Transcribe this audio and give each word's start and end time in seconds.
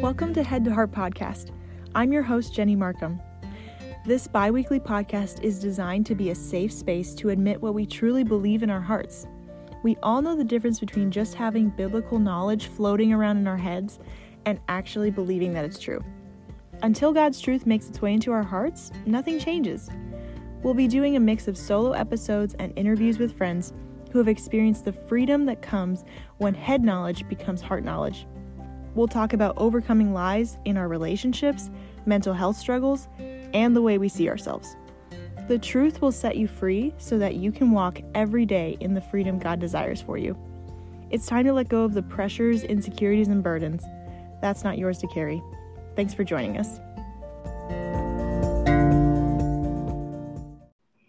Welcome 0.00 0.32
to 0.34 0.44
Head 0.44 0.64
to 0.64 0.72
Heart 0.72 0.92
Podcast. 0.92 1.50
I'm 1.92 2.12
your 2.12 2.22
host, 2.22 2.54
Jenny 2.54 2.76
Markham. 2.76 3.20
This 4.06 4.28
bi 4.28 4.48
weekly 4.48 4.78
podcast 4.78 5.42
is 5.42 5.58
designed 5.58 6.06
to 6.06 6.14
be 6.14 6.30
a 6.30 6.36
safe 6.36 6.72
space 6.72 7.16
to 7.16 7.30
admit 7.30 7.60
what 7.60 7.74
we 7.74 7.84
truly 7.84 8.22
believe 8.22 8.62
in 8.62 8.70
our 8.70 8.80
hearts. 8.80 9.26
We 9.82 9.96
all 10.00 10.22
know 10.22 10.36
the 10.36 10.44
difference 10.44 10.78
between 10.78 11.10
just 11.10 11.34
having 11.34 11.70
biblical 11.70 12.20
knowledge 12.20 12.68
floating 12.68 13.12
around 13.12 13.38
in 13.38 13.48
our 13.48 13.56
heads 13.56 13.98
and 14.46 14.60
actually 14.68 15.10
believing 15.10 15.52
that 15.54 15.64
it's 15.64 15.80
true. 15.80 16.00
Until 16.82 17.12
God's 17.12 17.40
truth 17.40 17.66
makes 17.66 17.88
its 17.88 18.00
way 18.00 18.12
into 18.12 18.30
our 18.30 18.44
hearts, 18.44 18.92
nothing 19.04 19.40
changes. 19.40 19.90
We'll 20.62 20.74
be 20.74 20.86
doing 20.86 21.16
a 21.16 21.20
mix 21.20 21.48
of 21.48 21.58
solo 21.58 21.90
episodes 21.90 22.54
and 22.60 22.72
interviews 22.78 23.18
with 23.18 23.36
friends 23.36 23.72
who 24.12 24.18
have 24.18 24.28
experienced 24.28 24.84
the 24.84 24.92
freedom 24.92 25.44
that 25.46 25.60
comes 25.60 26.04
when 26.36 26.54
head 26.54 26.84
knowledge 26.84 27.28
becomes 27.28 27.60
heart 27.60 27.82
knowledge. 27.82 28.28
We'll 28.98 29.06
talk 29.06 29.32
about 29.32 29.56
overcoming 29.58 30.12
lies 30.12 30.58
in 30.64 30.76
our 30.76 30.88
relationships, 30.88 31.70
mental 32.04 32.34
health 32.34 32.56
struggles, 32.56 33.06
and 33.54 33.76
the 33.76 33.80
way 33.80 33.96
we 33.96 34.08
see 34.08 34.28
ourselves. 34.28 34.74
The 35.46 35.56
truth 35.56 36.02
will 36.02 36.10
set 36.10 36.36
you 36.36 36.48
free 36.48 36.92
so 36.98 37.16
that 37.16 37.36
you 37.36 37.52
can 37.52 37.70
walk 37.70 38.00
every 38.16 38.44
day 38.44 38.76
in 38.80 38.94
the 38.94 39.00
freedom 39.00 39.38
God 39.38 39.60
desires 39.60 40.02
for 40.02 40.18
you. 40.18 40.36
It's 41.10 41.26
time 41.26 41.44
to 41.44 41.52
let 41.52 41.68
go 41.68 41.84
of 41.84 41.94
the 41.94 42.02
pressures, 42.02 42.64
insecurities, 42.64 43.28
and 43.28 43.40
burdens. 43.40 43.84
That's 44.42 44.64
not 44.64 44.78
yours 44.78 44.98
to 44.98 45.06
carry. 45.06 45.40
Thanks 45.94 46.12
for 46.12 46.24
joining 46.24 46.58
us. 46.58 46.80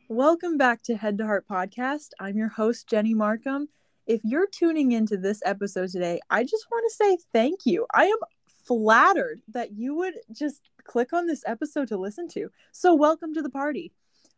Welcome 0.07 0.57
back 0.57 0.83
to 0.83 0.95
Head 0.95 1.17
to 1.17 1.25
Heart 1.25 1.45
Podcast. 1.49 2.09
I'm 2.19 2.37
your 2.37 2.49
host, 2.49 2.87
Jenny 2.87 3.15
Markham. 3.15 3.69
If 4.09 4.21
you're 4.23 4.47
tuning 4.47 4.91
into 4.93 5.17
this 5.17 5.39
episode 5.45 5.89
today, 5.91 6.19
I 6.31 6.43
just 6.43 6.65
want 6.71 6.83
to 6.89 6.95
say 6.95 7.19
thank 7.31 7.59
you. 7.67 7.85
I 7.93 8.05
am 8.05 8.17
flattered 8.65 9.43
that 9.49 9.73
you 9.73 9.93
would 9.97 10.15
just 10.31 10.67
click 10.83 11.13
on 11.13 11.27
this 11.27 11.43
episode 11.45 11.89
to 11.89 11.97
listen 11.97 12.27
to. 12.29 12.49
So, 12.71 12.95
welcome 12.95 13.35
to 13.35 13.43
the 13.43 13.51
party. 13.51 13.91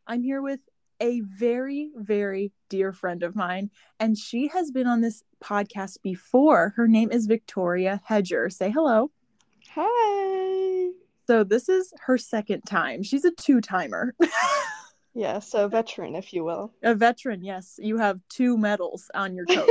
I'm 0.06 0.23
here 0.23 0.42
with 0.42 0.60
a 1.00 1.22
very, 1.22 1.90
very 1.95 2.52
dear 2.68 2.92
friend 2.92 3.23
of 3.23 3.34
mine, 3.34 3.70
and 3.98 4.18
she 4.18 4.50
has 4.50 4.72
been 4.72 4.88
on 4.88 5.00
this 5.00 5.23
podcast 5.42 6.02
before. 6.02 6.73
Her 6.76 6.90
name 6.90 7.10
is 7.10 7.26
Victoria 7.26 8.02
Hedger. 8.04 8.50
Say 8.50 8.72
hello. 8.72 9.10
Hi. 9.73 10.90
So, 11.28 11.45
this 11.45 11.70
is 11.70 11.94
her 12.08 12.17
second 12.17 12.64
time. 12.64 13.04
She's 13.04 13.23
a 13.23 13.32
two 13.32 13.62
timer. 13.62 14.16
Yeah, 15.14 15.40
so 15.40 15.67
veteran, 15.67 16.16
if 16.16 16.34
you 16.34 16.44
will. 16.44 16.72
A 16.84 16.95
veteran, 16.95 17.44
yes. 17.44 17.80
You 17.81 17.98
have 17.98 18.22
two 18.30 18.58
medals 18.58 19.12
on 19.14 19.36
your 19.36 19.45
coat. 19.45 19.70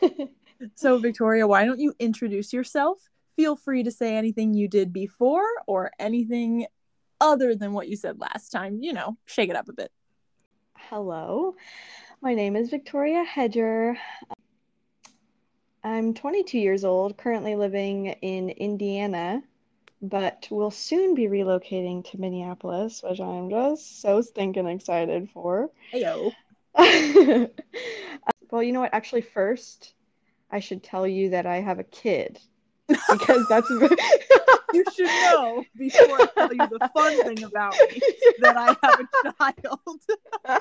so, 0.74 0.98
Victoria, 0.98 1.46
why 1.46 1.64
don't 1.64 1.78
you 1.78 1.94
introduce 1.98 2.52
yourself? 2.52 2.98
Feel 3.36 3.54
free 3.54 3.84
to 3.84 3.92
say 3.92 4.16
anything 4.16 4.54
you 4.54 4.66
did 4.66 4.92
before 4.92 5.46
or 5.66 5.92
anything 6.00 6.66
other 7.20 7.54
than 7.54 7.72
what 7.72 7.88
you 7.88 7.96
said 7.96 8.18
last 8.18 8.50
time. 8.50 8.78
You 8.82 8.92
know, 8.92 9.16
shake 9.26 9.50
it 9.50 9.56
up 9.56 9.68
a 9.68 9.72
bit. 9.72 9.92
Hello, 10.76 11.54
my 12.20 12.34
name 12.34 12.56
is 12.56 12.70
Victoria 12.70 13.22
Hedger. 13.22 13.96
I'm 15.84 16.14
22 16.14 16.58
years 16.58 16.84
old, 16.84 17.16
currently 17.16 17.54
living 17.54 18.06
in 18.06 18.50
Indiana, 18.50 19.42
but 20.00 20.48
will 20.50 20.70
soon 20.70 21.14
be 21.14 21.26
relocating 21.26 22.04
to 22.10 22.20
Minneapolis, 22.20 23.02
which 23.02 23.20
I'm 23.20 23.50
just 23.50 24.00
so 24.00 24.20
stinking 24.20 24.66
excited 24.66 25.28
for. 25.30 25.70
Heyo. 25.92 26.32
well, 28.50 28.62
you 28.62 28.72
know 28.72 28.80
what? 28.80 28.94
Actually, 28.94 29.22
first, 29.22 29.94
I 30.50 30.60
should 30.60 30.82
tell 30.82 31.06
you 31.06 31.30
that 31.30 31.46
I 31.46 31.56
have 31.60 31.78
a 31.78 31.84
kid 31.84 32.38
because 32.88 33.46
that's 33.48 33.68
you 34.72 34.84
should 34.94 35.06
know 35.06 35.64
before 35.76 36.22
I 36.22 36.26
tell 36.34 36.52
you 36.52 36.66
the 36.68 36.88
fun 36.94 37.24
thing 37.24 37.44
about 37.44 37.74
me 37.90 38.00
that 38.40 38.56
I 38.56 38.76
have 38.82 39.00
a 39.00 39.32
child. 39.32 40.00
I 40.44 40.60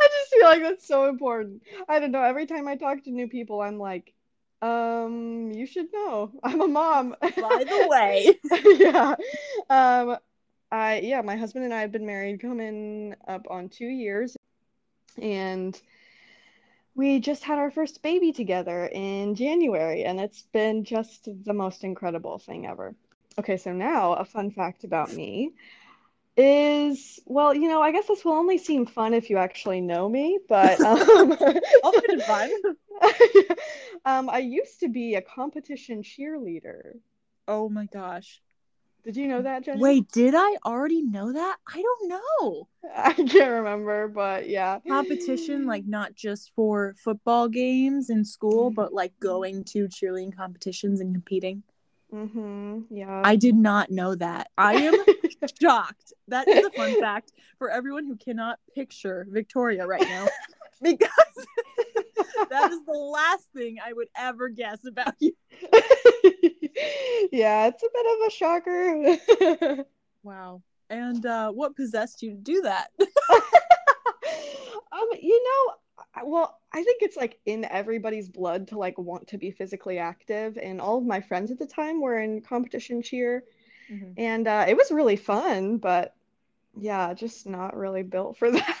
just 0.00 0.30
feel 0.32 0.44
like 0.44 0.62
that's 0.62 0.86
so 0.86 1.08
important. 1.08 1.62
I 1.88 1.98
don't 1.98 2.12
know. 2.12 2.22
Every 2.22 2.46
time 2.46 2.68
I 2.68 2.76
talk 2.76 3.04
to 3.04 3.10
new 3.10 3.28
people, 3.28 3.60
I'm 3.60 3.78
like, 3.78 4.14
um, 4.66 5.50
you 5.52 5.66
should 5.66 5.92
know. 5.92 6.30
I'm 6.42 6.60
a 6.60 6.68
mom. 6.68 7.16
By 7.20 7.64
the 7.64 7.86
way. 7.88 8.38
yeah. 8.78 9.14
Um 9.70 10.16
I 10.70 11.00
yeah, 11.00 11.22
my 11.22 11.36
husband 11.36 11.64
and 11.64 11.72
I 11.74 11.80
have 11.80 11.92
been 11.92 12.06
married 12.06 12.40
coming 12.40 13.14
up 13.28 13.46
on 13.50 13.68
2 13.68 13.84
years 13.86 14.36
and 15.20 15.80
we 16.94 17.20
just 17.20 17.44
had 17.44 17.58
our 17.58 17.70
first 17.70 18.02
baby 18.02 18.32
together 18.32 18.86
in 18.86 19.34
January 19.34 20.04
and 20.04 20.18
it's 20.18 20.42
been 20.52 20.82
just 20.84 21.28
the 21.44 21.52
most 21.52 21.84
incredible 21.84 22.38
thing 22.38 22.66
ever. 22.66 22.94
Okay, 23.38 23.58
so 23.58 23.72
now 23.72 24.14
a 24.14 24.24
fun 24.24 24.50
fact 24.50 24.84
about 24.84 25.12
me 25.12 25.52
is 26.36 27.18
well, 27.26 27.54
you 27.54 27.68
know, 27.68 27.80
I 27.80 27.92
guess 27.92 28.06
this 28.06 28.24
will 28.24 28.32
only 28.32 28.58
seem 28.58 28.86
fun 28.86 29.14
if 29.14 29.30
you 29.30 29.38
actually 29.38 29.80
know 29.80 30.08
me, 30.08 30.38
but 30.48 30.80
um, 30.80 31.32
I'll 31.84 31.92
find 31.92 32.04
it 32.08 32.22
fun. 32.22 32.50
um, 34.04 34.30
I 34.30 34.38
used 34.38 34.80
to 34.80 34.88
be 34.88 35.14
a 35.14 35.22
competition 35.22 36.02
cheerleader. 36.02 36.92
Oh 37.48 37.68
my 37.68 37.86
gosh. 37.86 38.40
Did 39.04 39.16
you 39.16 39.28
know 39.28 39.40
that, 39.42 39.64
Jenny? 39.64 39.80
Wait, 39.80 40.10
did 40.10 40.34
I 40.36 40.56
already 40.66 41.00
know 41.00 41.32
that? 41.32 41.56
I 41.72 41.80
don't 41.80 42.08
know. 42.08 42.68
I 42.92 43.12
can't 43.12 43.52
remember, 43.52 44.08
but 44.08 44.48
yeah. 44.48 44.80
Competition, 44.86 45.64
like 45.64 45.84
not 45.86 46.16
just 46.16 46.50
for 46.56 46.96
football 46.98 47.48
games 47.48 48.10
in 48.10 48.24
school, 48.24 48.70
but 48.70 48.92
like 48.92 49.12
going 49.20 49.62
to 49.66 49.86
cheerleading 49.86 50.36
competitions 50.36 51.00
and 51.00 51.14
competing. 51.14 51.62
Mm-hmm. 52.12 52.80
Yeah. 52.90 53.22
I 53.24 53.36
did 53.36 53.54
not 53.54 53.90
know 53.90 54.16
that. 54.16 54.48
I 54.58 54.74
am 54.74 54.94
shocked. 55.62 56.12
That 56.28 56.48
is 56.48 56.64
a 56.64 56.70
fun 56.70 56.98
fact 57.00 57.32
for 57.58 57.70
everyone 57.70 58.06
who 58.06 58.16
cannot 58.16 58.58
picture 58.74 59.26
Victoria 59.30 59.86
right 59.86 60.02
now. 60.02 60.26
because 60.82 61.08
that 62.50 62.72
is 62.72 62.84
the 62.84 62.92
last 62.92 63.44
thing 63.54 63.76
I 63.84 63.92
would 63.92 64.08
ever 64.16 64.48
guess 64.48 64.84
about 64.84 65.14
you. 65.20 65.32
yeah, 67.32 67.68
it's 67.68 67.82
a 67.82 67.88
bit 67.92 68.06
of 68.06 68.18
a 68.26 68.30
shocker. 68.30 69.16
wow. 70.22 70.62
And 70.88 71.26
uh, 71.26 71.50
what 71.50 71.74
possessed 71.76 72.22
you 72.22 72.30
to 72.30 72.36
do 72.36 72.62
that? 72.62 72.88
um, 73.00 73.08
you 75.20 75.42
know, 75.42 75.74
well, 76.24 76.60
I 76.72 76.82
think 76.82 77.02
it's 77.02 77.16
like 77.16 77.38
in 77.46 77.64
everybody's 77.64 78.28
blood 78.28 78.68
to 78.68 78.78
like 78.78 78.96
want 78.98 79.26
to 79.28 79.38
be 79.38 79.50
physically 79.50 79.98
active, 79.98 80.58
and 80.58 80.80
all 80.80 80.98
of 80.98 81.04
my 81.04 81.20
friends 81.20 81.50
at 81.50 81.58
the 81.58 81.66
time 81.66 82.00
were 82.00 82.20
in 82.20 82.40
competition 82.40 83.02
cheer, 83.02 83.42
mm-hmm. 83.90 84.12
and 84.16 84.48
uh, 84.48 84.64
it 84.68 84.76
was 84.76 84.90
really 84.90 85.16
fun. 85.16 85.78
But 85.78 86.14
yeah, 86.78 87.14
just 87.14 87.46
not 87.46 87.76
really 87.76 88.02
built 88.02 88.36
for 88.38 88.50
that. 88.52 88.76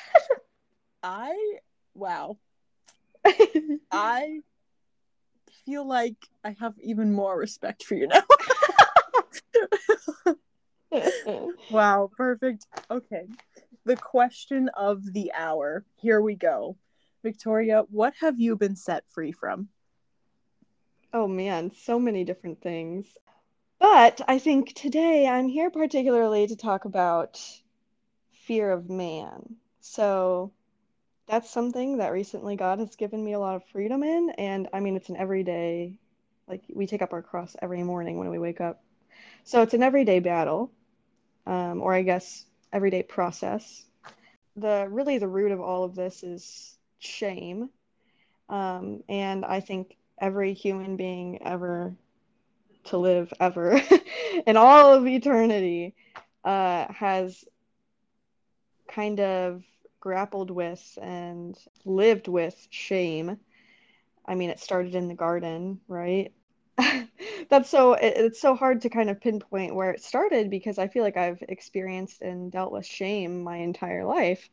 I 1.02 1.58
wow. 1.94 2.38
I 3.90 4.40
feel 5.64 5.86
like 5.86 6.16
I 6.44 6.56
have 6.60 6.74
even 6.80 7.12
more 7.12 7.36
respect 7.36 7.84
for 7.84 7.94
you 7.94 8.08
now. 8.08 8.22
wow, 11.70 12.10
perfect. 12.16 12.66
Okay. 12.90 13.26
The 13.84 13.96
question 13.96 14.68
of 14.76 15.12
the 15.12 15.32
hour. 15.36 15.84
Here 15.96 16.20
we 16.20 16.34
go. 16.34 16.76
Victoria, 17.22 17.84
what 17.90 18.14
have 18.20 18.38
you 18.38 18.56
been 18.56 18.76
set 18.76 19.04
free 19.08 19.32
from? 19.32 19.68
Oh 21.12 21.26
man, 21.26 21.72
so 21.72 21.98
many 21.98 22.24
different 22.24 22.60
things. 22.60 23.06
But 23.78 24.20
I 24.26 24.38
think 24.38 24.72
today 24.74 25.26
I'm 25.26 25.48
here 25.48 25.70
particularly 25.70 26.46
to 26.46 26.56
talk 26.56 26.84
about 26.86 27.40
fear 28.32 28.70
of 28.70 28.88
man. 28.88 29.56
So 29.80 30.52
that's 31.26 31.50
something 31.50 31.98
that 31.98 32.12
recently 32.12 32.56
God 32.56 32.78
has 32.78 32.96
given 32.96 33.22
me 33.22 33.32
a 33.34 33.38
lot 33.38 33.56
of 33.56 33.64
freedom 33.66 34.02
in. 34.02 34.30
And 34.38 34.68
I 34.72 34.80
mean, 34.80 34.96
it's 34.96 35.08
an 35.08 35.16
everyday, 35.16 35.98
like 36.48 36.62
we 36.72 36.86
take 36.86 37.02
up 37.02 37.12
our 37.12 37.22
cross 37.22 37.56
every 37.60 37.82
morning 37.82 38.18
when 38.18 38.30
we 38.30 38.38
wake 38.38 38.60
up. 38.60 38.82
So 39.44 39.62
it's 39.62 39.74
an 39.74 39.82
everyday 39.82 40.20
battle, 40.20 40.72
um, 41.46 41.82
or 41.82 41.92
I 41.92 42.02
guess 42.02 42.46
everyday 42.72 43.02
process. 43.02 43.84
The 44.56 44.86
really 44.88 45.18
the 45.18 45.28
root 45.28 45.52
of 45.52 45.60
all 45.60 45.84
of 45.84 45.94
this 45.94 46.22
is 46.22 46.78
shame. 46.98 47.68
Um, 48.48 49.02
and 49.08 49.44
I 49.44 49.60
think 49.60 49.96
every 50.18 50.54
human 50.54 50.96
being 50.96 51.42
ever 51.42 51.94
to 52.86 52.98
live 52.98 53.32
ever 53.40 53.80
in 54.46 54.56
all 54.56 54.94
of 54.94 55.06
eternity 55.06 55.94
uh, 56.44 56.86
has 56.92 57.44
kind 58.88 59.20
of 59.20 59.62
grappled 60.00 60.50
with 60.50 60.98
and 61.02 61.56
lived 61.84 62.28
with 62.28 62.66
shame. 62.70 63.38
I 64.26 64.34
mean, 64.34 64.50
it 64.50 64.60
started 64.60 64.94
in 64.94 65.08
the 65.08 65.14
garden, 65.14 65.80
right? 65.88 66.32
That's 67.48 67.68
so 67.70 67.94
it, 67.94 68.14
it's 68.16 68.40
so 68.40 68.54
hard 68.54 68.82
to 68.82 68.90
kind 68.90 69.10
of 69.10 69.20
pinpoint 69.20 69.74
where 69.74 69.90
it 69.90 70.02
started 70.02 70.50
because 70.50 70.78
I 70.78 70.88
feel 70.88 71.02
like 71.02 71.16
I've 71.16 71.42
experienced 71.48 72.22
and 72.22 72.50
dealt 72.52 72.72
with 72.72 72.86
shame 72.86 73.42
my 73.42 73.58
entire 73.58 74.04
life. 74.04 74.48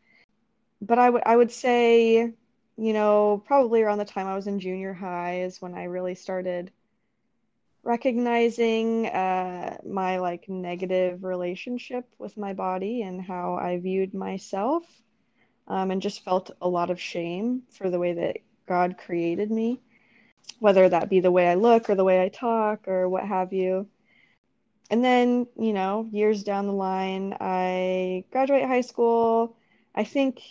But 0.81 0.99
I 0.99 1.09
would 1.09 1.23
I 1.25 1.35
would 1.35 1.51
say, 1.51 2.33
you 2.77 2.93
know, 2.93 3.43
probably 3.45 3.81
around 3.81 3.99
the 3.99 4.05
time 4.05 4.27
I 4.27 4.35
was 4.35 4.47
in 4.47 4.59
junior 4.59 4.93
high 4.93 5.41
is 5.41 5.61
when 5.61 5.73
I 5.75 5.85
really 5.85 6.15
started 6.15 6.71
recognizing 7.83 9.07
uh, 9.07 9.77
my 9.85 10.17
like 10.19 10.47
negative 10.47 11.23
relationship 11.23 12.05
with 12.17 12.37
my 12.37 12.53
body 12.53 13.01
and 13.01 13.21
how 13.21 13.55
I 13.55 13.79
viewed 13.79 14.13
myself, 14.13 14.83
um, 15.67 15.91
and 15.91 16.01
just 16.01 16.23
felt 16.23 16.51
a 16.61 16.67
lot 16.67 16.89
of 16.89 16.99
shame 16.99 17.63
for 17.71 17.89
the 17.89 17.99
way 17.99 18.13
that 18.13 18.37
God 18.67 18.97
created 18.97 19.51
me, 19.51 19.79
whether 20.59 20.87
that 20.87 21.09
be 21.09 21.19
the 21.19 21.31
way 21.31 21.47
I 21.47 21.55
look 21.55 21.89
or 21.89 21.95
the 21.95 22.03
way 22.03 22.21
I 22.21 22.29
talk 22.29 22.87
or 22.87 23.09
what 23.09 23.25
have 23.25 23.53
you. 23.53 23.87
And 24.89 25.03
then, 25.03 25.47
you 25.57 25.73
know, 25.73 26.07
years 26.11 26.43
down 26.43 26.67
the 26.67 26.73
line, 26.73 27.35
I 27.39 28.25
graduate 28.31 28.65
high 28.65 28.81
school. 28.81 29.57
I 29.95 30.03
think, 30.03 30.41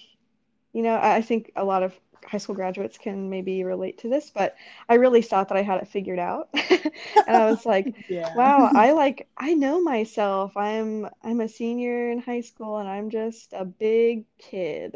you 0.73 0.83
know, 0.83 0.99
I 1.01 1.23
think 1.23 1.53
a 1.57 1.65
lot 1.65 1.83
of 1.83 1.95
high 2.25 2.39
school 2.39 2.55
graduates 2.55 2.99
can 2.99 3.31
maybe 3.31 3.65
relate 3.65 3.99
to 3.99 4.09
this, 4.09 4.31
but 4.31 4.57
I 4.89 4.95
really 4.95 5.23
thought 5.23 5.49
that 5.49 5.59
I 5.59 5.63
had 5.63 5.81
it 5.83 5.89
figured 5.89 6.19
out. 6.19 6.49
and 6.55 7.37
I 7.37 7.51
was 7.51 7.67
like, 7.67 7.95
yeah. 8.09 8.35
wow, 8.35 8.71
I 8.75 8.93
like 9.03 9.29
I 9.37 9.55
know 9.55 9.83
myself. 9.83 10.57
I'm 10.57 11.09
I'm 11.23 11.41
a 11.41 11.49
senior 11.49 12.11
in 12.11 12.19
high 12.19 12.41
school 12.41 12.79
and 12.79 12.89
I'm 12.89 13.11
just 13.11 13.53
a 13.53 13.65
big 13.65 14.25
kid. 14.39 14.95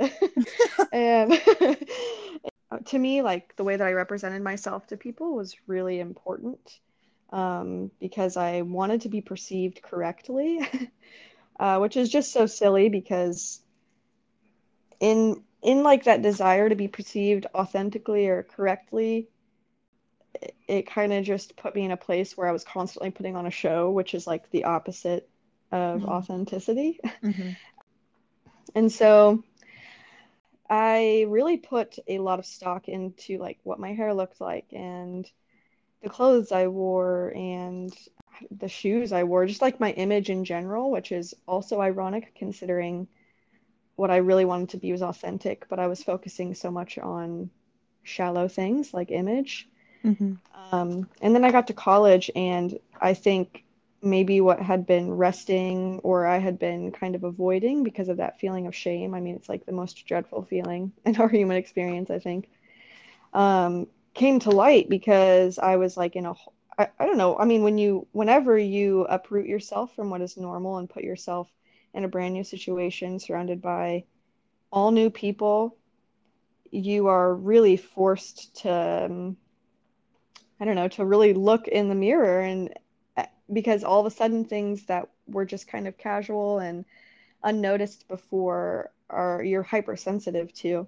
and 0.92 1.32
to 2.86 2.98
me, 2.98 3.22
like 3.22 3.56
the 3.56 3.64
way 3.64 3.76
that 3.76 3.86
I 3.86 3.92
represented 3.92 4.42
myself 4.42 4.86
to 4.88 4.96
people 4.96 5.34
was 5.34 5.56
really 5.66 6.00
important 6.00 6.80
um, 7.30 7.90
because 8.00 8.36
I 8.36 8.62
wanted 8.62 9.02
to 9.02 9.08
be 9.08 9.20
perceived 9.20 9.82
correctly, 9.82 10.60
uh, 11.60 11.78
which 11.78 11.96
is 11.96 12.08
just 12.08 12.32
so 12.32 12.46
silly 12.46 12.88
because 12.88 13.60
in 15.00 15.42
in 15.66 15.82
like 15.82 16.04
that 16.04 16.22
desire 16.22 16.68
to 16.68 16.76
be 16.76 16.86
perceived 16.86 17.44
authentically 17.52 18.28
or 18.28 18.44
correctly 18.44 19.28
it, 20.40 20.54
it 20.68 20.86
kind 20.86 21.12
of 21.12 21.24
just 21.24 21.56
put 21.56 21.74
me 21.74 21.84
in 21.84 21.90
a 21.90 21.96
place 21.96 22.36
where 22.36 22.48
i 22.48 22.52
was 22.52 22.64
constantly 22.64 23.10
putting 23.10 23.36
on 23.36 23.46
a 23.46 23.50
show 23.50 23.90
which 23.90 24.14
is 24.14 24.26
like 24.26 24.48
the 24.52 24.64
opposite 24.64 25.28
of 25.72 26.00
mm-hmm. 26.00 26.08
authenticity 26.08 27.00
mm-hmm. 27.22 27.50
and 28.76 28.90
so 28.90 29.42
i 30.70 31.26
really 31.28 31.56
put 31.56 31.98
a 32.06 32.20
lot 32.20 32.38
of 32.38 32.46
stock 32.46 32.88
into 32.88 33.36
like 33.38 33.58
what 33.64 33.80
my 33.80 33.92
hair 33.92 34.14
looked 34.14 34.40
like 34.40 34.66
and 34.72 35.28
the 36.00 36.08
clothes 36.08 36.52
i 36.52 36.68
wore 36.68 37.32
and 37.34 37.92
the 38.56 38.68
shoes 38.68 39.12
i 39.12 39.24
wore 39.24 39.46
just 39.46 39.62
like 39.62 39.80
my 39.80 39.90
image 39.92 40.30
in 40.30 40.44
general 40.44 40.92
which 40.92 41.10
is 41.10 41.34
also 41.48 41.80
ironic 41.80 42.36
considering 42.36 43.08
what 43.96 44.10
I 44.10 44.16
really 44.18 44.44
wanted 44.44 44.70
to 44.70 44.76
be 44.76 44.92
was 44.92 45.02
authentic, 45.02 45.66
but 45.68 45.78
I 45.78 45.86
was 45.86 46.02
focusing 46.02 46.54
so 46.54 46.70
much 46.70 46.98
on 46.98 47.50
shallow 48.02 48.46
things 48.46 48.94
like 48.94 49.10
image. 49.10 49.68
Mm-hmm. 50.04 50.34
Um, 50.72 51.08
and 51.20 51.34
then 51.34 51.44
I 51.44 51.50
got 51.50 51.66
to 51.68 51.72
college, 51.72 52.30
and 52.36 52.78
I 53.00 53.14
think 53.14 53.64
maybe 54.02 54.40
what 54.40 54.60
had 54.60 54.86
been 54.86 55.12
resting 55.12 55.98
or 56.04 56.26
I 56.26 56.38
had 56.38 56.58
been 56.58 56.92
kind 56.92 57.14
of 57.14 57.24
avoiding 57.24 57.82
because 57.82 58.08
of 58.08 58.18
that 58.18 58.38
feeling 58.38 58.66
of 58.66 58.74
shame. 58.74 59.14
I 59.14 59.20
mean, 59.20 59.34
it's 59.34 59.48
like 59.48 59.66
the 59.66 59.72
most 59.72 60.06
dreadful 60.06 60.42
feeling 60.42 60.92
in 61.04 61.16
our 61.16 61.28
human 61.28 61.56
experience, 61.56 62.10
I 62.10 62.18
think, 62.18 62.48
um, 63.32 63.88
came 64.14 64.38
to 64.40 64.50
light 64.50 64.88
because 64.88 65.58
I 65.58 65.76
was 65.76 65.96
like 65.96 66.16
in 66.16 66.26
a 66.26 66.34
I, 66.78 66.88
I 66.98 67.06
don't 67.06 67.16
know. 67.16 67.36
I 67.38 67.44
mean, 67.44 67.62
when 67.62 67.78
you, 67.78 68.06
whenever 68.12 68.58
you 68.58 69.06
uproot 69.08 69.46
yourself 69.46 69.94
from 69.94 70.10
what 70.10 70.20
is 70.20 70.36
normal 70.36 70.78
and 70.78 70.90
put 70.90 71.04
yourself 71.04 71.48
in 71.94 72.04
a 72.04 72.08
brand 72.08 72.34
new 72.34 72.44
situation 72.44 73.18
surrounded 73.18 73.62
by 73.62 74.04
all 74.70 74.90
new 74.90 75.10
people, 75.10 75.76
you 76.70 77.06
are 77.06 77.34
really 77.34 77.76
forced 77.76 78.56
to, 78.62 79.06
um, 79.06 79.36
I 80.60 80.64
don't 80.64 80.74
know, 80.74 80.88
to 80.88 81.04
really 81.04 81.32
look 81.32 81.68
in 81.68 81.88
the 81.88 81.94
mirror 81.94 82.40
and 82.40 82.74
uh, 83.16 83.26
because 83.52 83.84
all 83.84 84.00
of 84.00 84.06
a 84.06 84.14
sudden 84.14 84.44
things 84.44 84.84
that 84.86 85.08
were 85.26 85.44
just 85.44 85.68
kind 85.68 85.86
of 85.86 85.96
casual 85.96 86.58
and 86.58 86.84
unnoticed 87.42 88.08
before 88.08 88.90
are 89.08 89.42
you're 89.42 89.62
hypersensitive 89.62 90.52
to. 90.54 90.86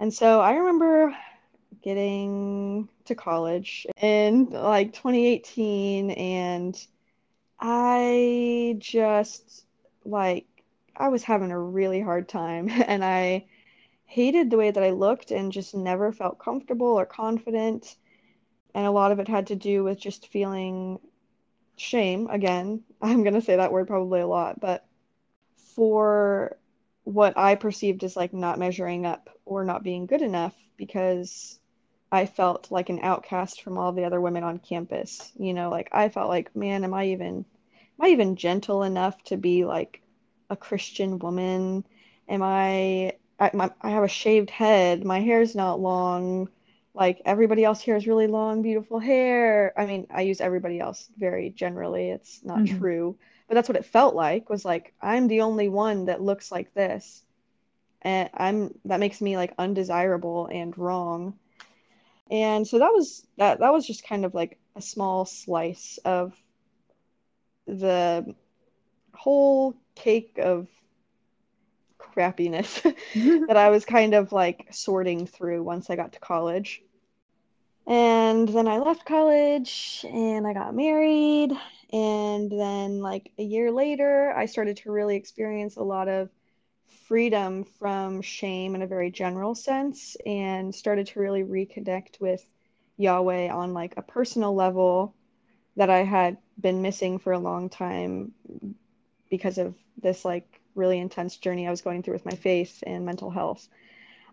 And 0.00 0.12
so 0.12 0.40
I 0.40 0.54
remember 0.54 1.16
getting 1.82 2.88
to 3.04 3.14
college 3.14 3.86
in 4.00 4.46
like 4.50 4.92
2018 4.92 6.10
and 6.12 6.86
I 7.60 8.76
just 8.78 9.64
like 10.04 10.46
I 10.96 11.08
was 11.08 11.22
having 11.22 11.50
a 11.50 11.58
really 11.58 12.00
hard 12.00 12.28
time 12.28 12.68
and 12.86 13.04
I 13.04 13.46
hated 14.04 14.50
the 14.50 14.58
way 14.58 14.70
that 14.70 14.82
I 14.82 14.90
looked 14.90 15.30
and 15.30 15.52
just 15.52 15.74
never 15.74 16.12
felt 16.12 16.38
comfortable 16.38 16.86
or 16.86 17.06
confident. 17.06 17.96
And 18.74 18.86
a 18.86 18.90
lot 18.90 19.12
of 19.12 19.18
it 19.18 19.28
had 19.28 19.46
to 19.48 19.56
do 19.56 19.84
with 19.84 19.98
just 19.98 20.28
feeling 20.28 20.98
shame. 21.76 22.28
Again, 22.28 22.82
I'm 23.02 23.22
going 23.22 23.34
to 23.34 23.40
say 23.40 23.56
that 23.56 23.72
word 23.72 23.86
probably 23.86 24.20
a 24.20 24.26
lot, 24.26 24.60
but 24.60 24.84
for 25.74 26.58
what 27.04 27.36
I 27.36 27.54
perceived 27.54 28.04
as 28.04 28.16
like 28.16 28.32
not 28.32 28.58
measuring 28.58 29.06
up 29.06 29.30
or 29.44 29.64
not 29.64 29.82
being 29.82 30.06
good 30.06 30.22
enough 30.22 30.54
because 30.76 31.58
I 32.12 32.26
felt 32.26 32.70
like 32.70 32.90
an 32.90 33.00
outcast 33.02 33.62
from 33.62 33.78
all 33.78 33.92
the 33.92 34.04
other 34.04 34.20
women 34.20 34.44
on 34.44 34.58
campus. 34.58 35.32
You 35.36 35.54
know, 35.54 35.70
like 35.70 35.88
I 35.92 36.10
felt 36.10 36.28
like, 36.28 36.54
man, 36.54 36.84
am 36.84 36.94
I 36.94 37.06
even 37.06 37.46
am 37.98 38.06
I 38.06 38.08
even 38.08 38.36
gentle 38.36 38.82
enough 38.82 39.22
to 39.24 39.36
be 39.36 39.64
like 39.64 40.02
a 40.50 40.56
Christian 40.56 41.18
woman? 41.18 41.84
Am 42.28 42.42
I 42.42 43.14
I, 43.42 43.50
my, 43.54 43.72
I 43.80 43.90
have 43.90 44.04
a 44.04 44.08
shaved 44.08 44.50
head. 44.50 45.04
My 45.04 45.18
hair's 45.18 45.56
not 45.56 45.80
long. 45.80 46.48
Like 46.94 47.22
everybody 47.24 47.64
else 47.64 47.80
here 47.80 47.94
has 47.94 48.06
really 48.06 48.28
long, 48.28 48.62
beautiful 48.62 49.00
hair. 49.00 49.72
I 49.76 49.84
mean, 49.86 50.06
I 50.14 50.20
use 50.20 50.40
everybody 50.40 50.78
else 50.78 51.08
very 51.18 51.50
generally. 51.50 52.10
It's 52.10 52.44
not 52.44 52.60
mm-hmm. 52.60 52.78
true, 52.78 53.16
but 53.48 53.54
that's 53.54 53.68
what 53.68 53.76
it 53.76 53.86
felt 53.86 54.14
like. 54.14 54.48
Was 54.48 54.64
like 54.64 54.94
I'm 55.02 55.26
the 55.26 55.40
only 55.40 55.68
one 55.68 56.04
that 56.04 56.22
looks 56.22 56.52
like 56.52 56.72
this, 56.74 57.22
and 58.02 58.30
I'm 58.34 58.78
that 58.84 59.00
makes 59.00 59.20
me 59.20 59.36
like 59.36 59.54
undesirable 59.58 60.48
and 60.52 60.76
wrong. 60.78 61.34
And 62.30 62.68
so 62.68 62.78
that 62.78 62.92
was 62.92 63.26
that. 63.38 63.58
That 63.58 63.72
was 63.72 63.86
just 63.86 64.06
kind 64.06 64.24
of 64.24 64.34
like 64.34 64.60
a 64.76 64.82
small 64.82 65.24
slice 65.24 65.98
of 66.04 66.32
the 67.66 68.34
whole 69.14 69.76
cake 69.94 70.38
of 70.38 70.68
crappiness 71.98 72.82
that 73.46 73.56
I 73.56 73.70
was 73.70 73.84
kind 73.84 74.14
of 74.14 74.32
like 74.32 74.66
sorting 74.70 75.26
through 75.26 75.62
once 75.62 75.90
I 75.90 75.96
got 75.96 76.12
to 76.12 76.20
college. 76.20 76.82
And 77.86 78.48
then 78.48 78.68
I 78.68 78.78
left 78.78 79.04
college 79.04 80.04
and 80.08 80.46
I 80.46 80.52
got 80.52 80.74
married. 80.74 81.52
And 81.92 82.50
then, 82.50 83.00
like 83.00 83.32
a 83.38 83.42
year 83.42 83.70
later, 83.70 84.32
I 84.34 84.46
started 84.46 84.78
to 84.78 84.92
really 84.92 85.16
experience 85.16 85.76
a 85.76 85.82
lot 85.82 86.08
of 86.08 86.30
freedom 87.06 87.64
from 87.64 88.22
shame 88.22 88.74
in 88.74 88.82
a 88.82 88.86
very 88.86 89.10
general 89.10 89.54
sense 89.54 90.16
and 90.24 90.74
started 90.74 91.06
to 91.08 91.20
really 91.20 91.42
reconnect 91.42 92.20
with 92.20 92.44
Yahweh 92.96 93.48
on 93.50 93.74
like 93.74 93.94
a 93.96 94.02
personal 94.02 94.54
level 94.54 95.14
that 95.76 95.90
I 95.90 96.02
had 96.02 96.36
been 96.60 96.82
missing 96.82 97.18
for 97.18 97.32
a 97.32 97.38
long 97.38 97.68
time 97.68 98.32
because 99.30 99.58
of 99.58 99.74
this 100.00 100.24
like 100.24 100.60
really 100.74 100.98
intense 100.98 101.36
journey 101.36 101.66
I 101.66 101.70
was 101.70 101.80
going 101.80 102.02
through 102.02 102.14
with 102.14 102.26
my 102.26 102.34
faith 102.34 102.82
and 102.86 103.04
mental 103.04 103.30
health. 103.30 103.68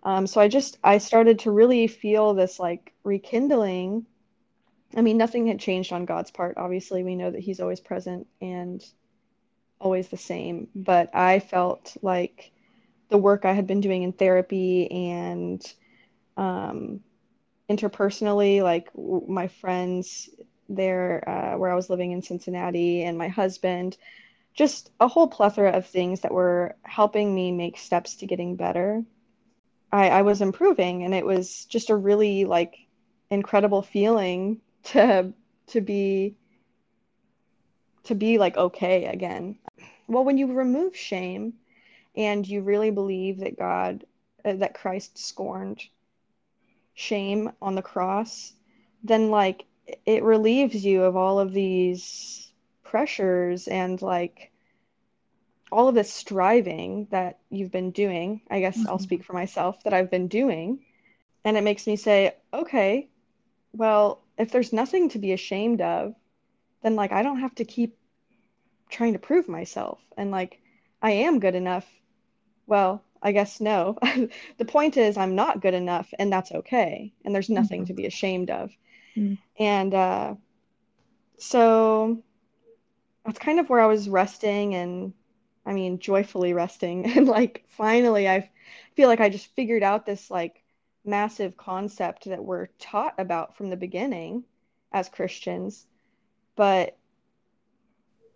Um, 0.04 0.28
so 0.28 0.40
I 0.42 0.48
just 0.48 0.78
I 0.84 0.98
started 0.98 1.40
to 1.40 1.52
really 1.52 1.88
feel 1.88 2.34
this 2.34 2.60
like 2.60 2.94
rekindling. 3.04 4.06
I 4.96 5.02
mean, 5.02 5.18
nothing 5.18 5.48
had 5.48 5.60
changed 5.60 5.94
on 5.94 6.06
God's 6.06 6.32
part. 6.32 6.58
Obviously, 6.58 7.04
we 7.04 7.16
know 7.16 7.32
that 7.32 7.42
He's 7.42 7.60
always 7.60 7.80
present 7.80 8.28
and 8.42 8.84
always 9.80 10.08
the 10.08 10.18
same. 10.18 10.68
But 10.74 11.14
I 11.16 11.40
felt 11.40 11.96
like 12.02 12.52
the 13.10 13.18
work 13.18 13.46
I 13.46 13.54
had 13.54 13.68
been 13.68 13.82
doing 13.82 14.04
in 14.04 14.14
therapy 14.14 14.90
and 14.90 15.62
um, 16.38 17.02
interpersonally, 17.70 18.64
like 18.64 18.90
my 19.28 19.48
friends 19.48 20.30
there 20.70 21.28
uh, 21.28 21.58
where 21.58 21.72
I 21.72 21.76
was 21.76 21.90
living 21.90 22.12
in 22.12 22.22
Cincinnati 22.22 23.04
and 23.04 23.18
my 23.18 23.28
husband, 23.28 23.98
just 24.54 24.92
a 25.00 25.08
whole 25.08 25.28
plethora 25.28 25.72
of 25.72 25.86
things 25.86 26.22
that 26.22 26.34
were 26.34 26.76
helping 26.84 27.34
me 27.34 27.52
make 27.52 27.78
steps 27.78 28.16
to 28.18 28.26
getting 28.26 28.56
better. 28.56 29.04
I, 29.92 30.10
I 30.10 30.22
was 30.22 30.42
improving 30.42 31.04
and 31.04 31.14
it 31.14 31.26
was 31.26 31.66
just 31.66 31.90
a 31.90 31.96
really 31.96 32.46
like 32.46 32.76
incredible 33.30 33.82
feeling 33.82 34.62
to 34.84 35.34
to 35.68 35.82
be 35.82 36.36
to 38.04 38.16
be 38.16 38.38
like 38.38 38.58
okay 38.58 39.06
again. 39.06 39.58
Well, 40.08 40.24
when 40.24 40.38
you 40.38 40.54
remove 40.54 40.96
shame 40.96 41.54
and 42.16 42.48
you 42.48 42.62
really 42.62 42.92
believe 42.92 43.40
that 43.40 43.58
God 43.58 44.06
uh, 44.44 44.54
that 44.54 44.74
Christ 44.74 45.18
scorned 45.18 45.84
shame 46.94 47.52
on 47.62 47.76
the 47.76 47.82
cross, 47.82 48.54
then 49.04 49.30
like 49.30 49.66
it 50.06 50.24
relieves 50.24 50.84
you 50.86 51.04
of 51.04 51.16
all 51.16 51.40
of 51.40 51.54
these 51.54 52.52
pressures 52.84 53.68
and 53.68 54.02
like 54.02 54.52
all 55.72 55.88
of 55.88 55.96
this 55.96 56.12
striving 56.12 57.08
that 57.12 57.40
you've 57.50 57.72
been 57.72 57.92
doing. 57.92 58.42
I 58.50 58.60
guess 58.60 58.78
mm-hmm. 58.78 58.90
I'll 58.90 59.00
speak 59.00 59.24
for 59.24 59.34
myself 59.34 59.84
that 59.84 59.94
I've 59.94 60.10
been 60.10 60.28
doing. 60.28 60.86
And 61.46 61.58
it 61.58 61.64
makes 61.64 61.88
me 61.88 61.96
say, 61.96 62.36
okay, 62.54 63.10
well, 63.74 64.22
if 64.38 64.52
there's 64.52 64.74
nothing 64.74 65.10
to 65.10 65.20
be 65.20 65.32
ashamed 65.32 65.82
of, 65.82 66.16
then 66.82 66.96
like 66.96 67.12
I 67.12 67.24
don't 67.24 67.42
have 67.42 67.56
to 67.56 67.66
keep 67.66 67.98
trying 68.90 69.14
to 69.14 69.20
prove 69.20 69.48
myself. 69.48 70.00
And 70.18 70.32
like 70.32 70.62
I 71.02 71.12
am 71.12 71.40
good 71.40 71.56
enough. 71.56 71.88
Well, 72.66 73.04
I 73.22 73.32
guess 73.32 73.60
no. 73.60 73.98
the 74.58 74.66
point 74.66 74.98
is 74.98 75.18
I'm 75.18 75.36
not 75.36 75.62
good 75.62 75.74
enough 75.74 76.14
and 76.18 76.32
that's 76.32 76.52
okay. 76.52 77.14
And 77.24 77.36
there's 77.36 77.50
nothing 77.50 77.82
mm-hmm. 77.82 77.88
to 77.88 77.94
be 77.94 78.06
ashamed 78.06 78.50
of. 78.50 78.72
Mm-hmm. 79.20 79.64
And 79.64 79.94
uh, 79.94 80.36
so 81.38 82.24
that's 83.26 83.40
kind 83.40 83.60
of 83.60 83.70
where 83.70 83.82
I 83.82 83.86
was 83.86 84.10
resting 84.10 84.76
and 84.76 85.14
I 85.66 85.74
mean 85.74 86.00
joyfully 86.00 86.54
resting 86.54 87.06
and 87.18 87.28
like 87.28 87.66
finally 87.68 88.28
I 88.28 88.50
feel 88.96 89.10
like 89.10 89.20
I 89.20 89.30
just 89.30 89.54
figured 89.56 89.84
out 89.84 90.06
this 90.06 90.32
like 90.32 90.64
massive 91.06 91.58
concept 91.58 92.26
that 92.26 92.44
we're 92.44 92.68
taught 92.80 93.16
about 93.18 93.56
from 93.56 93.70
the 93.70 93.78
beginning 93.78 94.44
as 94.92 95.10
Christians 95.10 95.86
but 96.56 96.98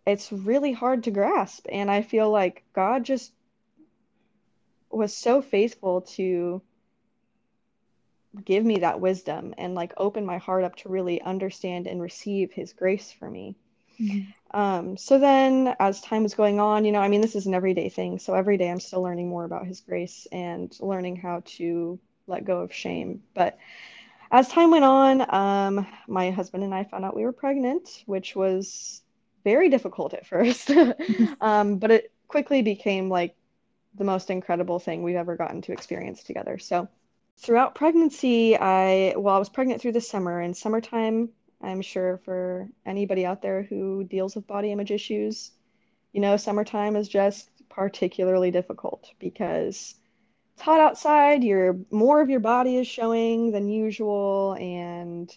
it's 0.06 0.32
really 0.32 0.74
hard 0.74 1.04
to 1.04 1.12
grasp 1.12 1.66
and 1.72 1.90
I 1.90 2.02
feel 2.02 2.30
like 2.30 2.64
God 2.74 3.04
just 3.04 3.34
was 4.90 5.16
so 5.16 5.42
faithful 5.42 6.02
to 6.02 6.62
give 8.46 8.66
me 8.66 8.80
that 8.80 9.00
wisdom 9.00 9.54
and 9.58 9.76
like 9.76 9.94
open 9.98 10.26
my 10.26 10.38
heart 10.38 10.64
up 10.64 10.76
to 10.76 10.90
really 10.90 11.22
understand 11.22 11.88
and 11.88 12.02
receive 12.02 12.52
his 12.52 12.74
grace 12.74 13.12
for 13.12 13.30
me 13.30 13.56
Mm-hmm. 14.00 14.60
Um, 14.60 14.98
so 14.98 15.18
then, 15.18 15.76
as 15.80 16.02
time 16.02 16.24
was 16.24 16.36
going 16.36 16.60
on, 16.60 16.86
you 16.86 16.92
know, 16.92 17.00
I 17.00 17.08
mean, 17.08 17.22
this 17.22 17.36
is 17.36 17.48
an 17.48 17.54
everyday 17.54 17.90
thing. 17.90 18.20
So 18.20 18.34
every 18.34 18.58
day 18.58 18.70
I'm 18.70 18.80
still 18.80 19.02
learning 19.02 19.30
more 19.30 19.46
about 19.46 19.66
His 19.66 19.82
grace 19.82 20.28
and 20.32 20.76
learning 20.80 21.18
how 21.18 21.42
to 21.58 22.00
let 22.28 22.46
go 22.46 22.62
of 22.62 22.74
shame. 22.74 23.24
But 23.34 23.58
as 24.32 24.48
time 24.50 24.72
went 24.72 24.86
on, 24.86 25.34
um, 25.34 25.88
my 26.08 26.32
husband 26.32 26.64
and 26.64 26.74
I 26.74 26.84
found 26.84 27.04
out 27.04 27.16
we 27.16 27.24
were 27.24 27.34
pregnant, 27.34 28.04
which 28.06 28.36
was 28.36 29.02
very 29.44 29.70
difficult 29.70 30.14
at 30.14 30.26
first. 30.26 30.72
um, 31.42 31.78
but 31.78 31.92
it 31.92 32.12
quickly 32.28 32.62
became 32.62 33.10
like 33.10 33.36
the 33.96 34.04
most 34.04 34.30
incredible 34.30 34.80
thing 34.80 35.04
we've 35.04 35.16
ever 35.16 35.36
gotten 35.36 35.62
to 35.64 35.72
experience 35.72 36.24
together. 36.24 36.58
So 36.58 36.88
throughout 37.38 37.76
pregnancy, 37.76 38.58
I, 38.58 39.14
well, 39.18 39.36
I 39.36 39.40
was 39.40 39.50
pregnant 39.50 39.82
through 39.82 39.94
the 39.94 40.02
summer, 40.02 40.40
and 40.40 40.56
summertime 40.56 41.30
I'm 41.64 41.82
sure 41.82 42.20
for 42.26 42.68
anybody 42.86 43.26
out 43.26 43.42
there 43.42 43.64
who 43.64 44.04
deals 44.04 44.36
with 44.36 44.46
body 44.46 44.72
image 44.72 44.92
issues, 44.92 45.52
you 46.12 46.20
know, 46.20 46.36
summertime 46.36 46.96
is 46.96 47.08
just 47.08 47.50
particularly 47.70 48.52
difficult 48.52 49.10
because 49.18 49.96
it's 50.54 50.62
hot 50.62 50.82
outside, 50.82 51.44
your 51.44 51.80
more 51.90 52.22
of 52.22 52.30
your 52.30 52.42
body 52.42 52.78
is 52.78 52.88
showing 52.88 53.52
than 53.52 53.70
usual 53.70 54.56
and 54.60 55.36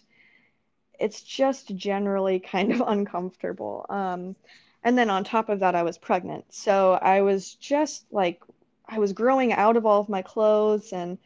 it's 0.99 1.21
just 1.21 1.75
generally 1.75 2.39
kind 2.51 2.73
of 2.73 2.81
uncomfortable. 2.85 3.85
Um, 3.89 4.35
and 4.83 4.97
then 4.97 5.09
on 5.09 5.23
top 5.23 5.49
of 5.49 5.61
that, 5.61 5.75
I 5.75 5.83
was 5.83 5.97
pregnant. 5.97 6.45
So 6.49 6.93
I 6.93 7.21
was 7.21 7.55
just 7.55 8.05
like, 8.11 8.41
I 8.87 8.99
was 8.99 9.13
growing 9.13 9.53
out 9.53 9.77
of 9.77 9.85
all 9.85 10.01
of 10.01 10.09
my 10.09 10.21
clothes 10.21 10.93
and 10.93 11.17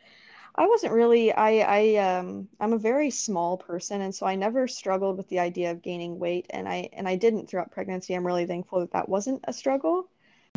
I 0.56 0.68
wasn't 0.68 0.94
really 0.94 1.32
I 1.32 1.60
I 1.60 2.18
um 2.18 2.48
I'm 2.60 2.74
a 2.74 2.78
very 2.78 3.10
small 3.10 3.58
person 3.58 4.02
and 4.02 4.14
so 4.14 4.26
I 4.26 4.36
never 4.36 4.68
struggled 4.68 5.18
with 5.18 5.30
the 5.30 5.40
idea 5.40 5.72
of 5.72 5.82
gaining 5.82 6.20
weight 6.20 6.48
and 6.50 6.68
I 6.68 6.90
and 6.94 7.08
I 7.08 7.16
didn't 7.16 7.48
throughout 7.48 7.72
pregnancy. 7.72 8.14
I'm 8.14 8.28
really 8.28 8.46
thankful 8.46 8.82
that 8.82 8.92
that 8.92 9.10
wasn't 9.10 9.46
a 9.46 9.54
struggle. 9.54 10.10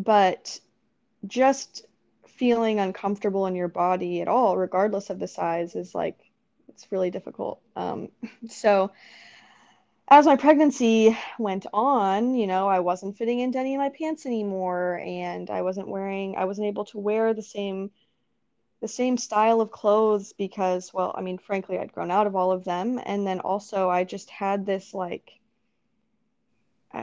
But 0.03 0.59
just 1.27 1.87
feeling 2.27 2.81
uncomfortable 2.81 3.47
in 3.47 3.55
your 3.55 3.69
body 3.69 4.21
at 4.21 4.29
all 4.29 4.57
regardless 4.57 5.11
of 5.11 5.21
the 5.21 5.29
size 5.29 5.77
is 5.77 5.95
like 5.95 6.19
it's 6.69 6.91
really 6.91 7.11
difficult. 7.11 7.61
Um 7.77 8.09
so 8.49 8.91
as 10.09 10.27
my 10.27 10.37
pregnancy 10.37 11.17
went 11.39 11.65
on, 11.73 12.35
you 12.35 12.47
know, 12.47 12.69
I 12.69 12.81
wasn't 12.81 13.17
fitting 13.17 13.41
into 13.41 13.59
any 13.59 13.75
of 13.75 13.79
my 13.79 13.89
pants 13.89 14.27
anymore 14.27 15.01
and 15.03 15.49
I 15.49 15.63
wasn't 15.63 15.89
wearing 15.89 16.37
I 16.37 16.45
wasn't 16.47 16.67
able 16.67 16.85
to 16.87 16.99
wear 16.99 17.33
the 17.33 17.43
same 17.43 17.91
the 18.81 18.89
same 18.89 19.17
style 19.17 19.61
of 19.61 19.71
clothes 19.71 20.33
because, 20.33 20.93
well, 20.93 21.15
I 21.17 21.23
mean, 21.23 21.39
frankly, 21.39 21.79
I'd 21.79 21.93
grown 21.93 22.11
out 22.11 22.27
of 22.27 22.37
all 22.37 22.53
of 22.53 22.65
them. 22.65 23.01
And 23.05 23.27
then 23.27 23.41
also, 23.41 23.89
I 23.89 24.05
just 24.05 24.29
had 24.31 24.67
this 24.67 24.93
like, 24.93 25.31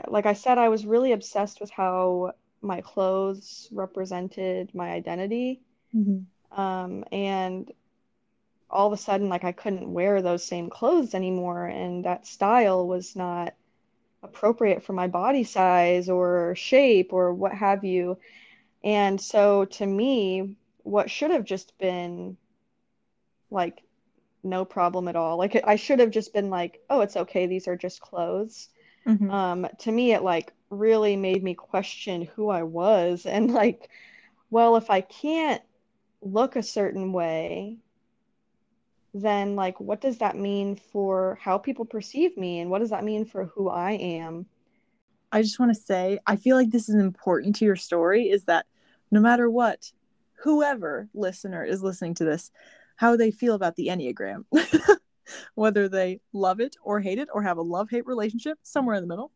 like 0.08 0.26
I 0.26 0.32
said, 0.32 0.58
I 0.58 0.68
was 0.68 0.86
really 0.86 1.12
obsessed 1.12 1.60
with 1.60 1.70
how 1.70 2.32
my 2.60 2.80
clothes 2.80 3.68
represented 3.72 4.74
my 4.74 4.90
identity. 4.90 5.60
Mm-hmm. 5.94 6.60
Um, 6.60 7.04
and 7.10 7.70
all 8.70 8.86
of 8.86 8.92
a 8.92 9.02
sudden, 9.02 9.28
like, 9.28 9.44
I 9.44 9.52
couldn't 9.52 9.92
wear 9.92 10.22
those 10.22 10.44
same 10.44 10.70
clothes 10.70 11.14
anymore. 11.14 11.66
And 11.66 12.04
that 12.04 12.26
style 12.26 12.86
was 12.86 13.16
not 13.16 13.54
appropriate 14.22 14.82
for 14.82 14.92
my 14.92 15.08
body 15.08 15.44
size 15.44 16.08
or 16.08 16.54
shape 16.54 17.12
or 17.12 17.34
what 17.34 17.52
have 17.52 17.84
you. 17.84 18.18
And 18.84 19.20
so 19.20 19.64
to 19.66 19.86
me, 19.86 20.54
what 20.84 21.10
should 21.10 21.30
have 21.30 21.44
just 21.44 21.76
been 21.78 22.36
like 23.50 23.82
no 24.42 24.64
problem 24.64 25.08
at 25.08 25.16
all. 25.16 25.36
Like 25.36 25.60
I 25.64 25.76
should 25.76 26.00
have 26.00 26.10
just 26.10 26.32
been 26.32 26.50
like, 26.50 26.80
oh, 26.90 27.00
it's 27.00 27.16
okay. 27.16 27.46
These 27.46 27.68
are 27.68 27.76
just 27.76 28.00
clothes. 28.00 28.68
Mm-hmm. 29.06 29.30
Um, 29.30 29.66
to 29.80 29.92
me, 29.92 30.12
it 30.12 30.22
like 30.22 30.52
really 30.70 31.16
made 31.16 31.42
me 31.42 31.54
question 31.54 32.22
who 32.34 32.48
I 32.48 32.62
was 32.62 33.26
and 33.26 33.52
like, 33.52 33.88
well, 34.50 34.76
if 34.76 34.90
I 34.90 35.00
can't 35.00 35.62
look 36.20 36.56
a 36.56 36.62
certain 36.62 37.12
way, 37.12 37.78
then 39.14 39.56
like, 39.56 39.78
what 39.78 40.00
does 40.00 40.18
that 40.18 40.36
mean 40.36 40.76
for 40.76 41.38
how 41.40 41.58
people 41.58 41.84
perceive 41.84 42.36
me, 42.36 42.60
and 42.60 42.70
what 42.70 42.78
does 42.78 42.90
that 42.90 43.04
mean 43.04 43.26
for 43.26 43.46
who 43.46 43.68
I 43.68 43.92
am? 43.92 44.46
I 45.30 45.42
just 45.42 45.58
want 45.58 45.74
to 45.74 45.80
say, 45.80 46.18
I 46.26 46.36
feel 46.36 46.56
like 46.56 46.70
this 46.70 46.88
is 46.88 46.94
important 46.94 47.56
to 47.56 47.64
your 47.64 47.76
story. 47.76 48.30
Is 48.30 48.44
that 48.44 48.66
no 49.10 49.20
matter 49.20 49.50
what, 49.50 49.92
whoever 50.42 51.08
listener 51.14 51.64
is 51.64 51.82
listening 51.82 52.14
to 52.14 52.24
this 52.24 52.50
how 52.96 53.16
they 53.16 53.30
feel 53.30 53.54
about 53.54 53.74
the 53.76 53.88
Enneagram, 53.88 54.44
whether 55.54 55.88
they 55.88 56.20
love 56.32 56.60
it 56.60 56.76
or 56.84 57.00
hate 57.00 57.18
it 57.18 57.28
or 57.32 57.42
have 57.42 57.58
a 57.58 57.62
love 57.62 57.88
hate 57.90 58.06
relationship, 58.06 58.58
somewhere 58.62 58.94
in 58.94 59.02
the 59.02 59.08
middle. 59.08 59.32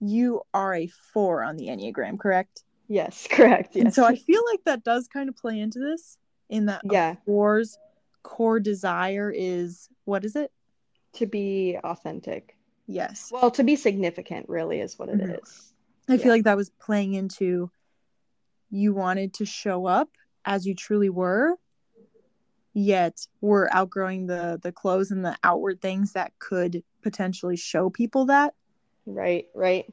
You 0.00 0.42
are 0.52 0.74
a 0.74 0.86
four 1.12 1.42
on 1.42 1.56
the 1.56 1.66
Enneagram, 1.68 2.18
correct? 2.18 2.62
Yes, 2.88 3.26
correct. 3.30 3.74
Yes. 3.74 3.84
And 3.84 3.94
so 3.94 4.04
I 4.04 4.16
feel 4.16 4.42
like 4.50 4.60
that 4.64 4.84
does 4.84 5.08
kind 5.08 5.28
of 5.28 5.36
play 5.36 5.58
into 5.58 5.78
this 5.78 6.18
in 6.48 6.66
that 6.66 6.82
yeah. 6.84 7.16
four's 7.24 7.78
core 8.22 8.60
desire 8.60 9.32
is 9.34 9.88
what 10.04 10.24
is 10.24 10.36
it? 10.36 10.52
To 11.14 11.26
be 11.26 11.78
authentic. 11.82 12.56
Yes. 12.86 13.30
Well, 13.32 13.50
to 13.52 13.64
be 13.64 13.74
significant, 13.74 14.48
really, 14.48 14.80
is 14.80 14.98
what 14.98 15.08
it 15.08 15.18
mm-hmm. 15.18 15.42
is. 15.42 15.72
I 16.08 16.14
yeah. 16.14 16.22
feel 16.22 16.32
like 16.32 16.44
that 16.44 16.56
was 16.56 16.70
playing 16.70 17.14
into 17.14 17.70
you 18.70 18.92
wanted 18.94 19.34
to 19.34 19.44
show 19.44 19.86
up 19.86 20.10
as 20.44 20.66
you 20.66 20.74
truly 20.74 21.10
were 21.10 21.56
yet 22.76 23.26
we're 23.40 23.68
outgrowing 23.72 24.26
the 24.26 24.60
the 24.62 24.70
clothes 24.70 25.10
and 25.10 25.24
the 25.24 25.34
outward 25.42 25.80
things 25.80 26.12
that 26.12 26.38
could 26.38 26.82
potentially 27.02 27.56
show 27.56 27.88
people 27.88 28.26
that? 28.26 28.54
Right 29.06 29.46
right. 29.54 29.86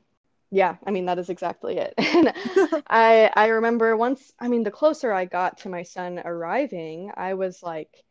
Yeah 0.51 0.75
i 0.86 0.92
mean 0.92 1.06
that 1.06 1.18
is 1.18 1.30
exactly 1.30 1.77
it. 1.77 1.94
I 1.98 3.32
i 3.36 3.48
remember 3.48 3.96
once 3.96 4.34
i 4.39 4.48
mean 4.48 4.63
the 4.63 4.70
closer 4.70 5.12
i 5.12 5.25
got 5.25 5.60
to 5.60 5.70
my 5.70 5.84
son 5.84 6.22
arriving 6.24 7.12
i 7.15 7.34
was 7.34 7.63
like 7.63 8.03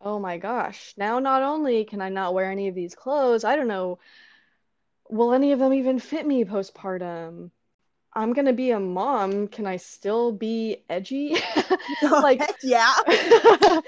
oh 0.00 0.18
my 0.18 0.38
gosh 0.38 0.94
now 0.96 1.18
not 1.18 1.42
only 1.42 1.84
can 1.84 2.00
i 2.00 2.08
not 2.08 2.34
wear 2.34 2.50
any 2.50 2.68
of 2.68 2.74
these 2.74 2.94
clothes 2.94 3.44
i 3.44 3.56
don't 3.56 3.66
know 3.66 3.98
will 5.08 5.32
any 5.32 5.52
of 5.52 5.58
them 5.58 5.72
even 5.74 5.98
fit 5.98 6.26
me 6.26 6.44
postpartum 6.44 7.50
I'm 8.12 8.32
gonna 8.32 8.52
be 8.52 8.72
a 8.72 8.80
mom. 8.80 9.48
Can 9.48 9.66
I 9.66 9.76
still 9.76 10.32
be 10.32 10.82
edgy? 10.88 11.36
like, 12.02 12.42
yeah. 12.62 12.92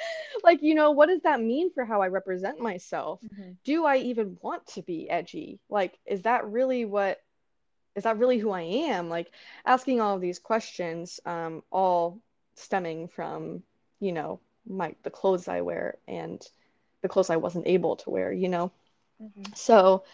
like, 0.44 0.62
you 0.62 0.74
know, 0.74 0.92
what 0.92 1.06
does 1.06 1.22
that 1.22 1.40
mean 1.40 1.72
for 1.72 1.84
how 1.84 2.02
I 2.02 2.08
represent 2.08 2.60
myself? 2.60 3.20
Mm-hmm. 3.22 3.52
Do 3.64 3.84
I 3.84 3.96
even 3.98 4.38
want 4.40 4.66
to 4.68 4.82
be 4.82 5.10
edgy? 5.10 5.58
Like, 5.68 5.98
is 6.06 6.22
that 6.22 6.46
really 6.46 6.84
what? 6.84 7.20
Is 7.94 8.04
that 8.04 8.18
really 8.18 8.38
who 8.38 8.50
I 8.50 8.62
am? 8.62 9.08
Like, 9.08 9.30
asking 9.66 10.00
all 10.00 10.14
of 10.14 10.20
these 10.20 10.38
questions, 10.38 11.20
um, 11.26 11.62
all 11.70 12.20
stemming 12.54 13.08
from, 13.08 13.62
you 14.00 14.12
know, 14.12 14.40
my 14.66 14.94
the 15.02 15.10
clothes 15.10 15.48
I 15.48 15.60
wear 15.62 15.98
and 16.06 16.40
the 17.02 17.08
clothes 17.08 17.30
I 17.30 17.36
wasn't 17.36 17.66
able 17.66 17.96
to 17.96 18.10
wear. 18.10 18.32
You 18.32 18.48
know, 18.48 18.72
mm-hmm. 19.20 19.52
so 19.54 20.04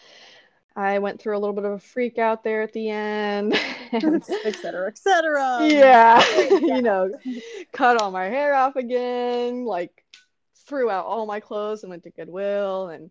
I 0.75 0.99
went 0.99 1.19
through 1.19 1.37
a 1.37 1.39
little 1.39 1.55
bit 1.55 1.65
of 1.65 1.73
a 1.73 1.79
freak 1.79 2.17
out 2.17 2.43
there 2.43 2.61
at 2.61 2.73
the 2.73 2.89
end, 2.89 3.53
etc., 3.93 4.87
etc. 4.87 5.67
Yeah, 5.67 6.23
you 6.49 6.81
know, 6.81 7.11
cut 7.71 8.01
all 8.01 8.11
my 8.11 8.25
hair 8.25 8.53
off 8.53 8.75
again, 8.75 9.65
like 9.65 10.05
threw 10.67 10.89
out 10.89 11.05
all 11.05 11.25
my 11.25 11.39
clothes 11.39 11.83
and 11.83 11.89
went 11.89 12.03
to 12.03 12.11
Goodwill, 12.11 12.89
and 12.89 13.09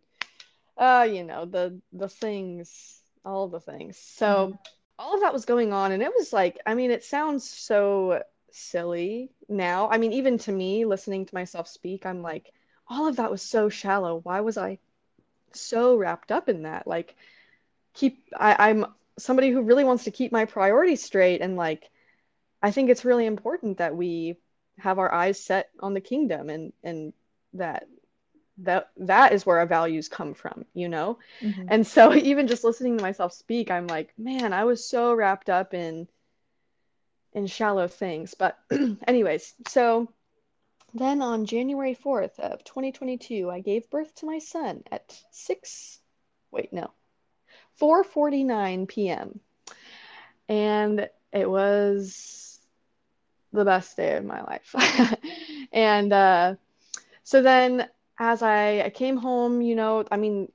uh, 0.76 1.06
you 1.10 1.24
know, 1.24 1.44
the 1.44 1.80
the 1.92 2.08
things, 2.08 3.00
all 3.24 3.48
the 3.48 3.60
things. 3.60 3.98
So 3.98 4.26
mm-hmm. 4.26 4.54
all 4.98 5.14
of 5.14 5.20
that 5.20 5.32
was 5.32 5.44
going 5.44 5.72
on, 5.72 5.92
and 5.92 6.02
it 6.02 6.12
was 6.16 6.32
like, 6.32 6.58
I 6.64 6.74
mean, 6.74 6.90
it 6.90 7.04
sounds 7.04 7.48
so 7.48 8.22
silly 8.50 9.30
now. 9.48 9.88
I 9.90 9.98
mean, 9.98 10.12
even 10.12 10.38
to 10.38 10.52
me, 10.52 10.84
listening 10.84 11.26
to 11.26 11.34
myself 11.34 11.68
speak, 11.68 12.06
I'm 12.06 12.22
like, 12.22 12.52
all 12.88 13.06
of 13.06 13.16
that 13.16 13.30
was 13.30 13.42
so 13.42 13.68
shallow. 13.68 14.20
Why 14.22 14.40
was 14.40 14.56
I 14.56 14.78
so 15.52 15.96
wrapped 15.96 16.32
up 16.32 16.48
in 16.48 16.62
that? 16.62 16.86
Like 16.86 17.16
keep 17.98 18.24
I, 18.38 18.70
I'm 18.70 18.86
somebody 19.18 19.50
who 19.50 19.62
really 19.62 19.84
wants 19.84 20.04
to 20.04 20.10
keep 20.10 20.32
my 20.32 20.44
priorities 20.44 21.02
straight. 21.02 21.40
And 21.40 21.56
like 21.56 21.90
I 22.62 22.70
think 22.70 22.88
it's 22.88 23.04
really 23.04 23.26
important 23.26 23.78
that 23.78 23.96
we 23.96 24.36
have 24.78 24.98
our 24.98 25.12
eyes 25.12 25.42
set 25.42 25.70
on 25.80 25.94
the 25.94 26.00
kingdom 26.00 26.48
and 26.48 26.72
and 26.82 27.12
that 27.54 27.88
that 28.58 28.90
that 28.96 29.32
is 29.32 29.44
where 29.44 29.58
our 29.58 29.66
values 29.66 30.08
come 30.08 30.34
from 30.34 30.64
you 30.74 30.88
know? 30.88 31.18
Mm-hmm. 31.42 31.66
and 31.68 31.86
so 31.86 32.14
even 32.30 32.46
just 32.46 32.64
listening 32.64 32.96
to 32.96 33.02
myself 33.02 33.32
speak 33.32 33.70
i'm 33.70 33.86
like 33.86 34.12
man 34.16 34.52
i 34.52 34.64
was 34.64 34.84
so 34.84 35.14
wrapped 35.14 35.50
up 35.50 35.74
in 35.74 36.08
in 37.34 37.46
shallow 37.46 37.88
things. 37.88 38.34
But 38.34 38.58
anyways 39.06 39.54
so 39.66 40.08
then 40.94 41.20
on 41.22 41.44
january 41.44 41.94
4th 41.94 42.38
of 42.38 42.64
2022 42.64 43.50
i 43.50 43.60
gave 43.60 43.90
birth 43.90 44.14
to 44.16 44.26
my 44.26 44.38
son 44.38 44.82
at 44.90 45.20
6 45.32 45.98
wait 46.50 46.72
no 46.72 46.90
4:49 47.80 48.86
p.m. 48.88 49.40
and 50.48 51.08
it 51.32 51.48
was 51.48 52.60
the 53.52 53.64
best 53.64 53.96
day 53.96 54.16
of 54.16 54.24
my 54.24 54.42
life 54.42 54.74
and 55.72 56.12
uh, 56.12 56.54
so 57.24 57.42
then 57.42 57.88
as 58.18 58.42
I, 58.42 58.80
I 58.82 58.90
came 58.90 59.16
home, 59.16 59.62
you 59.62 59.74
know, 59.74 60.04
I 60.10 60.16
mean, 60.16 60.50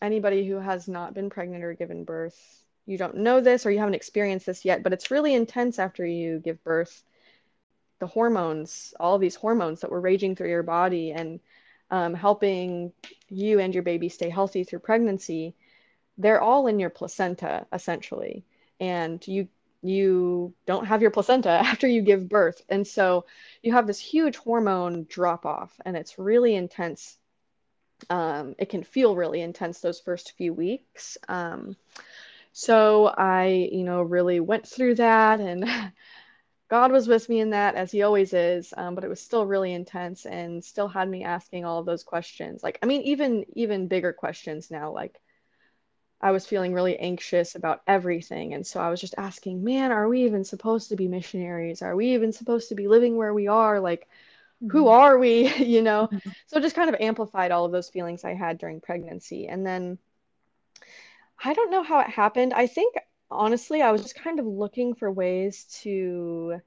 anybody 0.00 0.46
who 0.46 0.56
has 0.56 0.88
not 0.88 1.14
been 1.14 1.30
pregnant 1.30 1.64
or 1.64 1.74
given 1.74 2.04
birth, 2.04 2.62
you 2.86 2.96
don't 2.96 3.16
know 3.18 3.40
this 3.40 3.66
or 3.66 3.70
you 3.70 3.78
haven't 3.78 3.94
experienced 3.94 4.46
this 4.46 4.64
yet, 4.64 4.82
but 4.82 4.92
it's 4.92 5.10
really 5.10 5.34
intense 5.34 5.78
after 5.78 6.06
you 6.06 6.38
give 6.38 6.62
birth. 6.64 7.02
The 7.98 8.06
hormones, 8.06 8.94
all 9.00 9.18
these 9.18 9.34
hormones 9.34 9.80
that 9.80 9.90
were 9.90 10.00
raging 10.00 10.36
through 10.36 10.50
your 10.50 10.62
body 10.62 11.12
and 11.12 11.40
um, 11.90 12.14
helping 12.14 12.92
you 13.28 13.58
and 13.58 13.74
your 13.74 13.82
baby 13.82 14.08
stay 14.08 14.28
healthy 14.28 14.64
through 14.64 14.80
pregnancy, 14.80 15.54
they're 16.18 16.40
all 16.40 16.66
in 16.66 16.78
your 16.78 16.90
placenta 16.90 17.66
essentially. 17.72 18.44
And 18.80 19.26
you 19.26 19.48
you 19.82 20.54
don't 20.66 20.86
have 20.86 21.02
your 21.02 21.10
placenta 21.10 21.48
after 21.64 21.86
you 21.86 22.02
give 22.02 22.28
birth. 22.28 22.62
And 22.68 22.86
so 22.86 23.26
you 23.62 23.72
have 23.72 23.86
this 23.86 23.98
huge 23.98 24.36
hormone 24.36 25.06
drop 25.08 25.46
off, 25.46 25.78
and 25.84 25.96
it's 25.96 26.18
really 26.18 26.54
intense. 26.54 27.18
Um, 28.10 28.54
it 28.58 28.68
can 28.68 28.82
feel 28.82 29.16
really 29.16 29.40
intense 29.40 29.80
those 29.80 30.00
first 30.00 30.32
few 30.36 30.52
weeks. 30.52 31.16
Um, 31.28 31.76
so 32.52 33.06
I, 33.06 33.68
you 33.72 33.84
know, 33.84 34.02
really 34.02 34.40
went 34.40 34.66
through 34.66 34.96
that, 34.96 35.40
and 35.40 35.64
God 36.68 36.90
was 36.90 37.06
with 37.06 37.28
me 37.28 37.40
in 37.40 37.50
that, 37.50 37.74
as 37.76 37.92
He 37.92 38.02
always 38.02 38.32
is. 38.32 38.74
Um, 38.76 38.94
but 38.94 39.04
it 39.04 39.08
was 39.08 39.20
still 39.20 39.46
really 39.46 39.72
intense, 39.72 40.26
and 40.26 40.64
still 40.64 40.88
had 40.88 41.08
me 41.08 41.24
asking 41.24 41.64
all 41.64 41.78
of 41.78 41.86
those 41.86 42.02
questions. 42.02 42.62
Like, 42.62 42.78
I 42.82 42.86
mean, 42.86 43.02
even 43.02 43.44
even 43.54 43.88
bigger 43.88 44.12
questions 44.12 44.70
now, 44.70 44.92
like 44.92 45.20
I 46.26 46.32
was 46.32 46.44
feeling 46.44 46.74
really 46.74 46.98
anxious 46.98 47.54
about 47.54 47.82
everything. 47.86 48.52
And 48.52 48.66
so 48.66 48.80
I 48.80 48.90
was 48.90 49.00
just 49.00 49.14
asking, 49.16 49.62
man, 49.62 49.92
are 49.92 50.08
we 50.08 50.24
even 50.24 50.42
supposed 50.42 50.88
to 50.88 50.96
be 50.96 51.06
missionaries? 51.06 51.82
Are 51.82 51.94
we 51.94 52.14
even 52.14 52.32
supposed 52.32 52.68
to 52.70 52.74
be 52.74 52.88
living 52.88 53.16
where 53.16 53.32
we 53.32 53.46
are? 53.46 53.78
Like, 53.78 54.08
mm-hmm. 54.60 54.70
who 54.72 54.88
are 54.88 55.18
we? 55.18 55.54
you 55.64 55.82
know? 55.82 56.08
Mm-hmm. 56.10 56.30
So 56.48 56.58
just 56.58 56.74
kind 56.74 56.88
of 56.92 57.00
amplified 57.00 57.52
all 57.52 57.64
of 57.64 57.70
those 57.70 57.90
feelings 57.90 58.24
I 58.24 58.34
had 58.34 58.58
during 58.58 58.80
pregnancy. 58.80 59.46
And 59.46 59.64
then 59.64 59.98
I 61.44 61.54
don't 61.54 61.70
know 61.70 61.84
how 61.84 62.00
it 62.00 62.08
happened. 62.08 62.52
I 62.54 62.66
think, 62.66 62.96
honestly, 63.30 63.80
I 63.80 63.92
was 63.92 64.02
just 64.02 64.16
kind 64.16 64.40
of 64.40 64.46
looking 64.46 64.96
for 64.96 65.12
ways 65.12 65.62
to 65.82 66.60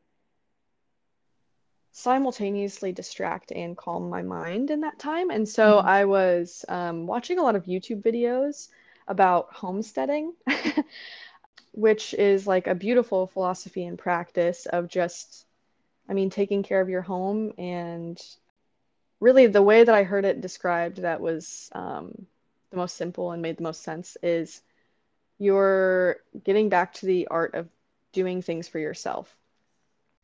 simultaneously 1.91 2.93
distract 2.93 3.51
and 3.51 3.75
calm 3.75 4.09
my 4.09 4.21
mind 4.21 4.71
in 4.71 4.79
that 4.79 4.99
time. 4.99 5.31
And 5.31 5.49
so 5.49 5.79
mm-hmm. 5.79 5.87
I 5.89 6.05
was 6.05 6.63
um, 6.69 7.07
watching 7.07 7.39
a 7.39 7.43
lot 7.43 7.57
of 7.57 7.65
YouTube 7.65 8.01
videos 8.01 8.69
about 9.09 9.51
homesteading, 9.51 10.33
which 11.73 12.13
is 12.13 12.47
like 12.47 12.67
a 12.67 12.75
beautiful 12.75 13.27
philosophy 13.27 13.86
and 13.86 13.97
practice 13.97 14.67
of 14.67 14.88
just, 14.88 15.45
I 16.07 16.13
mean, 16.13 16.29
taking 16.29 16.63
care 16.63 16.79
of 16.79 16.89
your 16.89 17.01
home. 17.01 17.51
And 17.57 18.21
really, 19.19 19.47
the 19.47 19.63
way 19.63 19.84
that 19.84 19.93
I 19.93 20.03
heard 20.03 20.25
it 20.25 20.41
described 20.41 20.97
that 20.97 21.19
was 21.19 21.69
um, 21.73 22.27
the 22.69 22.77
most 22.77 22.95
simple 22.95 23.31
and 23.31 23.41
made 23.41 23.57
the 23.57 23.63
most 23.63 23.81
sense 23.81 24.15
is 24.21 24.62
you're 25.39 26.17
getting 26.43 26.69
back 26.69 26.93
to 26.93 27.05
the 27.07 27.27
art 27.27 27.55
of 27.55 27.67
doing 28.13 28.41
things 28.41 28.67
for 28.67 28.79
yourself. 28.79 29.36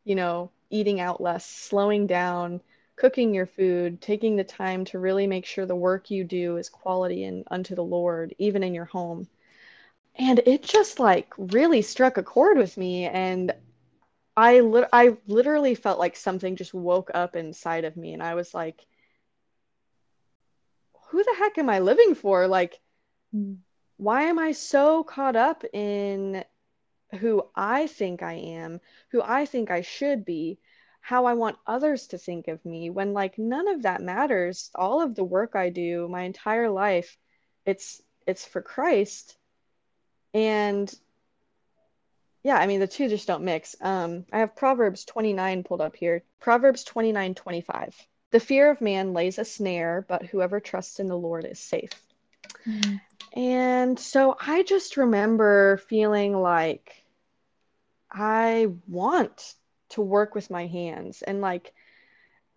You 0.04 0.14
know, 0.14 0.50
eating 0.70 1.00
out 1.00 1.20
less, 1.20 1.44
slowing 1.44 2.06
down, 2.06 2.60
cooking 2.96 3.34
your 3.34 3.46
food, 3.46 4.00
taking 4.00 4.36
the 4.36 4.44
time 4.44 4.84
to 4.86 4.98
really 4.98 5.26
make 5.26 5.44
sure 5.46 5.66
the 5.66 5.76
work 5.76 6.10
you 6.10 6.24
do 6.24 6.56
is 6.56 6.68
quality 6.68 7.24
and 7.24 7.44
unto 7.50 7.74
the 7.74 7.84
Lord, 7.84 8.34
even 8.38 8.62
in 8.62 8.74
your 8.74 8.86
home. 8.86 9.28
And 10.18 10.40
it 10.46 10.62
just 10.62 10.98
like 10.98 11.32
really 11.36 11.82
struck 11.82 12.16
a 12.16 12.22
chord 12.22 12.56
with 12.56 12.76
me. 12.76 13.04
And 13.04 13.52
I, 14.36 14.60
li- 14.60 14.86
I 14.92 15.16
literally 15.26 15.74
felt 15.74 15.98
like 15.98 16.16
something 16.16 16.56
just 16.56 16.74
woke 16.74 17.10
up 17.14 17.36
inside 17.36 17.84
of 17.84 17.96
me. 17.96 18.14
And 18.14 18.22
I 18.22 18.34
was 18.34 18.54
like, 18.54 18.86
who 21.10 21.22
the 21.22 21.34
heck 21.38 21.58
am 21.58 21.68
I 21.70 21.80
living 21.80 22.14
for? 22.14 22.46
Like, 22.48 22.80
why 23.98 24.22
am 24.24 24.38
I 24.38 24.52
so 24.52 25.04
caught 25.04 25.36
up 25.36 25.64
in 25.72 26.44
who 27.20 27.46
I 27.54 27.86
think 27.86 28.22
I 28.22 28.34
am, 28.34 28.80
who 29.10 29.22
I 29.22 29.46
think 29.46 29.70
I 29.70 29.82
should 29.82 30.24
be, 30.24 30.58
how 31.06 31.26
I 31.26 31.34
want 31.34 31.56
others 31.68 32.08
to 32.08 32.18
think 32.18 32.48
of 32.48 32.64
me 32.64 32.90
when 32.90 33.12
like 33.12 33.38
none 33.38 33.68
of 33.68 33.82
that 33.82 34.02
matters. 34.02 34.72
All 34.74 35.00
of 35.00 35.14
the 35.14 35.22
work 35.22 35.54
I 35.54 35.70
do 35.70 36.08
my 36.08 36.22
entire 36.22 36.68
life, 36.68 37.16
it's 37.64 38.02
it's 38.26 38.44
for 38.44 38.60
Christ. 38.60 39.38
And 40.34 40.92
yeah, 42.42 42.56
I 42.56 42.66
mean 42.66 42.80
the 42.80 42.88
two 42.88 43.08
just 43.08 43.28
don't 43.28 43.44
mix. 43.44 43.76
Um, 43.80 44.26
I 44.32 44.40
have 44.40 44.56
Proverbs 44.56 45.04
29 45.04 45.62
pulled 45.62 45.80
up 45.80 45.94
here. 45.94 46.24
Proverbs 46.40 46.82
29, 46.82 47.36
25. 47.36 47.94
The 48.32 48.40
fear 48.40 48.68
of 48.68 48.80
man 48.80 49.12
lays 49.12 49.38
a 49.38 49.44
snare, 49.44 50.04
but 50.08 50.26
whoever 50.26 50.58
trusts 50.58 50.98
in 50.98 51.06
the 51.06 51.16
Lord 51.16 51.44
is 51.44 51.60
safe. 51.60 51.92
Mm-hmm. 52.66 52.96
And 53.38 53.96
so 53.96 54.36
I 54.44 54.64
just 54.64 54.96
remember 54.96 55.76
feeling 55.88 56.36
like 56.36 57.04
I 58.10 58.72
want 58.88 59.54
to 59.90 60.02
work 60.02 60.34
with 60.34 60.50
my 60.50 60.66
hands 60.66 61.22
and 61.22 61.40
like 61.40 61.72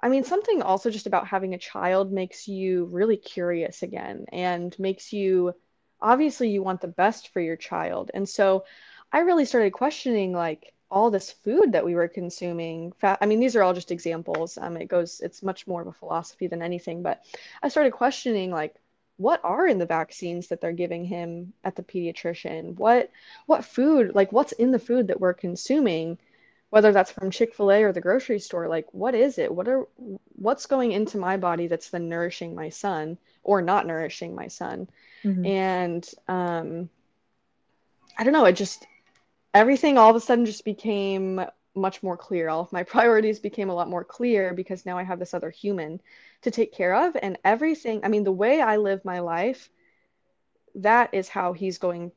I 0.01 0.09
mean, 0.09 0.23
something 0.23 0.61
also 0.61 0.89
just 0.89 1.07
about 1.07 1.27
having 1.27 1.53
a 1.53 1.57
child 1.57 2.11
makes 2.11 2.47
you 2.47 2.85
really 2.85 3.17
curious 3.17 3.83
again 3.83 4.25
and 4.31 4.73
makes 4.79 5.11
you 5.11 5.53
obviously 6.01 6.49
you 6.49 6.63
want 6.63 6.81
the 6.81 6.87
best 6.87 7.33
for 7.33 7.41
your 7.41 7.57
child. 7.57 8.11
And 8.13 8.27
so 8.27 8.63
I 9.11 9.19
really 9.19 9.45
started 9.45 9.73
questioning 9.73 10.31
like 10.31 10.73
all 10.91 11.11
this 11.11 11.31
food 11.31 11.73
that 11.73 11.85
we 11.85 11.95
were 11.95 12.07
consuming. 12.07 12.93
I 13.03 13.25
mean, 13.25 13.39
these 13.39 13.55
are 13.55 13.61
all 13.61 13.73
just 13.73 13.91
examples. 13.91 14.57
Um, 14.57 14.77
it 14.77 14.87
goes, 14.87 15.19
it's 15.19 15.43
much 15.43 15.67
more 15.67 15.81
of 15.81 15.87
a 15.87 15.93
philosophy 15.93 16.47
than 16.47 16.61
anything. 16.61 17.03
But 17.03 17.23
I 17.61 17.67
started 17.67 17.91
questioning 17.91 18.51
like, 18.51 18.75
what 19.17 19.41
are 19.43 19.67
in 19.67 19.79
the 19.79 19.85
vaccines 19.85 20.47
that 20.47 20.61
they're 20.61 20.71
giving 20.71 21.03
him 21.03 21.53
at 21.65 21.75
the 21.75 21.83
pediatrician? 21.83 22.75
What, 22.75 23.11
what 23.47 23.65
food, 23.65 24.15
like, 24.15 24.31
what's 24.31 24.53
in 24.53 24.71
the 24.71 24.79
food 24.79 25.07
that 25.07 25.19
we're 25.19 25.33
consuming? 25.33 26.17
Whether 26.69 26.91
that's 26.91 27.11
from 27.11 27.31
Chick-fil-A 27.31 27.83
or 27.83 27.91
the 27.91 28.01
grocery 28.01 28.39
store 28.39 28.67
like 28.67 28.85
what 28.93 29.15
is 29.15 29.37
it? 29.37 29.53
What 29.53 29.67
are 29.67 29.87
what's 30.35 30.65
going 30.65 30.91
into 30.91 31.17
my 31.17 31.37
body 31.37 31.67
that's 31.67 31.89
then 31.89 32.09
nourishing 32.09 32.55
my 32.55 32.69
son 32.69 33.17
or 33.43 33.61
not 33.61 33.87
nourishing 33.87 34.35
my 34.35 34.47
son? 34.47 34.89
Mm-hmm. 35.23 35.45
and 35.45 36.09
um 36.27 36.89
I 38.17 38.23
don't 38.23 38.33
know 38.33 38.45
it 38.45 38.53
just 38.53 38.85
everything 39.53 39.97
all 39.97 40.09
of 40.09 40.15
a 40.15 40.21
sudden 40.21 40.45
just 40.45 40.63
became 40.63 41.41
much 41.75 42.01
more 42.03 42.17
clear. 42.17 42.49
All 42.49 42.61
of 42.61 42.71
my 42.71 42.83
priorities 42.95 43.39
became 43.39 43.69
a 43.69 43.75
lot 43.75 43.89
more 43.89 44.03
clear 44.03 44.53
because 44.53 44.85
now 44.85 44.97
I 44.97 45.03
have 45.03 45.19
this 45.19 45.33
other 45.33 45.49
human 45.49 46.01
to 46.41 46.51
take 46.51 46.73
care 46.73 46.95
of. 46.95 47.17
And 47.21 47.37
everything 47.43 48.01
I 48.03 48.07
mean 48.07 48.23
the 48.23 48.31
way 48.31 48.61
I 48.61 48.77
live 48.77 49.03
my 49.03 49.19
life 49.19 49.69
that 50.75 51.13
is 51.13 51.27
how 51.27 51.53
he's 51.53 51.77
going 51.77 52.11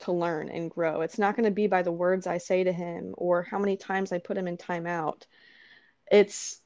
to 0.00 0.12
learn 0.12 0.48
and 0.48 0.70
grow. 0.70 1.00
It's 1.00 1.18
not 1.18 1.36
going 1.36 1.44
to 1.44 1.50
be 1.50 1.66
by 1.66 1.82
the 1.82 1.92
words 1.92 2.26
I 2.26 2.38
say 2.38 2.64
to 2.64 2.72
him 2.72 3.14
or 3.16 3.42
how 3.42 3.58
many 3.58 3.76
times 3.76 4.12
I 4.12 4.18
put 4.18 4.36
him 4.36 4.48
in 4.48 4.56
timeout. 4.56 5.22
It's 6.10 6.60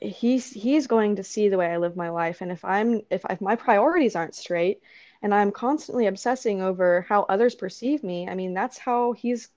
he's 0.00 0.50
he's 0.50 0.86
going 0.86 1.16
to 1.16 1.24
see 1.24 1.48
the 1.48 1.58
way 1.58 1.66
I 1.66 1.78
live 1.78 1.96
my 1.96 2.10
life 2.10 2.40
and 2.40 2.52
if 2.52 2.64
I'm 2.64 3.02
if, 3.10 3.24
if 3.28 3.40
my 3.40 3.56
priorities 3.56 4.14
aren't 4.14 4.36
straight 4.36 4.80
and 5.22 5.34
I'm 5.34 5.50
constantly 5.50 6.06
obsessing 6.06 6.62
over 6.62 7.04
how 7.08 7.22
others 7.22 7.56
perceive 7.56 8.04
me, 8.04 8.28
I 8.28 8.34
mean 8.34 8.54
that's 8.54 8.78
how 8.78 9.12
he's 9.12 9.48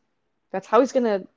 that's 0.51 0.67
how 0.67 0.79
he's 0.79 0.91
going 0.91 1.03
to 1.05 1.27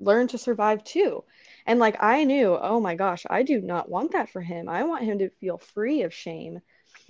learn 0.00 0.28
to 0.28 0.38
survive 0.38 0.82
too. 0.84 1.24
And 1.66 1.78
like 1.78 2.02
I 2.02 2.24
knew, 2.24 2.58
oh 2.60 2.80
my 2.80 2.94
gosh, 2.94 3.26
I 3.28 3.42
do 3.42 3.60
not 3.60 3.90
want 3.90 4.12
that 4.12 4.30
for 4.30 4.40
him. 4.40 4.68
I 4.68 4.84
want 4.84 5.04
him 5.04 5.18
to 5.18 5.28
feel 5.28 5.58
free 5.58 6.02
of 6.02 6.14
shame. 6.14 6.60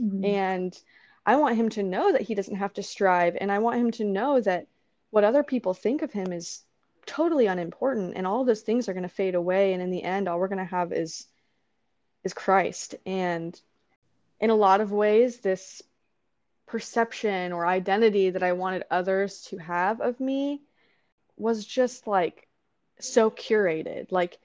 Mm-hmm. 0.00 0.24
And 0.24 0.78
I 1.26 1.36
want 1.36 1.56
him 1.56 1.68
to 1.70 1.82
know 1.82 2.12
that 2.12 2.22
he 2.22 2.34
doesn't 2.34 2.56
have 2.56 2.72
to 2.74 2.82
strive. 2.82 3.36
And 3.40 3.52
I 3.52 3.58
want 3.58 3.78
him 3.78 3.90
to 3.92 4.04
know 4.04 4.40
that 4.40 4.66
what 5.10 5.24
other 5.24 5.42
people 5.42 5.74
think 5.74 6.02
of 6.02 6.12
him 6.12 6.32
is 6.32 6.62
totally 7.06 7.46
unimportant. 7.46 8.14
And 8.16 8.26
all 8.26 8.44
those 8.44 8.62
things 8.62 8.88
are 8.88 8.94
going 8.94 9.02
to 9.02 9.08
fade 9.08 9.34
away. 9.34 9.72
And 9.72 9.82
in 9.82 9.90
the 9.90 10.02
end, 10.02 10.28
all 10.28 10.38
we're 10.38 10.48
going 10.48 10.58
to 10.58 10.64
have 10.64 10.92
is, 10.92 11.26
is 12.24 12.32
Christ. 12.32 12.94
And 13.06 13.58
in 14.40 14.50
a 14.50 14.54
lot 14.54 14.80
of 14.80 14.92
ways, 14.92 15.38
this 15.38 15.82
perception 16.66 17.52
or 17.52 17.66
identity 17.66 18.30
that 18.30 18.42
I 18.42 18.52
wanted 18.52 18.84
others 18.90 19.42
to 19.50 19.58
have 19.58 20.00
of 20.00 20.20
me 20.20 20.62
was 21.36 21.64
just 21.64 22.06
like 22.06 22.46
so 22.98 23.30
curated. 23.30 24.12
Like, 24.12 24.38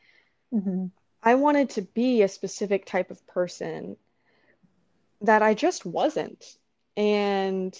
mm-hmm. 0.53 0.87
I 1.21 1.35
wanted 1.35 1.71
to 1.71 1.81
be 1.81 2.21
a 2.21 2.27
specific 2.27 2.85
type 2.85 3.11
of 3.11 3.25
person 3.27 3.97
that 5.21 5.41
I 5.41 5.53
just 5.53 5.85
wasn't. 5.85 6.57
And 6.97 7.77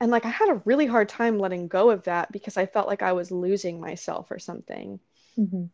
and 0.00 0.10
like 0.10 0.24
I 0.24 0.30
had 0.30 0.50
a 0.50 0.60
really 0.64 0.86
hard 0.86 1.08
time 1.08 1.38
letting 1.38 1.68
go 1.68 1.90
of 1.90 2.04
that 2.04 2.30
because 2.32 2.56
I 2.56 2.66
felt 2.66 2.88
like 2.88 3.02
I 3.02 3.12
was 3.12 3.30
losing 3.30 3.80
myself 3.80 4.30
or 4.30 4.38
something. 4.38 5.00
Mm-hmm. 5.38 5.64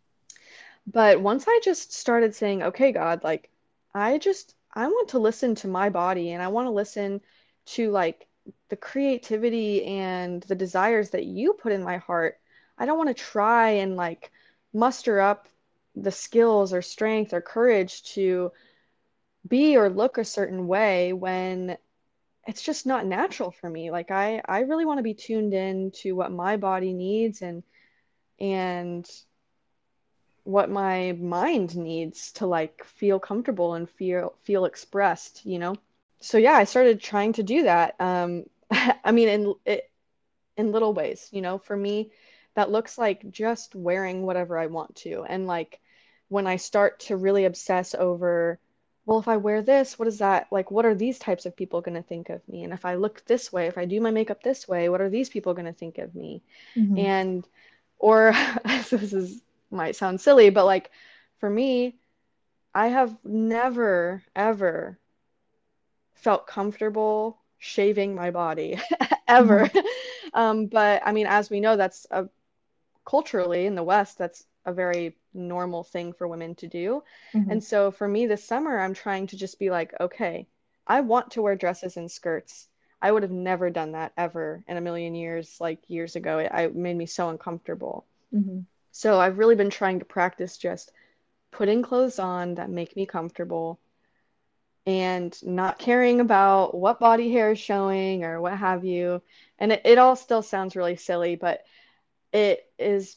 But 0.87 1.21
once 1.21 1.45
I 1.49 1.61
just 1.63 1.93
started 1.93 2.35
saying, 2.35 2.63
okay, 2.63 2.93
God, 2.93 3.25
like 3.25 3.51
I 3.95 4.19
just 4.19 4.55
I 4.73 4.87
want 4.87 5.09
to 5.11 5.19
listen 5.19 5.55
to 5.57 5.69
my 5.69 5.91
body 5.91 6.31
and 6.31 6.43
I 6.43 6.49
want 6.49 6.67
to 6.67 6.71
listen 6.71 7.21
to 7.67 7.91
like 7.91 8.27
the 8.69 8.77
creativity 8.77 9.85
and 9.85 10.43
the 10.45 10.55
desires 10.55 11.11
that 11.11 11.27
you 11.27 11.53
put 11.55 11.73
in 11.73 11.83
my 11.83 11.99
heart. 11.99 12.39
I 12.79 12.87
don't 12.87 12.99
want 12.99 13.09
to 13.09 13.23
try 13.23 13.71
and 13.71 13.97
like 13.97 14.31
muster 14.73 15.21
up 15.21 15.49
the 15.97 16.13
skills 16.13 16.73
or 16.73 16.83
strength 16.83 17.33
or 17.33 17.41
courage 17.41 18.03
to 18.15 18.53
be 19.47 19.77
or 19.77 19.91
look 19.91 20.19
a 20.19 20.25
certain 20.25 20.67
way 20.67 21.13
when 21.13 21.77
it's 22.51 22.63
just 22.63 22.85
not 22.85 23.07
natural 23.07 23.53
for 23.53 23.71
me 23.71 23.93
like 23.93 24.11
i 24.11 24.43
i 24.49 24.61
really 24.61 24.85
want 24.85 24.99
to 24.99 25.05
be 25.05 25.15
tuned 25.15 25.55
in 25.55 25.93
to 25.93 26.13
what 26.15 26.33
my 26.33 26.57
body 26.57 26.93
needs 26.93 27.43
and 27.43 27.63
and 28.41 29.09
what 30.43 30.69
my 30.69 31.13
mind 31.13 31.77
needs 31.77 32.33
to 32.33 32.47
like 32.47 32.83
feel 32.83 33.21
comfortable 33.21 33.75
and 33.75 33.89
feel 33.89 34.35
feel 34.43 34.65
expressed 34.65 35.47
you 35.47 35.61
know? 35.61 35.77
So 36.21 36.39
yeah 36.39 36.55
i 36.55 36.65
started 36.65 37.01
trying 37.01 37.35
to 37.35 37.45
do 37.45 37.63
that 37.63 37.95
um 38.01 38.47
i 38.71 39.13
mean 39.13 39.29
in 39.29 39.55
it 39.65 39.89
in 40.57 40.73
little 40.73 40.93
ways 40.93 41.29
you 41.31 41.43
know? 41.43 41.59
For 41.59 41.77
me 41.77 42.11
that 42.57 42.73
looks 42.73 42.99
like 42.99 43.31
just 43.31 43.77
wearing 43.77 44.23
whatever 44.23 44.59
i 44.59 44.67
want 44.67 44.97
to 44.97 45.23
and 45.23 45.47
like 45.47 45.79
when 46.27 46.49
i 46.49 46.57
start 46.57 46.99
to 47.07 47.17
really 47.17 47.45
obsess 47.45 47.95
over 47.95 48.59
well, 49.11 49.19
if 49.19 49.27
I 49.27 49.39
wear 49.39 49.61
this, 49.61 49.99
what 49.99 50.07
is 50.07 50.19
that? 50.19 50.47
Like, 50.53 50.71
what 50.71 50.87
are 50.87 50.95
these 50.95 51.19
types 51.19 51.45
of 51.45 51.57
people 51.57 51.81
going 51.81 51.97
to 51.97 52.09
think 52.09 52.29
of 52.29 52.49
me? 52.49 52.63
And 52.63 52.73
if 52.73 52.85
I 52.85 52.95
look 52.95 53.25
this 53.25 53.53
way, 53.53 53.67
if 53.67 53.77
I 53.77 53.85
do 53.85 54.01
my 54.01 54.13
makeup 54.13 54.41
this 54.41 54.69
way, 54.69 54.89
what 54.89 55.01
are 55.01 55.11
these 55.11 55.29
people 55.29 55.53
going 55.53 55.67
to 55.67 55.73
think 55.73 55.99
of 55.99 56.15
me? 56.15 56.45
Mm-hmm. 56.77 56.97
And, 56.97 57.49
or 57.99 58.33
this 58.65 58.93
is 58.93 59.43
might 59.69 59.97
sound 59.97 60.21
silly, 60.21 60.51
but 60.51 60.65
like 60.65 60.93
for 61.39 61.51
me, 61.51 61.97
I 62.73 62.87
have 62.87 63.17
never, 63.25 64.23
ever 64.37 64.97
felt 66.15 66.47
comfortable 66.47 67.41
shaving 67.59 68.15
my 68.15 68.31
body 68.31 68.79
ever. 69.27 69.67
Mm-hmm. 69.67 70.35
um, 70.35 70.67
but 70.67 71.03
I 71.05 71.11
mean, 71.11 71.27
as 71.27 71.51
we 71.51 71.59
know, 71.59 71.77
that's 71.77 72.07
a, 72.13 72.29
culturally 73.05 73.67
in 73.67 73.75
the 73.75 73.83
West, 73.83 74.19
that's 74.19 74.47
a 74.65 74.73
very 74.73 75.17
normal 75.35 75.85
thing 75.85 76.13
for 76.13 76.29
women 76.29 76.55
to 76.57 76.67
do. 76.67 77.03
Mm-hmm. 77.35 77.51
And 77.51 77.65
so 77.65 77.91
for 77.91 78.07
me 78.07 78.27
this 78.27 78.45
summer, 78.45 78.79
I'm 78.79 78.95
trying 78.95 79.29
to 79.29 79.37
just 79.37 79.59
be 79.59 79.71
like, 79.71 79.95
okay, 80.01 80.47
I 80.87 81.01
want 81.01 81.33
to 81.33 81.43
wear 81.43 81.57
dresses 81.57 81.97
and 81.97 82.11
skirts. 82.11 82.69
I 83.03 83.11
would 83.11 83.23
have 83.23 83.33
never 83.33 83.71
done 83.71 83.93
that 83.93 84.13
ever 84.17 84.63
in 84.69 84.77
a 84.77 84.81
million 84.81 85.15
years, 85.15 85.57
like 85.61 85.79
years 85.89 86.17
ago. 86.17 86.39
It, 86.39 86.51
it 86.53 86.75
made 86.75 86.97
me 86.97 87.07
so 87.07 87.29
uncomfortable. 87.29 88.05
Mm-hmm. 88.35 88.61
So 88.91 89.21
I've 89.21 89.39
really 89.39 89.55
been 89.55 89.71
trying 89.71 90.01
to 90.01 90.05
practice 90.05 90.57
just 90.57 90.93
putting 91.51 91.83
clothes 91.83 92.19
on 92.19 92.57
that 92.57 92.71
make 92.71 92.97
me 92.97 93.07
comfortable 93.07 93.79
and 94.87 95.37
not 95.43 95.79
caring 95.79 96.21
about 96.21 96.75
what 96.75 97.01
body 97.01 97.31
hair 97.31 97.53
is 97.53 97.59
showing 97.59 98.25
or 98.25 98.41
what 98.41 98.57
have 98.57 98.85
you. 98.85 99.23
And 99.59 99.73
it, 99.73 99.83
it 99.85 99.99
all 99.99 100.17
still 100.17 100.43
sounds 100.43 100.77
really 100.77 100.97
silly, 100.97 101.37
but 101.37 101.65
it 102.33 102.67
is 102.79 103.17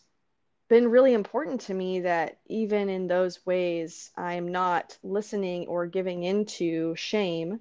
been 0.74 0.90
really 0.90 1.14
important 1.14 1.62
to 1.62 1.72
me 1.72 2.00
that 2.00 2.40
even 2.48 2.90
in 2.90 3.06
those 3.06 3.46
ways, 3.46 4.10
I'm 4.18 4.48
not 4.48 4.98
listening 5.04 5.68
or 5.68 5.86
giving 5.86 6.24
into 6.24 6.96
shame, 6.96 7.60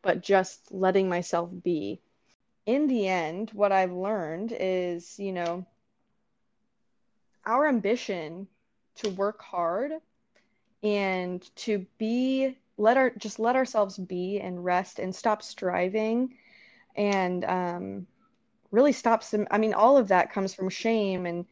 but 0.00 0.22
just 0.22 0.72
letting 0.72 1.06
myself 1.06 1.50
be. 1.62 2.00
In 2.64 2.86
the 2.86 3.08
end, 3.08 3.50
what 3.52 3.72
I've 3.72 3.92
learned 3.92 4.56
is, 4.58 5.18
you 5.18 5.34
know, 5.34 5.66
our 7.44 7.68
ambition 7.68 8.48
to 8.94 9.10
work 9.10 9.42
hard 9.42 9.92
and 10.82 11.54
to 11.56 11.84
be 11.98 12.56
let 12.78 12.96
our 12.96 13.10
just 13.18 13.38
let 13.38 13.56
ourselves 13.56 13.98
be 13.98 14.40
and 14.40 14.64
rest 14.64 14.98
and 14.98 15.14
stop 15.14 15.42
striving 15.42 16.32
and 16.96 17.44
um, 17.44 18.06
really 18.70 18.92
stop 18.92 19.22
some 19.22 19.46
i 19.50 19.58
mean 19.58 19.74
all 19.74 19.98
of 19.98 20.08
that 20.08 20.32
comes 20.32 20.54
from 20.54 20.70
shame 20.70 21.26
and 21.26 21.44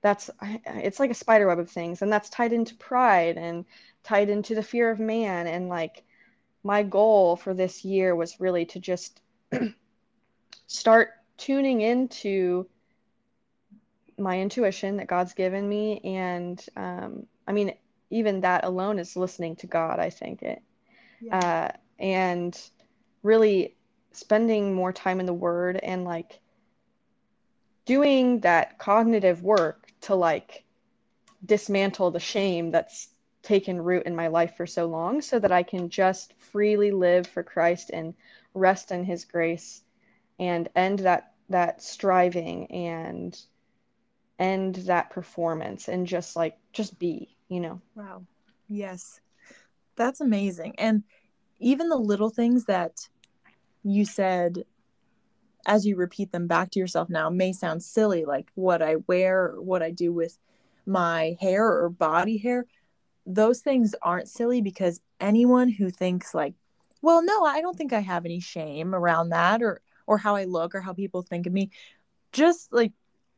that's 0.00 0.30
it's 0.66 1.00
like 1.00 1.10
a 1.10 1.14
spider 1.14 1.46
web 1.46 1.58
of 1.58 1.70
things 1.70 2.02
and 2.02 2.12
that's 2.12 2.30
tied 2.30 2.52
into 2.52 2.74
pride 2.76 3.36
and 3.36 3.64
tied 4.04 4.28
into 4.28 4.54
the 4.54 4.62
fear 4.62 4.90
of 4.90 5.00
man 5.00 5.46
and 5.46 5.68
like 5.68 6.04
my 6.62 6.82
goal 6.82 7.36
for 7.36 7.54
this 7.54 7.84
year 7.84 8.14
was 8.14 8.40
really 8.40 8.64
to 8.64 8.78
just 8.78 9.20
start 10.66 11.10
tuning 11.36 11.80
into 11.80 12.66
my 14.18 14.40
intuition 14.40 14.96
that 14.96 15.06
God's 15.06 15.34
given 15.34 15.68
me 15.68 16.00
and 16.04 16.64
um, 16.76 17.26
I 17.46 17.52
mean 17.52 17.74
even 18.10 18.40
that 18.40 18.64
alone 18.64 18.98
is 18.98 19.16
listening 19.16 19.56
to 19.56 19.66
God 19.66 19.98
I 19.98 20.10
think 20.10 20.42
it 20.42 20.62
yeah. 21.20 21.38
uh, 21.38 21.76
and 21.98 22.58
really 23.22 23.76
spending 24.12 24.74
more 24.74 24.92
time 24.92 25.20
in 25.20 25.26
the 25.26 25.32
word 25.32 25.76
and 25.82 26.04
like 26.04 26.40
doing 27.88 28.38
that 28.40 28.78
cognitive 28.78 29.42
work 29.42 29.86
to 30.02 30.14
like 30.14 30.62
dismantle 31.46 32.10
the 32.10 32.20
shame 32.20 32.70
that's 32.70 33.08
taken 33.42 33.80
root 33.80 34.02
in 34.04 34.14
my 34.14 34.26
life 34.26 34.54
for 34.58 34.66
so 34.66 34.84
long 34.84 35.22
so 35.22 35.38
that 35.38 35.50
I 35.50 35.62
can 35.62 35.88
just 35.88 36.34
freely 36.38 36.90
live 36.90 37.26
for 37.26 37.42
Christ 37.42 37.88
and 37.90 38.12
rest 38.52 38.92
in 38.92 39.04
his 39.04 39.24
grace 39.24 39.80
and 40.38 40.68
end 40.76 40.98
that 41.00 41.32
that 41.48 41.82
striving 41.82 42.66
and 42.70 43.40
end 44.38 44.74
that 44.74 45.08
performance 45.08 45.88
and 45.88 46.06
just 46.06 46.36
like 46.36 46.58
just 46.74 46.98
be, 46.98 47.34
you 47.48 47.58
know. 47.58 47.80
Wow. 47.94 48.26
Yes. 48.68 49.18
That's 49.96 50.20
amazing. 50.20 50.74
And 50.76 51.04
even 51.58 51.88
the 51.88 51.96
little 51.96 52.28
things 52.28 52.66
that 52.66 53.08
you 53.82 54.04
said 54.04 54.64
as 55.68 55.86
you 55.86 55.94
repeat 55.94 56.32
them 56.32 56.48
back 56.48 56.70
to 56.70 56.80
yourself 56.80 57.08
now 57.08 57.30
may 57.30 57.52
sound 57.52 57.82
silly 57.82 58.24
like 58.24 58.48
what 58.54 58.82
i 58.82 58.96
wear 59.06 59.54
what 59.58 59.82
i 59.82 59.90
do 59.90 60.12
with 60.12 60.38
my 60.86 61.36
hair 61.38 61.66
or 61.66 61.90
body 61.90 62.38
hair. 62.38 62.64
Those 63.26 63.60
things 63.60 63.94
aren't 64.00 64.28
silly 64.28 64.62
because 64.62 65.00
anyone 65.20 65.68
who 65.68 65.90
thinks 65.90 66.34
like 66.34 66.54
well 67.02 67.22
no 67.22 67.44
i 67.44 67.60
don't 67.60 67.76
think 67.76 67.92
i 67.92 68.00
have 68.00 68.24
any 68.24 68.40
shame 68.40 68.94
around 68.94 69.28
that 69.28 69.62
or 69.62 69.82
or 70.06 70.16
how 70.16 70.34
i 70.34 70.44
look 70.44 70.74
or 70.74 70.80
how 70.80 70.94
people 70.94 71.22
think 71.22 71.46
of 71.46 71.52
me 71.52 71.70
just 72.32 72.72
like 72.72 72.92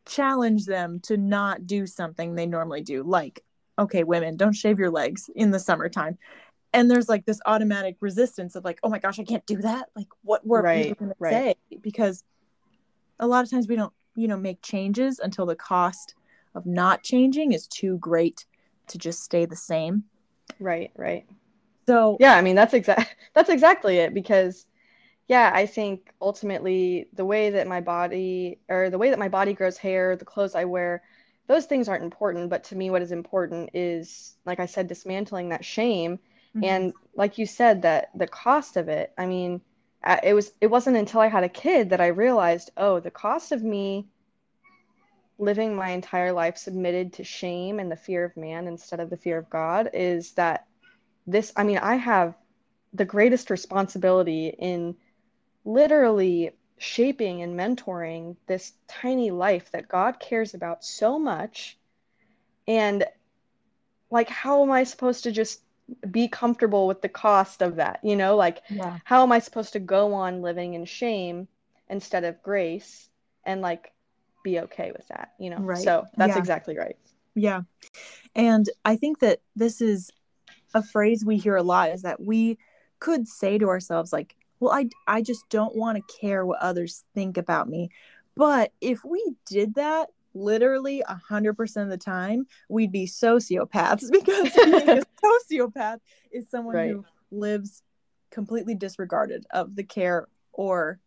challenge 0.06 0.66
them 0.66 1.00
to 1.00 1.16
not 1.16 1.66
do 1.66 1.86
something 1.86 2.34
they 2.34 2.46
normally 2.46 2.82
do. 2.82 3.02
Like 3.02 3.44
okay 3.78 4.04
women 4.04 4.36
don't 4.36 4.52
shave 4.52 4.78
your 4.78 4.90
legs 4.90 5.30
in 5.34 5.50
the 5.50 5.58
summertime 5.58 6.18
and 6.72 6.90
there's 6.90 7.08
like 7.08 7.26
this 7.26 7.40
automatic 7.46 7.96
resistance 8.00 8.54
of 8.54 8.64
like 8.64 8.78
oh 8.82 8.88
my 8.88 8.98
gosh 8.98 9.18
i 9.18 9.24
can't 9.24 9.46
do 9.46 9.56
that? 9.58 9.88
Like 9.96 10.08
what 10.22 10.46
were 10.46 10.62
right, 10.62 10.88
people 10.88 11.12
right. 11.18 11.30
to 11.30 11.36
say? 11.36 11.78
Because 11.80 12.24
a 13.18 13.26
lot 13.26 13.44
of 13.44 13.50
times 13.50 13.68
we 13.68 13.76
don't 13.76 13.92
you 14.14 14.28
know 14.28 14.36
make 14.36 14.62
changes 14.62 15.18
until 15.18 15.46
the 15.46 15.56
cost 15.56 16.14
of 16.54 16.66
not 16.66 17.02
changing 17.02 17.52
is 17.52 17.66
too 17.66 17.98
great 17.98 18.46
to 18.88 18.98
just 18.98 19.22
stay 19.22 19.44
the 19.44 19.56
same. 19.56 20.04
Right 20.58 20.90
right. 20.96 21.26
So 21.86 22.16
yeah 22.20 22.36
i 22.36 22.42
mean 22.42 22.54
that's 22.54 22.74
exact 22.74 23.16
that's 23.34 23.50
exactly 23.50 23.98
it 23.98 24.14
because 24.14 24.66
yeah 25.28 25.50
i 25.54 25.64
think 25.64 26.12
ultimately 26.20 27.08
the 27.14 27.24
way 27.24 27.50
that 27.50 27.66
my 27.66 27.80
body 27.80 28.58
or 28.68 28.90
the 28.90 28.98
way 28.98 29.10
that 29.10 29.18
my 29.18 29.28
body 29.28 29.54
grows 29.54 29.76
hair 29.76 30.16
the 30.16 30.24
clothes 30.24 30.54
i 30.54 30.64
wear 30.64 31.02
those 31.46 31.66
things 31.66 31.88
aren't 31.88 32.04
important 32.04 32.50
but 32.50 32.62
to 32.64 32.76
me 32.76 32.90
what 32.90 33.02
is 33.02 33.12
important 33.12 33.70
is 33.74 34.36
like 34.44 34.60
i 34.60 34.66
said 34.66 34.86
dismantling 34.86 35.48
that 35.48 35.64
shame 35.64 36.18
Mm-hmm. 36.56 36.64
And 36.64 36.92
like 37.14 37.38
you 37.38 37.46
said, 37.46 37.82
that 37.82 38.10
the 38.14 38.26
cost 38.26 38.76
of 38.76 38.88
it, 38.88 39.12
I 39.16 39.26
mean, 39.26 39.60
it 40.22 40.34
was 40.34 40.52
it 40.60 40.68
wasn't 40.68 40.96
until 40.96 41.20
I 41.20 41.28
had 41.28 41.44
a 41.44 41.48
kid 41.48 41.90
that 41.90 42.00
I 42.00 42.08
realized, 42.08 42.70
oh, 42.76 43.00
the 43.00 43.10
cost 43.10 43.52
of 43.52 43.62
me 43.62 44.06
living 45.38 45.74
my 45.74 45.90
entire 45.90 46.32
life 46.32 46.56
submitted 46.58 47.14
to 47.14 47.24
shame 47.24 47.78
and 47.78 47.90
the 47.90 47.96
fear 47.96 48.24
of 48.24 48.36
man 48.36 48.66
instead 48.66 49.00
of 49.00 49.08
the 49.08 49.16
fear 49.16 49.38
of 49.38 49.48
God 49.48 49.88
is 49.94 50.32
that 50.32 50.66
this 51.26 51.52
I 51.56 51.64
mean, 51.64 51.78
I 51.78 51.96
have 51.96 52.34
the 52.92 53.04
greatest 53.04 53.50
responsibility 53.50 54.48
in 54.48 54.96
literally 55.64 56.52
shaping 56.78 57.42
and 57.42 57.58
mentoring 57.58 58.36
this 58.46 58.72
tiny 58.88 59.30
life 59.30 59.70
that 59.70 59.88
God 59.88 60.18
cares 60.18 60.54
about 60.54 60.82
so 60.84 61.18
much. 61.18 61.78
And 62.66 63.04
like, 64.10 64.28
how 64.28 64.62
am 64.62 64.70
I 64.70 64.84
supposed 64.84 65.24
to 65.24 65.32
just 65.32 65.60
be 66.10 66.28
comfortable 66.28 66.86
with 66.86 67.02
the 67.02 67.08
cost 67.08 67.62
of 67.62 67.76
that 67.76 68.00
you 68.02 68.16
know 68.16 68.36
like 68.36 68.62
Yeah. 68.70 68.98
how 69.04 69.22
am 69.22 69.32
i 69.32 69.38
supposed 69.38 69.72
to 69.72 69.80
go 69.80 70.14
on 70.14 70.42
living 70.42 70.74
in 70.74 70.84
shame 70.84 71.48
instead 71.88 72.24
of 72.24 72.42
grace 72.42 73.08
and 73.44 73.60
like 73.60 73.92
be 74.44 74.60
okay 74.60 74.92
with 74.92 75.06
that 75.08 75.32
you 75.38 75.50
know 75.50 75.58
Right. 75.58 75.82
so 75.82 76.06
that's 76.16 76.34
Yeah. 76.34 76.38
exactly 76.38 76.76
right 76.78 76.96
Yeah. 77.34 77.62
And 78.34 78.68
I 78.84 78.96
think 78.96 79.20
that 79.20 79.40
this 79.56 79.80
is 79.80 80.10
a 80.74 80.82
phrase 80.82 81.24
we 81.24 81.36
hear 81.36 81.56
a 81.56 81.62
lot 81.62 81.90
is 81.90 82.02
that 82.02 82.20
we 82.20 82.58
could 82.98 83.26
say 83.26 83.58
to 83.58 83.68
ourselves 83.68 84.12
like, 84.12 84.36
well, 84.60 84.72
I 84.72 84.88
I 85.06 85.22
just 85.22 85.48
don't 85.48 85.74
want 85.74 85.96
to 85.98 86.18
care 86.20 86.44
what 86.44 86.60
others 86.60 87.04
think 87.14 87.36
about 87.36 87.68
me. 87.68 87.90
But 88.36 88.72
if 88.80 89.04
we 89.04 89.34
did 89.46 89.74
that 89.74 90.10
literally 90.34 91.02
a 91.08 91.14
hundred 91.14 91.54
percent 91.54 91.84
of 91.84 91.90
the 91.90 92.04
time, 92.04 92.46
we'd 92.68 92.92
be 92.92 93.06
sociopaths 93.06 94.08
because 94.12 94.52
being 94.54 94.88
a 94.88 95.02
sociopath 95.50 95.98
is 96.32 96.48
someone 96.50 96.74
Right. 96.76 96.90
who 96.90 97.04
lives 97.30 97.82
completely 98.30 98.74
disregarded 98.74 99.44
of 99.50 99.74
the 99.76 99.82
care 99.84 100.28
or 100.52 101.00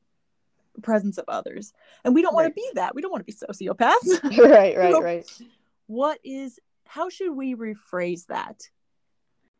presence 0.81 1.17
of 1.17 1.25
others. 1.27 1.71
And 2.03 2.13
we 2.15 2.21
don't 2.21 2.33
want 2.33 2.45
Right. 2.45 2.55
to 2.55 2.61
be 2.61 2.69
that. 2.75 2.95
We 2.95 3.01
don't 3.01 3.11
want 3.11 3.25
to 3.25 3.31
be 3.31 3.33
sociopaths. 3.33 4.37
right 4.49 4.77
right 4.77 4.91
So- 4.93 5.01
right 5.01 5.31
what 5.87 6.19
is 6.23 6.59
how 6.85 7.09
should 7.09 7.33
we 7.33 7.55
rephrase 7.55 8.25
that 8.27 8.69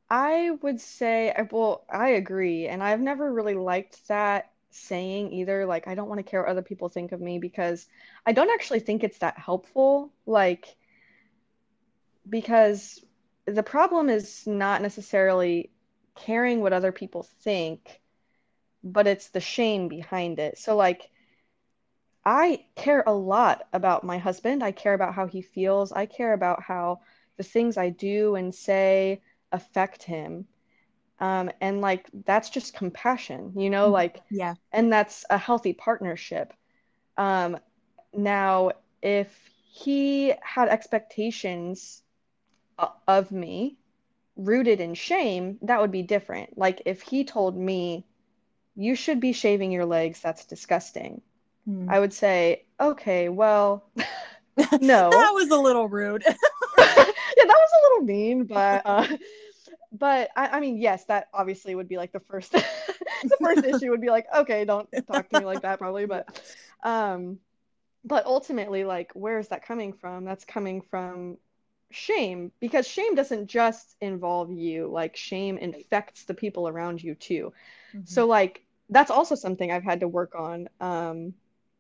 I 0.10 0.52
would 0.62 0.80
say, 0.80 1.34
well, 1.52 1.86
I 1.92 2.10
agree. 2.10 2.68
And 2.68 2.84
I've 2.84 3.00
never 3.00 3.34
really 3.34 3.56
liked 3.56 4.08
that 4.10 4.52
saying 4.74 5.32
either. 5.32 5.66
Like, 5.66 5.88
I 5.88 5.96
don't 5.96 6.10
want 6.10 6.20
to 6.20 6.30
care 6.30 6.42
what 6.42 6.50
other 6.50 6.62
people 6.62 6.90
think 6.90 7.12
of 7.12 7.22
me 7.22 7.40
because 7.40 7.88
I 8.26 8.32
don't 8.34 8.52
actually 8.52 8.80
think 8.80 9.04
it's 9.04 9.20
that 9.20 9.38
helpful. 9.38 10.12
Like, 10.26 10.76
because 12.28 13.04
the 13.46 13.64
problem 13.64 14.10
is 14.10 14.48
not 14.48 14.82
necessarily 14.82 15.72
caring 16.16 16.62
what 16.62 16.74
other 16.74 16.92
people 16.92 17.24
think, 17.42 18.02
but 18.84 19.08
it's 19.08 19.30
the 19.30 19.40
shame 19.40 19.88
behind 19.88 20.40
it. 20.40 20.58
So, 20.58 20.76
like, 20.76 21.10
I 22.26 22.66
care 22.76 23.04
a 23.06 23.14
lot 23.14 23.68
about 23.74 24.04
my 24.04 24.18
husband. 24.18 24.64
I 24.64 24.72
care 24.72 24.94
about 24.94 25.14
how 25.14 25.28
he 25.28 25.42
feels. 25.42 25.92
I 25.92 26.06
care 26.06 26.34
about 26.34 26.64
how 26.64 27.02
the 27.38 27.44
things 27.44 27.78
I 27.78 27.90
do 27.90 28.36
and 28.36 28.54
say 28.54 29.22
affect 29.52 30.04
him. 30.04 30.46
Um, 31.20 31.52
and 31.62 31.82
like 31.82 32.10
that's 32.26 32.50
just 32.50 32.74
compassion, 32.76 33.54
you 33.56 33.70
know, 33.70 33.90
Mhm. 33.90 33.94
like, 33.94 34.22
yeah 34.30 34.56
and 34.72 34.92
that's 34.92 35.26
a 35.30 35.38
healthy 35.38 35.74
partnership. 35.74 36.54
Um, 37.18 37.60
now, 38.14 38.72
if 39.02 39.52
he 39.72 40.34
had 40.42 40.70
expectations 40.70 42.04
of 43.08 43.32
me 43.32 43.78
rooted 44.36 44.82
in 44.82 44.94
shame, 44.94 45.60
that 45.64 45.82
would 45.82 45.92
be 45.92 46.04
different. 46.04 46.58
Like 46.58 46.82
if 46.86 47.02
he 47.02 47.24
told 47.24 47.58
me, 47.58 48.06
you 48.76 48.96
should 48.96 49.20
be 49.20 49.34
shaving 49.34 49.72
your 49.72 49.86
legs, 49.86 50.22
that's 50.22 50.46
disgusting. 50.46 51.22
Hmm. 51.66 51.88
I 51.90 52.00
would 52.00 52.14
say, 52.14 52.66
okay, 52.80 53.30
well, 53.30 53.84
no. 54.82 55.10
that 55.12 55.32
was 55.34 55.50
a 55.50 55.58
little 55.58 55.88
rude 55.88 56.24
yeah, 56.28 56.36
that 56.78 57.48
was 57.48 57.72
a 57.74 57.84
little 57.90 58.06
mean, 58.06 58.46
but 58.46 58.82
uh, 58.86 59.08
but 59.94 60.30
I, 60.36 60.48
I 60.50 60.60
mean, 60.60 60.78
yes, 60.78 61.06
that 61.06 61.30
obviously 61.34 61.76
would 61.76 61.88
be 61.90 61.98
like 61.98 62.12
the 62.12 62.20
first 62.22 62.52
the 62.54 63.38
first 63.42 63.64
issue 63.66 63.90
would 63.92 64.02
be 64.02 64.10
like, 64.10 64.28
okay, 64.36 64.66
don't 64.66 64.90
talk 65.08 65.30
to 65.30 65.36
me 65.38 65.46
like 65.46 65.62
that, 65.64 65.80
probably, 65.80 66.06
but 66.08 66.28
um, 66.84 67.40
but 68.06 68.26
ultimately, 68.26 68.84
like, 68.86 69.12
where 69.14 69.40
is 69.40 69.50
that 69.50 69.66
coming 69.66 69.94
from? 69.94 70.26
That's 70.26 70.46
coming 70.46 70.82
from 70.82 71.38
shame 71.92 72.52
because 72.60 72.88
shame 72.88 73.16
doesn't 73.16 73.48
just 73.48 73.96
involve 74.02 74.52
you, 74.52 74.88
like, 74.88 75.16
shame 75.16 75.58
infects 75.58 76.26
the 76.26 76.34
people 76.34 76.68
around 76.68 77.04
you 77.04 77.16
too. 77.16 77.54
Mhm. 77.94 78.04
So 78.06 78.28
like 78.28 78.66
that's 78.90 79.12
also 79.12 79.36
something 79.36 79.72
I've 79.72 79.84
had 79.84 80.02
to 80.02 80.08
work 80.08 80.36
on. 80.36 80.70
Um, 80.80 81.34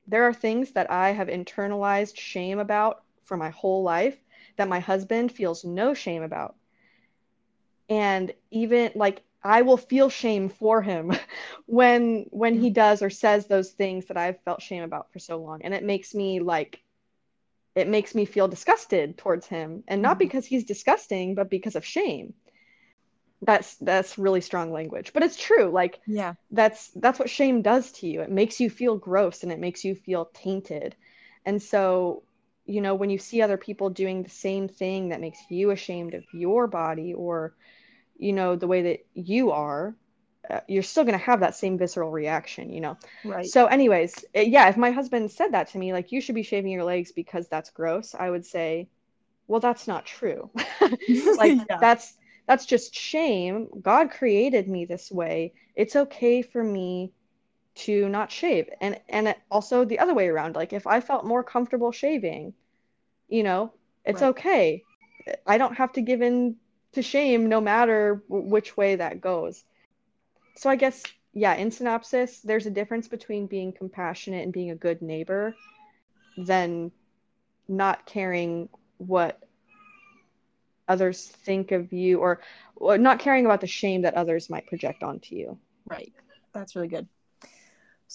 there 0.07 0.23
are 0.25 0.33
things 0.33 0.71
that 0.73 0.91
I 0.91 1.11
have 1.11 1.27
internalized 1.29 2.17
shame 2.17 2.59
about 2.59 3.03
for 3.25 3.37
my 3.37 3.49
whole 3.51 3.83
life 3.83 4.17
that 4.57 4.69
my 4.69 4.79
husband 4.79 5.31
feels 5.31 5.63
no 5.65 5.93
shame 5.93 6.23
about. 6.23 6.55
And 7.89 8.33
even 8.51 8.91
like 8.95 9.21
I 9.43 9.61
will 9.63 9.77
feel 9.77 10.09
shame 10.09 10.49
for 10.49 10.81
him 10.81 11.13
when 11.65 12.27
when 12.31 12.55
he 12.55 12.69
does 12.69 13.01
or 13.01 13.09
says 13.09 13.47
those 13.47 13.71
things 13.71 14.05
that 14.07 14.17
I've 14.17 14.41
felt 14.43 14.61
shame 14.61 14.83
about 14.83 15.11
for 15.13 15.19
so 15.19 15.37
long. 15.37 15.61
And 15.63 15.73
it 15.73 15.83
makes 15.83 16.13
me 16.15 16.39
like 16.39 16.81
it 17.75 17.87
makes 17.87 18.15
me 18.15 18.25
feel 18.25 18.47
disgusted 18.47 19.17
towards 19.17 19.47
him 19.47 19.83
and 19.87 20.01
not 20.01 20.17
Mhm. 20.17 20.19
because 20.19 20.45
he's 20.45 20.65
disgusting 20.65 21.35
but 21.35 21.49
because 21.49 21.75
of 21.75 21.85
shame. 21.85 22.33
That's 23.41 23.75
that's 23.77 24.17
really 24.17 24.41
strong 24.41 24.71
language, 24.71 25.11
but 25.13 25.23
it's 25.23 25.35
true. 25.37 25.69
Like 25.69 25.99
yeah 26.05 26.33
that's 26.51 26.89
that's 26.91 27.19
what 27.19 27.29
shame 27.29 27.61
does 27.61 27.91
to 27.93 28.07
you. 28.07 28.21
It 28.21 28.31
makes 28.31 28.59
you 28.59 28.69
feel 28.69 28.97
gross 28.97 29.43
and 29.43 29.51
it 29.51 29.59
makes 29.59 29.83
you 29.83 29.95
feel 29.95 30.29
tainted. 30.33 30.95
And 31.45 31.61
so, 31.61 32.23
you 32.65 32.81
know, 32.81 32.95
when 32.95 33.09
you 33.09 33.17
see 33.17 33.41
other 33.41 33.57
people 33.57 33.89
doing 33.89 34.23
the 34.23 34.29
same 34.29 34.67
thing 34.67 35.09
that 35.09 35.21
makes 35.21 35.39
you 35.49 35.71
ashamed 35.71 36.13
of 36.13 36.23
your 36.33 36.67
body 36.67 37.13
or, 37.13 37.55
you 38.17 38.33
know, 38.33 38.55
the 38.55 38.67
way 38.67 38.81
that 38.83 38.99
you 39.13 39.51
are, 39.51 39.95
uh, 40.49 40.59
you're 40.67 40.83
still 40.83 41.03
going 41.03 41.17
to 41.17 41.25
have 41.25 41.39
that 41.41 41.55
same 41.55 41.77
visceral 41.77 42.11
reaction, 42.11 42.71
you 42.71 42.81
know. 42.81 42.97
right 43.23 43.53
So, 43.53 43.65
anyways, 43.67 44.25
uh, 44.35 44.41
yeah, 44.41 44.69
if 44.69 44.77
my 44.77 44.91
husband 44.91 45.31
said 45.31 45.53
that 45.53 45.69
to 45.69 45.77
me, 45.77 45.93
like, 45.93 46.11
you 46.11 46.21
should 46.21 46.35
be 46.35 46.43
shaving 46.43 46.71
your 46.71 46.83
legs 46.83 47.11
because 47.11 47.47
that's 47.49 47.69
gross, 47.71 48.15
I 48.15 48.29
would 48.29 48.45
say, 48.45 48.89
well, 49.47 49.59
that's 49.59 49.87
not 49.87 50.05
true. 50.05 50.49
like, 51.35 51.59
Yeah. 51.69 51.79
that's 51.79 52.15
that's 52.47 52.65
just 52.65 52.93
shame. 52.95 53.69
God 53.81 54.11
created 54.11 54.67
me 54.67 54.85
this 54.85 55.11
way. 55.11 55.53
It's 55.75 55.95
okay 55.95 56.41
for 56.41 56.63
me 56.63 57.13
to 57.75 58.07
not 58.09 58.31
shave. 58.31 58.69
And 58.81 58.99
and 59.09 59.35
also 59.49 59.85
the 59.85 59.99
other 59.99 60.13
way 60.13 60.27
around. 60.27 60.55
Like, 60.55 60.73
if 60.73 60.87
I 60.87 60.99
felt 60.99 61.25
more 61.25 61.43
comfortable 61.43 61.91
shaving, 61.91 62.53
you 63.27 63.43
know, 63.43 63.73
it's 64.05 64.21
Right. 64.21 64.29
okay. 64.29 64.83
I 65.47 65.57
don't 65.57 65.75
have 65.75 65.93
to 65.93 66.01
give 66.01 66.21
in 66.21 66.57
to 66.93 67.01
shame 67.01 67.47
no 67.49 67.61
matter 67.61 68.23
w- 68.29 68.49
which 68.49 68.77
way 68.77 68.95
that 68.95 69.21
goes. 69.21 69.63
So 70.55 70.69
I 70.69 70.75
guess, 70.75 71.03
yeah, 71.33 71.55
in 71.55 71.71
synopsis, 71.71 72.41
there's 72.41 72.65
a 72.65 72.71
difference 72.71 73.07
between 73.07 73.47
being 73.47 73.71
compassionate 73.71 74.43
and 74.43 74.53
being 74.53 74.71
a 74.71 74.75
good 74.75 75.01
neighbor 75.01 75.55
than 76.37 76.91
not 77.67 78.05
caring 78.05 78.69
what 78.97 79.41
others 80.87 81.27
think 81.27 81.71
of 81.71 81.93
you 81.93 82.19
or, 82.19 82.41
or 82.75 82.97
not 82.97 83.19
caring 83.19 83.45
about 83.45 83.61
the 83.61 83.67
shame 83.67 84.01
that 84.01 84.13
others 84.15 84.49
might 84.49 84.67
project 84.67 85.01
onto 85.01 85.35
you. 85.35 85.57
Right. 85.87 86.13
That's 86.53 86.75
really 86.75 86.89
good. 86.89 87.07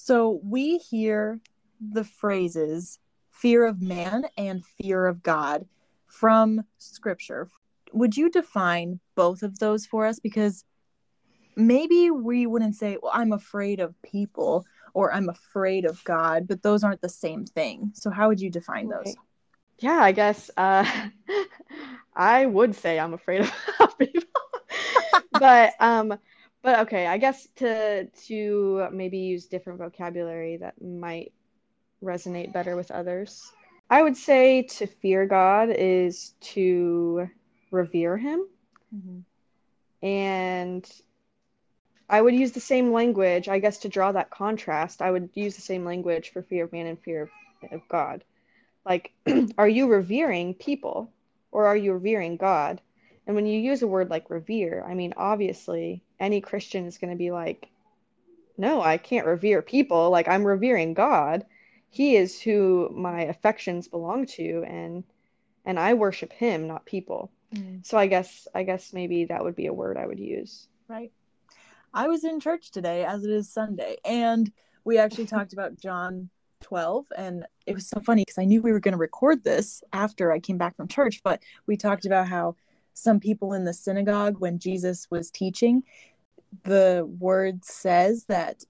So 0.01 0.41
we 0.45 0.79
hear 0.79 1.41
the 1.81 2.05
phrases 2.05 3.01
fear 3.31 3.67
of 3.67 3.83
man 3.83 4.27
and 4.37 4.65
fear 4.65 5.07
of 5.07 5.25
God 5.25 5.67
from 6.07 6.63
scripture. 6.79 7.49
Would 7.93 8.17
you 8.17 8.31
define 8.31 9.01
both 9.17 9.43
of 9.43 9.59
those 9.59 9.87
for 9.87 10.07
us? 10.07 10.21
Because 10.21 10.65
maybe 11.57 12.13
we 12.13 12.47
wouldn't 12.47 12.77
say, 12.77 12.97
well, 13.03 13.11
I'm 13.13 13.33
afraid 13.33 13.81
of 13.81 14.01
people 14.03 14.65
or 14.95 15.13
I'm 15.13 15.29
afraid 15.29 15.85
of 15.85 16.03
God, 16.05 16.47
but 16.47 16.63
those 16.63 16.85
aren't 16.85 17.03
the 17.03 17.09
same 17.09 17.45
thing. 17.45 17.91
So 17.95 18.09
how 18.09 18.29
would 18.29 18.41
you 18.41 18.51
define 18.51 18.89
those? 18.89 19.17
Yeah, 19.81 19.99
I 19.99 20.13
guess 20.13 20.49
uh, 20.57 20.89
I 22.15 22.47
would 22.47 22.77
say 22.77 23.01
I'm 23.01 23.15
afraid 23.15 23.41
of 23.81 23.99
people, 23.99 24.23
but 25.33 25.75
um, 25.81 26.17
but 26.63 26.81
okay, 26.81 27.07
I 27.07 27.19
guess 27.19 27.47
to 27.57 28.07
to 28.27 28.89
maybe 28.93 29.19
use 29.19 29.47
different 29.47 29.79
vocabulary 29.79 30.57
that 30.59 30.81
might 30.83 31.33
resonate 32.03 32.53
better 32.53 32.77
with 32.77 32.91
others. 32.91 33.53
I 33.91 34.03
would 34.03 34.17
say 34.17 34.63
to 34.63 34.87
fear 34.87 35.27
God 35.27 35.71
is 35.71 36.35
to 36.41 37.29
revere 37.71 38.17
Him, 38.17 38.47
Mhm. 38.95 39.25
and 40.03 41.03
I 42.11 42.23
would 42.23 42.35
use 42.35 42.53
the 42.53 42.61
same 42.61 42.93
language, 42.93 43.49
I 43.49 43.59
guess, 43.59 43.79
to 43.79 43.89
draw 43.89 44.13
that 44.13 44.31
contrast. 44.31 45.03
I 45.03 45.11
would 45.11 45.29
use 45.35 45.57
the 45.57 45.63
same 45.63 45.85
language 45.85 46.31
for 46.31 46.43
fear 46.43 46.65
of 46.65 46.73
man 46.73 46.87
and 46.87 46.99
fear 47.01 47.23
of, 47.23 47.31
of 47.73 47.89
God. 47.89 48.25
Like, 48.85 49.13
are 49.59 49.69
you 49.69 49.89
revering 49.89 50.55
people 50.55 51.13
or 51.53 51.67
are 51.67 51.77
you 51.77 51.93
revering 51.93 52.37
God? 52.37 52.81
And 53.29 53.35
when 53.35 53.45
you 53.45 53.61
use 53.61 53.83
a 53.83 53.87
word 53.87 54.09
like 54.09 54.31
revere, 54.31 54.83
I 54.89 54.95
mean, 54.95 55.13
obviously, 55.19 56.03
any 56.19 56.41
Christian 56.41 56.87
is 56.87 56.97
going 56.97 57.11
to 57.11 57.17
be 57.17 57.31
like, 57.31 57.69
no, 58.57 58.81
I 58.81 58.97
can't 58.97 59.27
revere 59.27 59.61
people. 59.61 60.09
Like, 60.09 60.27
I'm 60.29 60.45
revering 60.45 60.95
God. 60.95 61.45
He 61.91 62.17
is 62.17 62.41
who 62.41 62.91
my 62.97 63.23
affections 63.25 63.87
belong 63.87 64.25
to, 64.27 64.65
and 64.67 65.05
and 65.67 65.79
I 65.79 65.93
worship 65.93 66.33
Him, 66.33 66.67
not 66.67 66.87
people. 66.87 67.31
Mm. 67.55 67.85
So 67.87 67.99
I 67.99 68.07
guess 68.07 68.49
I 68.55 68.63
guess 68.63 68.95
maybe 68.95 69.27
that 69.27 69.45
would 69.45 69.55
be 69.55 69.67
a 69.67 69.75
word 69.75 69.99
I 69.99 70.07
would 70.07 70.19
use. 70.19 70.67
Right. 70.89 71.13
I 71.93 72.09
was 72.09 72.25
in 72.25 72.41
church 72.41 72.71
today, 72.71 73.05
as 73.05 73.25
it 73.25 73.31
is 73.31 73.53
Sunday, 73.53 73.99
and 74.07 74.51
we 74.85 74.97
actually 74.97 75.27
talked 75.35 75.53
about 75.53 75.79
John 75.79 76.31
12. 76.63 77.07
And 77.17 77.47
it 77.67 77.75
was 77.75 77.87
so 77.87 78.01
funny 78.01 78.23
because 78.23 78.39
I 78.39 78.47
knew 78.47 78.63
we 78.63 78.73
were 78.73 78.81
going 78.81 78.93
to 78.93 78.99
record 78.99 79.45
this 79.45 79.83
after 79.93 80.33
I 80.33 80.41
came 80.41 80.57
back 80.57 80.77
from 80.77 80.89
church, 80.89 81.21
but 81.23 81.43
we 81.67 81.77
talked 81.77 82.07
about 82.07 82.27
how 82.27 82.57
some 82.99 83.21
people 83.21 83.53
in 83.53 83.65
the 83.65 83.75
synagogue 83.75 84.39
when 84.41 84.59
Jesus 84.59 85.07
was 85.11 85.31
teaching, 85.31 85.83
the 86.65 87.07
word 87.19 87.65
says 87.65 88.25
that 88.25 88.65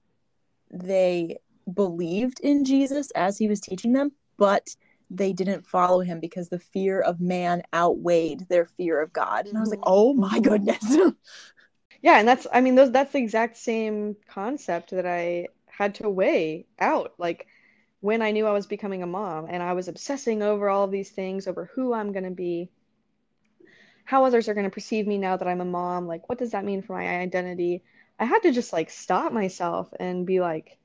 they 0.71 1.37
believed 1.73 2.39
in 2.41 2.63
Jesus 2.65 3.11
as 3.11 3.37
he 3.37 3.47
was 3.47 3.59
teaching 3.59 3.93
them, 3.93 4.11
but 4.37 4.75
they 5.09 5.33
didn't 5.33 5.65
follow 5.65 6.01
him 6.01 6.19
because 6.19 6.49
the 6.49 6.59
fear 6.59 7.01
of 7.01 7.19
man 7.19 7.63
outweighed 7.73 8.47
their 8.49 8.65
fear 8.65 9.01
of 9.01 9.11
God. 9.11 9.47
And 9.47 9.57
I 9.57 9.61
was 9.61 9.71
like, 9.71 9.79
Mm-hmm. 9.79 9.89
oh 9.91 10.13
my 10.13 10.39
goodness. 10.39 10.95
Yeah, 12.01 12.19
and 12.19 12.27
that's 12.27 12.47
I 12.53 12.61
mean 12.61 12.75
those 12.75 12.91
that's 12.91 13.11
the 13.11 13.19
exact 13.19 13.57
same 13.57 14.15
concept 14.27 14.91
that 14.91 15.05
I 15.05 15.47
had 15.67 15.95
to 15.95 16.09
weigh 16.09 16.65
out 16.79 17.13
like 17.17 17.47
when 18.01 18.21
I 18.21 18.31
knew 18.31 18.47
I 18.47 18.53
was 18.53 18.67
becoming 18.67 19.03
a 19.03 19.07
mom 19.07 19.47
and 19.49 19.61
I 19.61 19.73
was 19.73 19.87
obsessing 19.89 20.41
over 20.41 20.69
all 20.69 20.85
of 20.85 20.91
these 20.91 21.09
things 21.11 21.47
over 21.47 21.69
who 21.73 21.93
I'm 21.93 22.11
going 22.13 22.23
to 22.23 22.31
be, 22.31 22.69
how 24.09 24.25
others 24.25 24.49
are 24.49 24.55
going 24.55 24.65
to 24.65 24.71
perceive 24.71 25.07
me 25.07 25.19
now 25.19 25.37
that 25.37 25.47
I'm 25.47 25.61
a 25.61 25.65
mom, 25.65 26.07
like 26.07 26.27
what 26.29 26.39
does 26.39 26.51
that 26.51 26.65
mean 26.65 26.81
for 26.81 26.93
my 26.93 27.07
identity? 27.07 27.83
I 28.19 28.25
had 28.25 28.41
to 28.43 28.51
just 28.51 28.73
like 28.73 28.89
stop 28.89 29.31
myself 29.31 29.93
and 29.99 30.25
be 30.25 30.39
like 30.39 30.77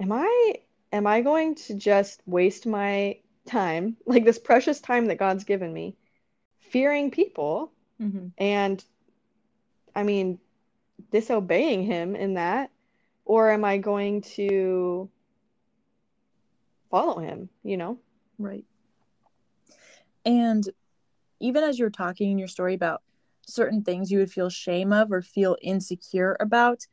am 0.00 0.12
I 0.12 0.54
am 0.92 1.06
I 1.06 1.20
going 1.22 1.54
to 1.56 1.74
just 1.74 2.22
waste 2.26 2.66
my 2.66 3.18
time, 3.46 3.96
like 4.06 4.24
this 4.24 4.38
precious 4.38 4.80
time 4.80 5.06
that 5.06 5.18
God's 5.18 5.44
given 5.44 5.72
me, 5.72 5.96
fearing 6.60 7.10
people 7.10 7.72
hmm 7.98 8.28
and 8.38 8.84
I 9.94 10.02
mean, 10.04 10.38
disobeying 11.10 11.84
him 11.84 12.16
in 12.16 12.34
that, 12.34 12.70
or 13.24 13.50
am 13.50 13.64
I 13.64 13.78
going 13.78 14.22
to 14.36 15.10
follow 16.90 17.18
him, 17.18 17.50
you 17.62 17.76
know? 17.76 17.98
Right. 18.38 18.64
And 20.24 20.68
even 21.40 21.64
as 21.64 21.78
you're 21.78 21.90
talking 21.90 22.30
in 22.30 22.38
your 22.38 22.48
story 22.48 22.74
about 22.74 23.02
certain 23.46 23.82
things 23.82 24.10
you 24.10 24.18
would 24.18 24.30
feel 24.30 24.48
shame 24.48 24.92
of 24.92 25.10
or 25.10 25.22
feel 25.22 25.56
insecure 25.62 26.36
about, 26.40 26.86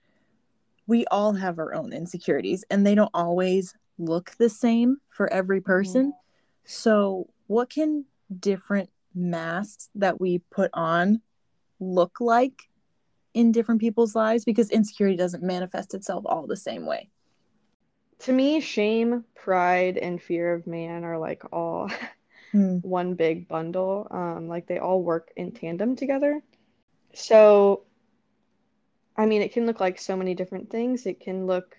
we 0.87 1.05
all 1.07 1.33
have 1.33 1.59
our 1.59 1.73
own 1.73 1.93
insecurities 1.93 2.63
and 2.69 2.85
they 2.85 2.95
don't 2.95 3.11
always 3.13 3.75
look 3.97 4.31
the 4.37 4.49
same 4.49 4.97
for 5.09 5.31
every 5.31 5.59
mm-hmm. 5.59 5.67
person. 5.67 6.13
So, 6.65 7.29
what 7.47 7.69
can 7.69 8.05
different 8.39 8.89
masks 9.15 9.89
that 9.95 10.19
we 10.19 10.39
put 10.51 10.69
on 10.73 11.21
look 11.79 12.19
like 12.19 12.69
in 13.33 13.51
different 13.51 13.79
people's 13.79 14.15
lives? 14.15 14.43
Because 14.43 14.69
insecurity 14.69 15.17
doesn't 15.17 15.43
manifest 15.43 15.93
itself 15.93 16.23
all 16.25 16.47
the 16.47 16.57
same 16.57 16.85
way. 16.85 17.09
To 18.19 18.33
me, 18.33 18.59
shame, 18.59 19.23
pride, 19.35 19.97
and 19.97 20.21
fear 20.21 20.53
of 20.53 20.65
man 20.67 21.03
are 21.03 21.17
like 21.17 21.43
all 21.53 21.89
Hmm. 22.51 22.79
one 22.81 23.15
big 23.15 23.47
bundle. 23.47 24.07
Um, 24.11 24.47
like 24.47 24.67
they 24.67 24.79
all 24.79 25.01
work 25.03 25.31
in 25.35 25.51
tandem 25.51 25.95
together. 25.95 26.41
So, 27.13 27.83
I 29.17 29.25
mean, 29.25 29.41
it 29.41 29.51
can 29.53 29.65
look 29.65 29.79
like 29.79 29.99
so 29.99 30.15
many 30.15 30.35
different 30.35 30.69
things. 30.69 31.05
It 31.05 31.19
can 31.19 31.45
look 31.47 31.77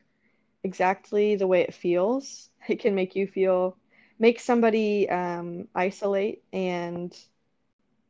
exactly 0.65 1.37
the 1.37 1.47
way 1.47 1.63
it 1.63 1.75
feels. 1.75 2.51
It 2.69 2.81
can 2.81 2.95
make 2.95 3.17
you 3.17 3.27
feel, 3.27 3.77
make 4.19 4.39
somebody 4.41 5.09
um, 5.09 5.69
isolate 5.75 6.43
and, 6.53 7.17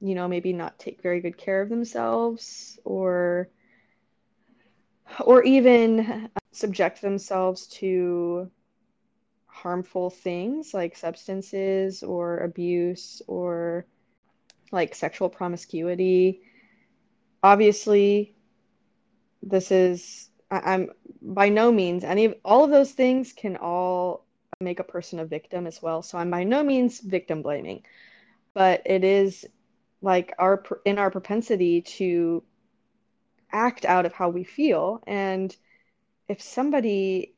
you 0.01 0.15
know, 0.15 0.29
maybe 0.29 0.53
not 0.53 0.79
take 0.79 1.03
very 1.03 1.21
good 1.21 1.37
care 1.37 1.63
of 1.63 1.69
themselves 1.69 2.79
or, 2.85 3.49
or 5.25 5.43
even 5.45 6.29
subject 6.53 7.01
themselves 7.03 7.67
to 7.67 8.51
harmful 9.63 10.11
things 10.11 10.73
like 10.73 10.97
substances 10.97 12.03
or 12.03 12.39
abuse 12.39 13.21
or 13.27 13.87
like 14.71 14.95
sexual 14.95 15.29
promiscuity. 15.29 16.43
Obviously, 17.43 18.35
this 19.43 19.71
is 19.71 20.31
I, 20.51 20.75
I'm 20.75 20.91
by 21.21 21.49
no 21.49 21.73
means 21.73 22.05
any 22.05 22.27
of 22.27 22.35
all 22.45 22.65
of 22.65 22.71
those 22.71 22.93
things 22.93 23.33
can 23.33 23.57
all 23.57 24.27
make 24.61 24.81
a 24.81 24.85
person 24.85 25.19
a 25.19 25.25
victim 25.25 25.67
as 25.67 25.83
well. 25.83 26.03
So 26.03 26.19
I'm 26.19 26.31
by 26.31 26.45
no 26.45 26.63
means 26.63 27.01
victim 27.01 27.43
blaming, 27.43 27.85
but 28.55 28.83
it 28.87 29.05
is 29.05 29.45
like 30.03 30.33
our 30.39 30.63
in 30.85 30.99
our 30.99 31.11
propensity 31.11 31.83
to 31.83 32.45
act 33.51 33.85
out 33.85 34.07
of 34.07 34.13
how 34.13 34.29
we 34.29 34.45
feel 34.45 35.03
and 35.07 35.57
if 36.29 36.43
somebody 36.43 37.35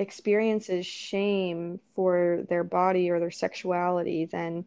experiences 0.00 0.86
shame 0.86 1.78
for 1.94 2.44
their 2.48 2.64
body 2.64 3.10
or 3.10 3.20
their 3.20 3.30
sexuality, 3.30 4.24
then 4.24 4.64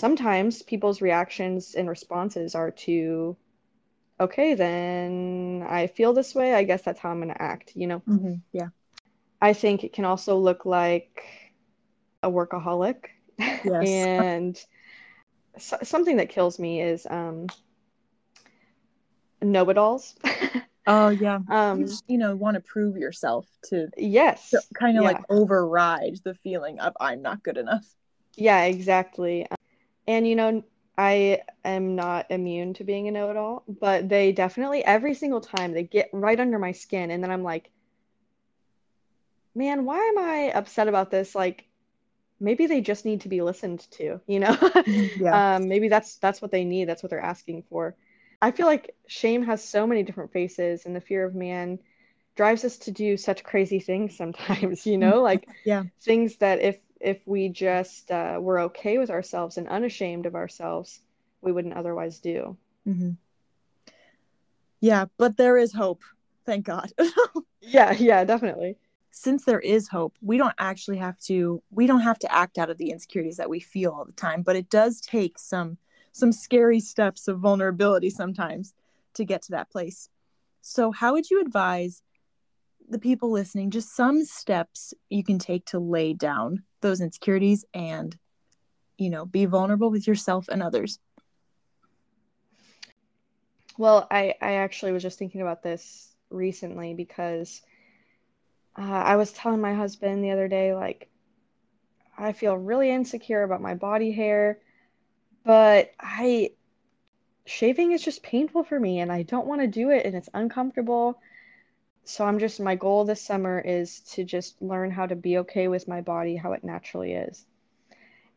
sometimes 0.00 0.62
people's 0.62 1.00
reactions 1.00 1.74
and 1.74 1.88
responses 1.88 2.54
are 2.54 2.70
to, 2.70 3.36
okay, 4.20 4.54
then 4.54 5.64
I 5.68 5.86
feel 5.86 6.12
this 6.12 6.34
way. 6.34 6.54
I 6.54 6.64
guess 6.64 6.82
that's 6.82 7.00
how 7.00 7.10
I'm 7.10 7.18
going 7.18 7.28
to 7.28 7.42
act, 7.42 7.72
you 7.74 7.86
know? 7.86 8.02
Mhm. 8.08 8.40
Yeah. 8.52 8.68
I 9.40 9.52
think 9.54 9.82
it 9.82 9.92
can 9.92 10.04
also 10.04 10.36
look 10.36 10.64
like 10.64 11.22
a 12.22 12.30
workaholic. 12.30 13.06
Yes. 13.38 13.64
And 14.06 14.64
so- 15.58 15.78
something 15.82 16.18
that 16.18 16.28
kills 16.28 16.58
me 16.58 16.80
is 16.82 17.06
um, 17.10 17.46
know-it-alls. 19.40 20.14
Oh, 20.86 21.10
yeah. 21.10 21.38
Um, 21.50 21.80
you, 21.80 21.88
you 22.08 22.18
know, 22.18 22.34
want 22.34 22.56
to 22.56 22.60
prove 22.60 22.96
yourself 22.96 23.46
to 23.64 23.88
yes. 23.96 24.54
kind 24.74 24.96
of 24.98 25.04
Yeah. 25.04 25.10
like 25.10 25.30
override 25.30 26.16
the 26.24 26.34
feeling 26.34 26.80
of 26.80 26.94
I'm 27.00 27.22
not 27.22 27.42
good 27.42 27.56
enough. 27.56 27.86
Yeah, 28.36 28.64
exactly. 28.64 29.46
And 30.06 30.26
you 30.26 30.36
know, 30.36 30.64
I 30.98 31.42
am 31.64 31.94
not 31.94 32.30
immune 32.30 32.74
to 32.74 32.84
being 32.84 33.08
a 33.08 33.12
know-it-all, 33.12 33.64
but 33.68 34.08
they 34.08 34.32
definitely 34.32 34.84
every 34.84 35.14
single 35.14 35.40
time 35.40 35.72
they 35.72 35.84
get 35.84 36.10
right 36.12 36.38
under 36.38 36.58
my 36.58 36.72
skin, 36.72 37.10
and 37.10 37.22
then 37.22 37.30
I'm 37.30 37.42
like, 37.44 37.70
man, 39.54 39.84
why 39.84 39.98
am 39.98 40.18
I 40.18 40.52
upset 40.54 40.88
about 40.88 41.10
this? 41.10 41.34
Like, 41.34 41.66
maybe 42.40 42.66
they 42.66 42.80
just 42.80 43.04
need 43.04 43.22
to 43.22 43.28
be 43.28 43.42
listened 43.42 43.86
to, 43.92 44.20
you 44.26 44.40
know? 44.40 44.56
Yeah. 45.16 45.56
Um, 45.56 45.68
maybe 45.68 45.88
that's 45.88 46.16
that's 46.16 46.42
what 46.42 46.50
they 46.50 46.64
need, 46.64 46.88
that's 46.88 47.02
what 47.02 47.10
they're 47.10 47.20
asking 47.20 47.64
for. 47.70 47.94
I 48.42 48.50
feel 48.50 48.66
like 48.66 48.94
shame 49.06 49.42
has 49.44 49.64
so 49.64 49.86
many 49.86 50.02
different 50.02 50.32
faces, 50.32 50.84
and 50.84 50.94
the 50.94 51.00
fear 51.00 51.24
of 51.24 51.34
man 51.34 51.78
drives 52.34 52.64
us 52.64 52.76
to 52.78 52.90
do 52.90 53.16
such 53.16 53.44
crazy 53.44 53.80
things 53.80 54.16
sometimes, 54.18 54.86
you 54.86 54.98
know? 54.98 55.22
Like 55.22 55.48
Yeah. 55.64 55.84
things 56.02 56.36
that 56.38 56.60
if 56.60 56.78
if 57.00 57.26
we 57.26 57.48
just 57.48 58.10
uh, 58.10 58.38
were 58.40 58.60
okay 58.60 58.98
with 58.98 59.10
ourselves 59.10 59.58
and 59.58 59.68
unashamed 59.68 60.26
of 60.26 60.34
ourselves, 60.34 61.00
we 61.40 61.52
wouldn't 61.52 61.74
otherwise 61.74 62.20
do. 62.20 62.56
hmm 62.84 63.12
Yeah, 64.80 65.06
but 65.16 65.36
there 65.36 65.56
is 65.56 65.72
hope. 65.72 66.02
Thank 66.44 66.66
God. 66.66 66.92
Yeah, 67.60 67.92
yeah, 67.92 68.24
definitely. 68.24 68.76
Since 69.12 69.44
there 69.44 69.60
is 69.60 69.88
hope, 69.88 70.16
we 70.20 70.36
don't 70.36 70.54
actually 70.58 70.98
have 70.98 71.18
to 71.20 71.62
we 71.70 71.86
don't 71.86 72.00
have 72.00 72.18
to 72.20 72.32
act 72.32 72.58
out 72.58 72.70
of 72.70 72.78
the 72.78 72.90
insecurities 72.90 73.36
that 73.36 73.50
we 73.50 73.60
feel 73.60 73.92
all 73.92 74.04
the 74.04 74.12
time, 74.12 74.42
but 74.42 74.56
it 74.56 74.68
does 74.68 75.00
take 75.00 75.38
some 75.38 75.78
some 76.12 76.32
scary 76.32 76.80
steps 76.80 77.28
of 77.28 77.40
vulnerability 77.40 78.10
sometimes 78.10 78.74
to 79.14 79.24
get 79.24 79.42
to 79.42 79.52
that 79.52 79.70
place. 79.70 80.08
So, 80.60 80.92
how 80.92 81.12
would 81.12 81.30
you 81.30 81.40
advise 81.40 82.02
the 82.88 82.98
people 82.98 83.30
listening 83.30 83.70
just 83.70 83.94
some 83.94 84.24
steps 84.24 84.94
you 85.08 85.24
can 85.24 85.38
take 85.38 85.64
to 85.66 85.78
lay 85.78 86.12
down 86.12 86.64
those 86.80 87.00
insecurities 87.00 87.64
and 87.74 88.16
you 88.98 89.10
know, 89.10 89.26
be 89.26 89.46
vulnerable 89.46 89.90
with 89.90 90.06
yourself 90.06 90.48
and 90.48 90.62
others? 90.62 90.98
Well, 93.78 94.06
I 94.10 94.34
I 94.40 94.52
actually 94.54 94.92
was 94.92 95.02
just 95.02 95.18
thinking 95.18 95.40
about 95.40 95.62
this 95.62 96.14
recently 96.30 96.94
because 96.94 97.62
uh, 98.78 98.82
I 98.82 99.16
was 99.16 99.32
telling 99.32 99.60
my 99.60 99.74
husband 99.74 100.22
the 100.22 100.30
other 100.30 100.48
day, 100.48 100.74
like, 100.74 101.08
I 102.16 102.32
feel 102.32 102.56
really 102.56 102.90
insecure 102.90 103.42
about 103.42 103.60
my 103.60 103.74
body 103.74 104.12
hair, 104.12 104.60
but 105.44 105.92
I 106.00 106.52
shaving 107.44 107.92
is 107.92 108.02
just 108.02 108.22
painful 108.22 108.64
for 108.64 108.78
me 108.78 109.00
and 109.00 109.10
I 109.12 109.22
don't 109.22 109.46
want 109.46 109.60
to 109.60 109.66
do 109.66 109.90
it 109.90 110.06
and 110.06 110.14
it's 110.14 110.28
uncomfortable. 110.34 111.20
So 112.04 112.24
I'm 112.24 112.38
just, 112.38 112.60
my 112.60 112.74
goal 112.74 113.04
this 113.04 113.22
summer 113.22 113.60
is 113.60 114.00
to 114.12 114.24
just 114.24 114.60
learn 114.62 114.90
how 114.90 115.06
to 115.06 115.16
be 115.16 115.38
okay 115.38 115.68
with 115.68 115.88
my 115.88 116.00
body, 116.00 116.36
how 116.36 116.52
it 116.52 116.64
naturally 116.64 117.12
is. 117.12 117.46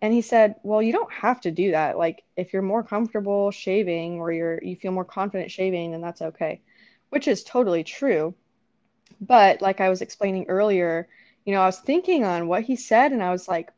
And 0.01 0.13
he 0.13 0.21
said, 0.21 0.55
"Well, 0.63 0.81
you 0.81 0.91
don't 0.91 1.11
have 1.11 1.41
to 1.41 1.51
do 1.51 1.71
that. 1.71 1.97
Like 1.97 2.23
if 2.35 2.53
you're 2.53 2.61
more 2.61 2.83
comfortable 2.83 3.49
shaving 3.51 4.19
or 4.19 4.31
you're 4.31 4.61
you 4.61 4.75
feel 4.75 4.91
more 4.91 5.05
confident 5.05 5.51
shaving, 5.51 5.91
then 5.91 6.01
that's 6.01 6.21
okay." 6.21 6.61
Which 7.09 7.27
is 7.27 7.43
totally 7.43 7.83
true. 7.83 8.35
But 9.21 9.61
like 9.61 9.81
I 9.81 9.89
was 9.89 10.01
explaining 10.01 10.45
earlier, 10.47 11.07
you 11.45 11.53
know, 11.53 11.61
I 11.61 11.65
was 11.65 11.79
thinking 11.79 12.23
on 12.23 12.47
what 12.47 12.63
he 12.63 12.75
said 12.75 13.13
and 13.13 13.23
I 13.23 13.31
was 13.31 13.47
like, 13.47 13.71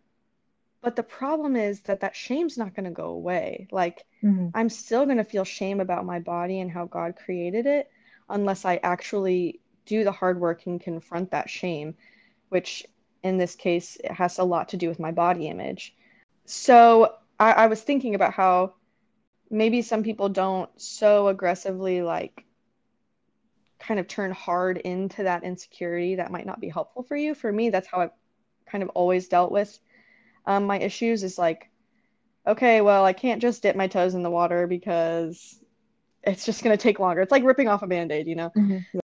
but 0.81 0.95
the 0.95 1.03
problem 1.03 1.55
is 1.55 1.81
that 1.81 1.99
that 2.01 2.15
shame's 2.15 2.57
not 2.57 2.75
going 2.75 2.85
to 2.85 2.91
go 2.91 3.09
away. 3.09 3.67
Like 3.71 4.05
Mhm. 4.23 4.53
I'm 4.53 4.69
still 4.69 5.05
going 5.05 5.17
to 5.17 5.23
feel 5.23 5.43
shame 5.43 5.79
about 5.79 6.05
my 6.05 6.19
body 6.19 6.59
and 6.59 6.71
how 6.71 6.85
God 6.85 7.15
created 7.15 7.65
it 7.65 7.89
unless 8.29 8.65
I 8.65 8.77
actually 8.77 9.61
do 9.85 10.03
the 10.03 10.11
hard 10.11 10.39
work 10.39 10.65
and 10.65 10.81
confront 10.81 11.31
that 11.31 11.49
shame, 11.49 11.95
which 12.49 12.85
in 13.23 13.37
this 13.37 13.55
case 13.55 13.97
it 14.03 14.11
has 14.11 14.39
a 14.39 14.43
lot 14.43 14.69
to 14.69 14.77
do 14.77 14.89
with 14.89 14.99
my 14.99 15.11
body 15.11 15.47
image. 15.47 15.95
So 16.45 17.15
I, 17.39 17.53
I 17.53 17.67
was 17.67 17.81
thinking 17.83 18.15
about 18.15 18.33
how 18.33 18.75
maybe 19.49 19.81
some 19.81 20.03
people 20.03 20.29
don't 20.29 20.69
so 20.81 21.27
aggressively 21.29 22.01
like 22.01 22.45
kind 23.79 23.99
of 23.99 24.07
turn 24.07 24.31
hard 24.31 24.77
into 24.77 25.23
that 25.23 25.43
insecurity 25.43 26.15
that 26.15 26.31
might 26.31 26.45
not 26.45 26.59
be 26.59 26.69
helpful 26.69 27.03
for 27.03 27.15
you. 27.15 27.33
For 27.35 27.51
me, 27.51 27.69
that's 27.69 27.87
how 27.87 28.01
I've 28.01 28.11
kind 28.65 28.83
of 28.83 28.89
always 28.89 29.27
dealt 29.27 29.51
with 29.51 29.79
um, 30.47 30.65
my 30.65 30.79
issues 30.79 31.23
is 31.23 31.37
like, 31.37 31.69
okay, 32.47 32.81
well, 32.81 33.05
I 33.05 33.13
can't 33.13 33.41
just 33.41 33.61
dip 33.61 33.75
my 33.75 33.87
toes 33.87 34.15
in 34.15 34.23
the 34.23 34.31
water 34.31 34.65
because 34.65 35.59
it's 36.23 36.45
just 36.45 36.63
going 36.63 36.75
to 36.75 36.81
take 36.81 36.99
longer. 36.99 37.21
It's 37.21 37.31
like 37.31 37.43
ripping 37.43 37.67
off 37.67 37.83
a 37.83 37.87
band 37.87 38.11
aid, 38.11 38.27
you 38.27 38.35
know? 38.35 38.49
Mm-hmm. 38.55 38.77
Yeah. 38.93 39.01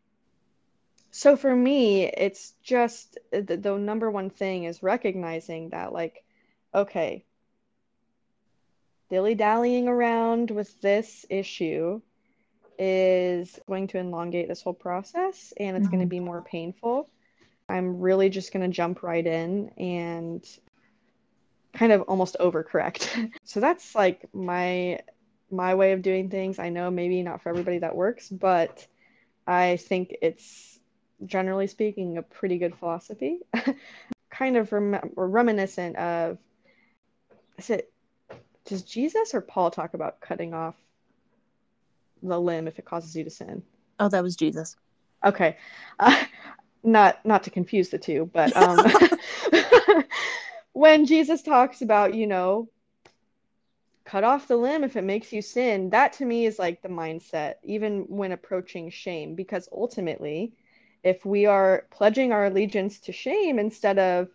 So 1.10 1.36
for 1.36 1.56
me, 1.56 2.04
it's 2.06 2.52
just 2.62 3.18
the, 3.32 3.56
the 3.56 3.76
number 3.76 4.10
one 4.10 4.30
thing 4.30 4.64
is 4.64 4.82
recognizing 4.82 5.70
that, 5.70 5.92
like, 5.92 6.22
okay, 6.74 7.24
dilly 9.08 9.34
dallying 9.34 9.88
around 9.88 10.50
with 10.50 10.78
this 10.82 11.26
issue 11.28 12.00
is 12.78 13.58
going 13.66 13.86
to 13.88 13.98
elongate 13.98 14.48
this 14.48 14.62
whole 14.62 14.74
process 14.74 15.52
and 15.58 15.76
it's 15.76 15.84
mm-hmm. 15.84 15.96
going 15.96 16.06
to 16.06 16.10
be 16.10 16.20
more 16.20 16.42
painful. 16.42 17.08
I'm 17.68 18.00
really 18.00 18.28
just 18.28 18.52
going 18.52 18.68
to 18.68 18.74
jump 18.74 19.02
right 19.02 19.26
in 19.26 19.70
and 19.78 20.46
kind 21.72 21.92
of 21.92 22.02
almost 22.02 22.36
overcorrect. 22.40 23.32
so 23.44 23.60
that's 23.60 23.94
like 23.94 24.28
my 24.34 25.00
my 25.50 25.74
way 25.74 25.92
of 25.92 26.02
doing 26.02 26.30
things. 26.30 26.58
I 26.58 26.68
know 26.68 26.90
maybe 26.90 27.22
not 27.22 27.42
for 27.42 27.48
everybody 27.48 27.78
that 27.78 27.96
works, 27.96 28.28
but 28.28 28.86
I 29.46 29.76
think 29.76 30.14
it's 30.22 30.78
generally 31.24 31.66
speaking 31.66 32.18
a 32.18 32.22
pretty 32.22 32.58
good 32.58 32.76
philosophy. 32.76 33.40
kind 34.30 34.56
of 34.56 34.72
rem- 34.72 35.10
reminiscent 35.16 35.96
of 35.96 36.38
is 37.58 37.70
it 37.70 37.92
does 38.64 38.82
Jesus 38.82 39.34
or 39.34 39.40
Paul 39.40 39.70
talk 39.70 39.94
about 39.94 40.20
cutting 40.20 40.54
off 40.54 40.76
the 42.22 42.38
limb 42.38 42.68
if 42.68 42.78
it 42.78 42.84
causes 42.84 43.16
you 43.16 43.24
to 43.24 43.30
sin? 43.30 43.62
Oh, 43.98 44.08
that 44.08 44.22
was 44.22 44.36
Jesus. 44.36 44.76
Okay. 45.24 45.56
Uh, 45.98 46.24
not 46.82 47.24
not 47.26 47.42
to 47.44 47.50
confuse 47.50 47.90
the 47.90 47.98
two, 47.98 48.30
but 48.32 48.56
um 48.56 48.78
when 50.72 51.06
Jesus 51.06 51.42
talks 51.42 51.82
about, 51.82 52.14
you 52.14 52.26
know, 52.26 52.68
cut 54.04 54.24
off 54.24 54.48
the 54.48 54.56
limb 54.56 54.84
if 54.84 54.96
it 54.96 55.04
makes 55.04 55.32
you 55.32 55.42
sin, 55.42 55.90
that 55.90 56.14
to 56.14 56.24
me 56.24 56.46
is 56.46 56.58
like 56.58 56.82
the 56.82 56.88
mindset, 56.88 57.54
even 57.62 58.02
when 58.08 58.32
approaching 58.32 58.90
shame, 58.90 59.34
because 59.34 59.68
ultimately, 59.72 60.52
if 61.02 61.24
we 61.24 61.46
are 61.46 61.86
pledging 61.90 62.32
our 62.32 62.46
allegiance 62.46 62.98
to 63.00 63.12
shame 63.12 63.58
instead 63.58 63.98
of 63.98 64.28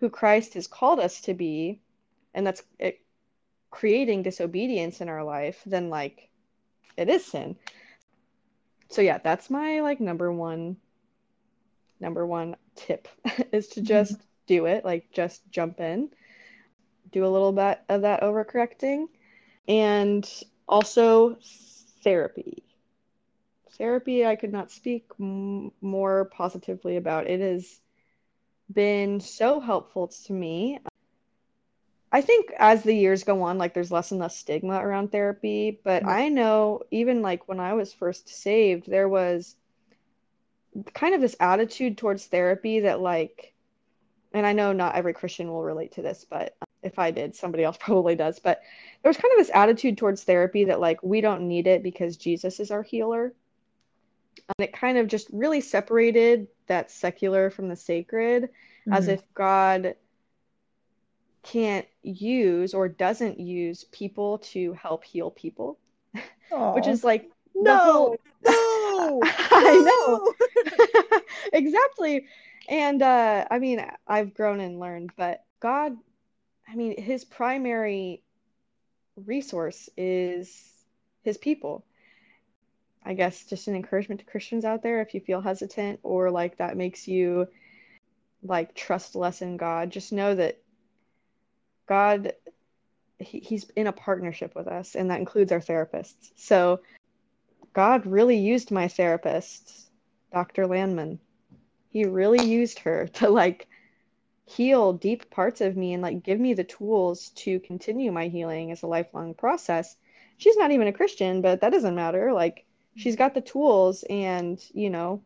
who 0.00 0.08
Christ 0.08 0.54
has 0.54 0.66
called 0.66 1.00
us 1.00 1.20
to 1.22 1.34
be, 1.34 1.80
and 2.34 2.46
that's 2.46 2.62
it, 2.78 3.00
creating 3.70 4.22
disobedience 4.22 5.00
in 5.00 5.08
our 5.08 5.24
life, 5.24 5.60
then 5.66 5.90
like 5.90 6.28
it 6.96 7.08
is 7.08 7.24
sin. 7.24 7.56
So 8.90 9.02
yeah, 9.02 9.18
that's 9.18 9.50
my 9.50 9.80
like 9.80 10.00
number 10.00 10.32
one 10.32 10.76
number 12.00 12.26
one 12.26 12.56
tip 12.76 13.08
is 13.52 13.68
to 13.68 13.82
just 13.82 14.16
do 14.48 14.66
it, 14.66 14.84
like 14.84 15.12
just 15.12 15.48
jump 15.50 15.78
in, 15.78 16.08
do 17.12 17.24
a 17.24 17.28
little 17.28 17.52
bit 17.52 17.80
of 17.88 18.02
that 18.02 18.22
overcorrecting, 18.22 19.06
and 19.68 20.28
also 20.68 21.36
therapy. 22.02 22.64
Therapy, 23.76 24.26
I 24.26 24.34
could 24.34 24.52
not 24.52 24.72
speak 24.72 25.06
m- 25.20 25.70
more 25.80 26.24
positively 26.24 26.96
about. 26.96 27.28
It 27.28 27.40
has 27.40 27.80
been 28.72 29.20
so 29.20 29.60
helpful 29.60 30.08
to 30.08 30.32
me. 30.32 30.80
I 32.10 32.22
think 32.22 32.50
as 32.58 32.82
the 32.82 32.94
years 32.94 33.22
go 33.22 33.42
on, 33.42 33.58
like 33.58 33.74
there's 33.74 33.92
less 33.92 34.10
and 34.10 34.20
less 34.20 34.36
stigma 34.36 34.84
around 34.84 35.12
therapy. 35.12 35.78
But 35.84 36.02
mm-hmm. 36.02 36.10
I 36.10 36.28
know 36.28 36.82
even 36.90 37.22
like 37.22 37.46
when 37.46 37.60
I 37.60 37.74
was 37.74 37.92
first 37.92 38.28
saved, 38.28 38.90
there 38.90 39.08
was 39.08 39.54
kind 40.94 41.14
of 41.14 41.20
this 41.20 41.36
attitude 41.38 41.98
towards 41.98 42.26
therapy 42.26 42.80
that 42.80 43.00
like 43.00 43.54
and 44.32 44.46
I 44.46 44.52
know 44.52 44.72
not 44.72 44.94
every 44.94 45.14
Christian 45.14 45.48
will 45.48 45.62
relate 45.62 45.92
to 45.92 46.02
this, 46.02 46.26
but 46.28 46.56
if 46.82 46.98
I 46.98 47.10
did, 47.10 47.34
somebody 47.34 47.64
else 47.64 47.76
probably 47.80 48.14
does. 48.14 48.38
But 48.38 48.60
there 49.02 49.10
was 49.10 49.16
kind 49.16 49.32
of 49.32 49.38
this 49.38 49.54
attitude 49.54 49.98
towards 49.98 50.24
therapy 50.24 50.64
that, 50.64 50.80
like, 50.80 51.02
we 51.02 51.20
don't 51.20 51.48
need 51.48 51.66
it 51.66 51.82
because 51.82 52.16
Jesus 52.16 52.60
is 52.60 52.70
our 52.70 52.82
healer. 52.82 53.32
And 54.48 54.68
it 54.68 54.72
kind 54.72 54.98
of 54.98 55.08
just 55.08 55.28
really 55.32 55.60
separated 55.60 56.46
that 56.66 56.90
secular 56.90 57.50
from 57.50 57.68
the 57.68 57.76
sacred, 57.76 58.44
mm-hmm. 58.44 58.92
as 58.92 59.08
if 59.08 59.22
God 59.34 59.94
can't 61.42 61.86
use 62.02 62.74
or 62.74 62.88
doesn't 62.88 63.40
use 63.40 63.84
people 63.84 64.38
to 64.38 64.74
help 64.74 65.04
heal 65.04 65.30
people, 65.30 65.78
which 66.74 66.86
is 66.86 67.02
like 67.02 67.30
no, 67.54 67.78
whole... 67.78 68.16
no, 68.44 69.20
I 69.24 69.80
know 69.80 70.32
exactly 71.52 72.26
and 72.68 73.00
uh, 73.02 73.46
I 73.50 73.58
mean, 73.58 73.84
I've 74.06 74.34
grown 74.34 74.60
and 74.60 74.78
learned, 74.78 75.10
but 75.16 75.42
God, 75.60 75.96
I 76.68 76.76
mean, 76.76 77.00
his 77.00 77.24
primary 77.24 78.22
resource 79.16 79.88
is 79.96 80.70
his 81.22 81.38
people. 81.38 81.84
I 83.04 83.14
guess 83.14 83.46
just 83.46 83.68
an 83.68 83.74
encouragement 83.74 84.20
to 84.20 84.26
Christians 84.26 84.66
out 84.66 84.82
there 84.82 85.00
if 85.00 85.14
you 85.14 85.20
feel 85.20 85.40
hesitant 85.40 86.00
or 86.02 86.30
like 86.30 86.58
that 86.58 86.76
makes 86.76 87.08
you 87.08 87.46
like 88.42 88.74
trust 88.74 89.14
less 89.16 89.40
in 89.40 89.56
God, 89.56 89.90
just 89.90 90.12
know 90.12 90.34
that 90.34 90.58
God 91.86 92.34
he, 93.18 93.40
he's 93.40 93.64
in 93.70 93.86
a 93.86 93.92
partnership 93.92 94.54
with 94.54 94.68
us 94.68 94.94
and 94.94 95.10
that 95.10 95.20
includes 95.20 95.52
our 95.52 95.60
therapists. 95.60 96.30
So 96.36 96.80
God 97.72 98.06
really 98.06 98.36
used 98.36 98.70
my 98.70 98.88
therapist, 98.88 99.90
Dr. 100.32 100.66
Landman 100.66 101.18
he 101.90 102.04
really 102.04 102.44
used 102.44 102.80
her 102.80 103.06
to 103.14 103.28
like 103.28 103.66
heal 104.46 104.94
deep 104.94 105.30
parts 105.30 105.60
of 105.60 105.76
me 105.76 105.92
and 105.92 106.02
like 106.02 106.22
give 106.22 106.40
me 106.40 106.54
the 106.54 106.64
tools 106.64 107.30
to 107.30 107.60
continue 107.60 108.10
my 108.10 108.28
healing 108.28 108.70
as 108.70 108.82
a 108.82 108.86
lifelong 108.86 109.34
process. 109.34 109.96
She's 110.38 110.56
not 110.56 110.70
even 110.70 110.88
a 110.88 110.92
Christian, 110.92 111.42
but 111.42 111.60
that 111.60 111.70
doesn't 111.70 111.94
matter. 111.94 112.32
Like 112.32 112.64
she's 112.96 113.16
got 113.16 113.34
the 113.34 113.40
tools 113.40 114.04
and, 114.08 114.62
you 114.72 114.88
know, 114.88 115.22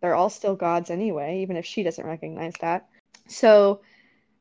they're 0.00 0.14
all 0.14 0.28
still 0.28 0.54
God's 0.56 0.90
anyway, 0.90 1.40
even 1.40 1.56
if 1.56 1.64
she 1.64 1.82
doesn't 1.82 2.04
recognize 2.04 2.52
that. 2.60 2.88
So 3.26 3.80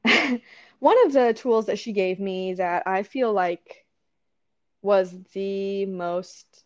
one 0.80 1.06
of 1.06 1.14
the 1.14 1.34
tools 1.34 1.68
that 1.68 1.80
she 1.80 1.94
gave 1.94 2.20
me 2.20 2.56
that 2.56 2.84
I 2.86 3.04
feel 3.04 3.32
like 3.32 3.86
was 4.82 5.16
the 5.34 5.86
most 5.86 6.66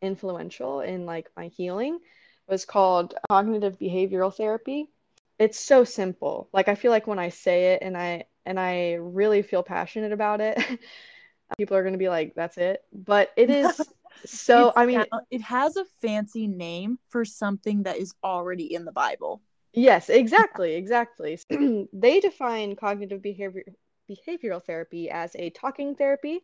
influential 0.00 0.80
in 0.80 1.04
like 1.04 1.28
my 1.36 1.48
healing 1.48 1.98
was 2.48 2.64
called 2.64 3.14
cognitive 3.30 3.78
behavioral 3.78 4.34
therapy. 4.34 4.88
It's 5.38 5.58
so 5.58 5.84
simple. 5.84 6.48
Like 6.52 6.68
I 6.68 6.74
feel 6.74 6.90
like 6.90 7.06
when 7.06 7.18
I 7.18 7.28
say 7.28 7.74
it 7.74 7.82
and 7.82 7.96
I 7.96 8.24
and 8.46 8.58
I 8.58 8.94
really 8.94 9.42
feel 9.42 9.62
passionate 9.62 10.12
about 10.12 10.40
it, 10.40 10.58
people 11.58 11.76
are 11.76 11.82
going 11.82 11.92
to 11.92 11.98
be 11.98 12.08
like 12.08 12.34
that's 12.34 12.56
it. 12.56 12.82
But 12.92 13.30
it 13.36 13.50
is 13.50 13.80
so 14.24 14.72
I 14.74 14.86
mean 14.86 15.04
it 15.30 15.42
has 15.42 15.76
a 15.76 15.84
fancy 16.00 16.48
name 16.48 16.98
for 17.08 17.24
something 17.24 17.84
that 17.84 17.98
is 17.98 18.14
already 18.24 18.74
in 18.74 18.84
the 18.84 18.92
Bible. 18.92 19.42
Yes, 19.74 20.08
exactly, 20.08 20.74
exactly. 20.74 21.38
they 21.92 22.20
define 22.20 22.74
cognitive 22.74 23.22
behavior 23.22 23.64
behavioral 24.10 24.64
therapy 24.64 25.10
as 25.10 25.36
a 25.36 25.50
talking 25.50 25.94
therapy 25.94 26.40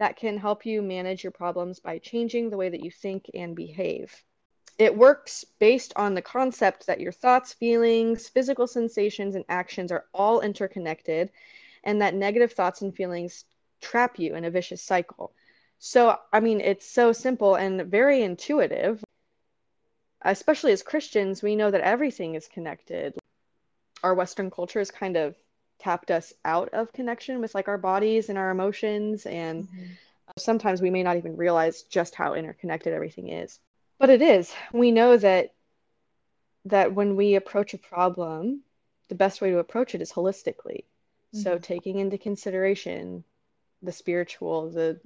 that 0.00 0.16
can 0.16 0.36
help 0.36 0.66
you 0.66 0.82
manage 0.82 1.22
your 1.22 1.30
problems 1.30 1.78
by 1.78 1.98
changing 1.98 2.50
the 2.50 2.56
way 2.56 2.68
that 2.68 2.84
you 2.84 2.90
think 2.90 3.24
and 3.34 3.54
behave 3.54 4.12
it 4.78 4.96
works 4.96 5.44
based 5.58 5.92
on 5.96 6.14
the 6.14 6.22
concept 6.22 6.86
that 6.86 7.00
your 7.00 7.10
thoughts, 7.10 7.52
feelings, 7.52 8.28
physical 8.28 8.68
sensations, 8.68 9.34
and 9.34 9.44
actions 9.48 9.90
are 9.90 10.06
all 10.14 10.40
interconnected, 10.40 11.30
and 11.82 12.00
that 12.00 12.14
negative 12.14 12.52
thoughts 12.52 12.80
and 12.80 12.94
feelings 12.94 13.44
trap 13.80 14.18
you 14.18 14.36
in 14.36 14.44
a 14.44 14.50
vicious 14.50 14.80
cycle. 14.80 15.32
So, 15.80 16.16
I 16.32 16.40
mean, 16.40 16.60
it's 16.60 16.86
so 16.86 17.12
simple 17.12 17.56
and 17.56 17.82
very 17.82 18.22
intuitive. 18.22 19.02
Especially 20.22 20.72
as 20.72 20.82
Christians, 20.82 21.42
we 21.42 21.54
know 21.54 21.70
that 21.70 21.80
everything 21.80 22.34
is 22.34 22.48
connected. 22.48 23.14
Our 24.02 24.14
Western 24.14 24.50
culture 24.50 24.80
has 24.80 24.90
kind 24.90 25.16
of 25.16 25.36
tapped 25.78 26.10
us 26.10 26.32
out 26.44 26.68
of 26.70 26.92
connection 26.92 27.40
with 27.40 27.54
like 27.54 27.68
our 27.68 27.78
bodies 27.78 28.28
and 28.28 28.36
our 28.36 28.50
emotions, 28.50 29.26
and 29.26 29.64
mm-hmm. 29.64 29.84
sometimes 30.36 30.82
we 30.82 30.90
may 30.90 31.02
not 31.02 31.16
even 31.16 31.36
realize 31.36 31.82
just 31.82 32.14
how 32.16 32.34
interconnected 32.34 32.92
everything 32.92 33.28
is. 33.28 33.60
But 33.98 34.10
it 34.10 34.22
is. 34.22 34.52
We 34.72 34.90
know 34.90 35.16
that 35.16 35.54
that 36.64 36.94
when 36.94 37.16
we 37.16 37.34
approach 37.34 37.74
a 37.74 37.78
problem, 37.78 38.62
the 39.08 39.14
best 39.14 39.40
way 39.40 39.50
to 39.50 39.58
approach 39.58 39.94
it 39.94 40.02
is 40.02 40.12
holistically. 40.12 40.84
Mm-hmm. 41.34 41.40
So 41.40 41.58
taking 41.58 41.98
into 41.98 42.18
consideration 42.18 43.24
the 43.82 43.92
spiritual, 43.92 44.70
the 44.70 45.00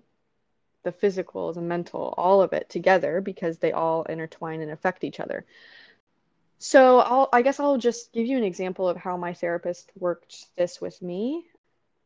the 0.82 0.92
physical, 0.92 1.52
the 1.52 1.60
mental, 1.60 2.12
all 2.18 2.42
of 2.42 2.52
it 2.52 2.68
together 2.68 3.20
because 3.20 3.58
they 3.58 3.72
all 3.72 4.02
intertwine 4.04 4.60
and 4.60 4.70
affect 4.72 5.04
each 5.04 5.20
other. 5.20 5.44
So 6.58 6.98
I'll 7.00 7.28
I 7.32 7.42
guess 7.42 7.60
I'll 7.60 7.78
just 7.78 8.12
give 8.12 8.26
you 8.26 8.36
an 8.36 8.44
example 8.44 8.88
of 8.88 8.96
how 8.96 9.16
my 9.16 9.32
therapist 9.34 9.90
worked 9.98 10.46
this 10.56 10.80
with 10.80 11.00
me. 11.00 11.46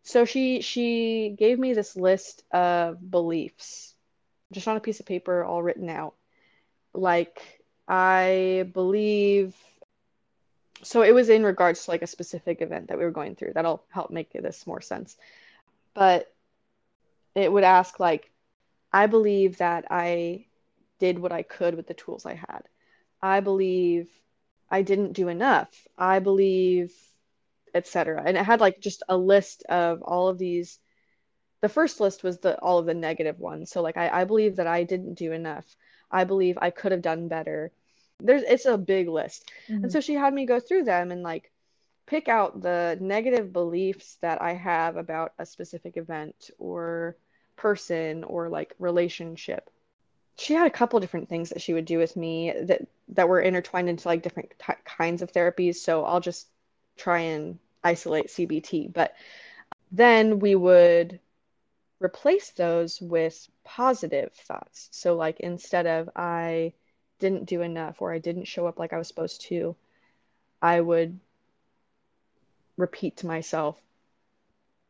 So 0.02 0.24
she 0.24 0.60
she 0.60 1.34
gave 1.36 1.58
me 1.58 1.72
this 1.72 1.96
list 1.96 2.44
of 2.52 3.10
beliefs 3.10 3.94
just 4.52 4.68
on 4.68 4.76
a 4.76 4.80
piece 4.80 5.00
of 5.00 5.06
paper 5.06 5.44
all 5.44 5.62
written 5.62 5.88
out. 5.88 6.14
Like 6.96 7.40
I 7.86 8.68
believe 8.72 9.54
so 10.82 11.02
it 11.02 11.14
was 11.14 11.28
in 11.28 11.42
regards 11.44 11.84
to 11.84 11.90
like 11.90 12.02
a 12.02 12.06
specific 12.06 12.60
event 12.60 12.88
that 12.88 12.98
we 12.98 13.04
were 13.04 13.10
going 13.10 13.34
through. 13.34 13.52
That'll 13.54 13.84
help 13.90 14.10
make 14.10 14.32
this 14.32 14.66
more 14.66 14.80
sense. 14.80 15.16
But 15.94 16.32
it 17.34 17.50
would 17.50 17.64
ask 17.64 17.98
like 17.98 18.30
I 18.92 19.06
believe 19.06 19.58
that 19.58 19.86
I 19.90 20.46
did 20.98 21.18
what 21.18 21.32
I 21.32 21.42
could 21.42 21.74
with 21.74 21.86
the 21.86 21.94
tools 21.94 22.24
I 22.24 22.34
had. 22.34 22.62
I 23.20 23.40
believe 23.40 24.08
I 24.70 24.82
didn't 24.82 25.12
do 25.12 25.28
enough. 25.28 25.68
I 25.98 26.18
believe 26.18 26.92
etc. 27.74 28.22
And 28.24 28.36
it 28.36 28.44
had 28.44 28.60
like 28.60 28.80
just 28.80 29.02
a 29.08 29.16
list 29.16 29.64
of 29.68 30.02
all 30.02 30.28
of 30.28 30.38
these 30.38 30.78
the 31.60 31.68
first 31.68 32.00
list 32.00 32.22
was 32.22 32.38
the 32.38 32.58
all 32.60 32.78
of 32.78 32.86
the 32.86 32.94
negative 32.94 33.38
ones. 33.38 33.70
So 33.70 33.82
like 33.82 33.96
I, 33.96 34.22
I 34.22 34.24
believe 34.24 34.56
that 34.56 34.66
I 34.66 34.84
didn't 34.84 35.14
do 35.14 35.32
enough. 35.32 35.64
I 36.10 36.24
believe 36.24 36.58
I 36.60 36.70
could 36.70 36.92
have 36.92 37.02
done 37.02 37.28
better. 37.28 37.72
There's 38.20 38.42
it's 38.42 38.66
a 38.66 38.78
big 38.78 39.08
list. 39.08 39.50
Mm-hmm. 39.68 39.84
And 39.84 39.92
so 39.92 40.00
she 40.00 40.14
had 40.14 40.32
me 40.32 40.46
go 40.46 40.60
through 40.60 40.84
them 40.84 41.10
and 41.10 41.22
like 41.22 41.50
pick 42.06 42.28
out 42.28 42.62
the 42.62 42.96
negative 43.00 43.52
beliefs 43.52 44.16
that 44.20 44.40
I 44.40 44.54
have 44.54 44.96
about 44.96 45.32
a 45.38 45.46
specific 45.46 45.96
event 45.96 46.50
or 46.58 47.16
person 47.56 48.24
or 48.24 48.48
like 48.48 48.74
relationship. 48.78 49.70
She 50.38 50.54
had 50.54 50.66
a 50.66 50.70
couple 50.70 51.00
different 51.00 51.28
things 51.28 51.48
that 51.50 51.62
she 51.62 51.74
would 51.74 51.86
do 51.86 51.98
with 51.98 52.16
me 52.16 52.52
that 52.62 52.82
that 53.08 53.28
were 53.28 53.40
intertwined 53.40 53.88
into 53.88 54.08
like 54.08 54.22
different 54.22 54.52
t- 54.58 54.72
kinds 54.84 55.22
of 55.22 55.32
therapies. 55.32 55.76
So 55.76 56.04
I'll 56.04 56.20
just 56.20 56.48
try 56.96 57.20
and 57.20 57.58
isolate 57.82 58.28
CBT. 58.28 58.92
But 58.92 59.14
then 59.92 60.38
we 60.38 60.54
would 60.54 61.20
replace 62.00 62.50
those 62.50 63.00
with 63.00 63.48
positive 63.64 64.32
thoughts. 64.32 64.88
So 64.92 65.16
like 65.16 65.40
instead 65.40 65.86
of 65.86 66.10
I 66.14 66.72
didn't 67.18 67.46
do 67.46 67.62
enough 67.62 68.02
or 68.02 68.12
I 68.12 68.18
didn't 68.18 68.44
show 68.44 68.66
up 68.66 68.78
like 68.78 68.92
I 68.92 68.98
was 68.98 69.08
supposed 69.08 69.42
to, 69.42 69.76
I 70.60 70.80
would 70.80 71.18
repeat 72.76 73.18
to 73.18 73.26
myself, 73.26 73.80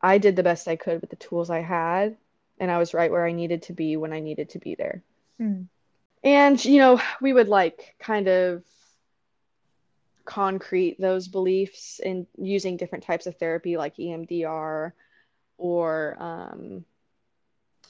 I 0.01 0.17
did 0.17 0.35
the 0.35 0.43
best 0.43 0.67
I 0.67 0.75
could 0.75 1.01
with 1.01 1.09
the 1.09 1.15
tools 1.15 1.49
I 1.49 1.61
had 1.61 2.17
and 2.59 2.69
I 2.69 2.77
was 2.77 2.93
right 2.93 3.11
where 3.11 3.25
I 3.25 3.31
needed 3.31 3.63
to 3.63 3.73
be 3.73 3.97
when 3.97 4.13
I 4.13 4.19
needed 4.19 4.49
to 4.51 4.59
be 4.59 4.75
there. 4.75 5.03
Mm. 5.39 5.67
And, 6.23 6.63
you 6.65 6.79
know, 6.79 7.01
we 7.21 7.31
would 7.31 7.47
like 7.47 7.95
kind 7.99 8.27
of 8.27 8.63
concrete 10.25 10.99
those 10.99 11.29
beliefs 11.29 11.99
in 12.03 12.27
using 12.37 12.75
different 12.75 13.05
types 13.05 13.27
of 13.27 13.37
therapy 13.37 13.77
like 13.77 13.95
EMDR 13.95 14.91
or 15.57 16.17
um, 16.19 16.85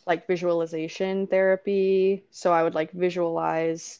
like 0.07 0.25
visualization 0.25 1.27
therapy. 1.27 2.23
So 2.31 2.53
I 2.53 2.63
would 2.63 2.75
like 2.75 2.91
visualize 2.91 3.99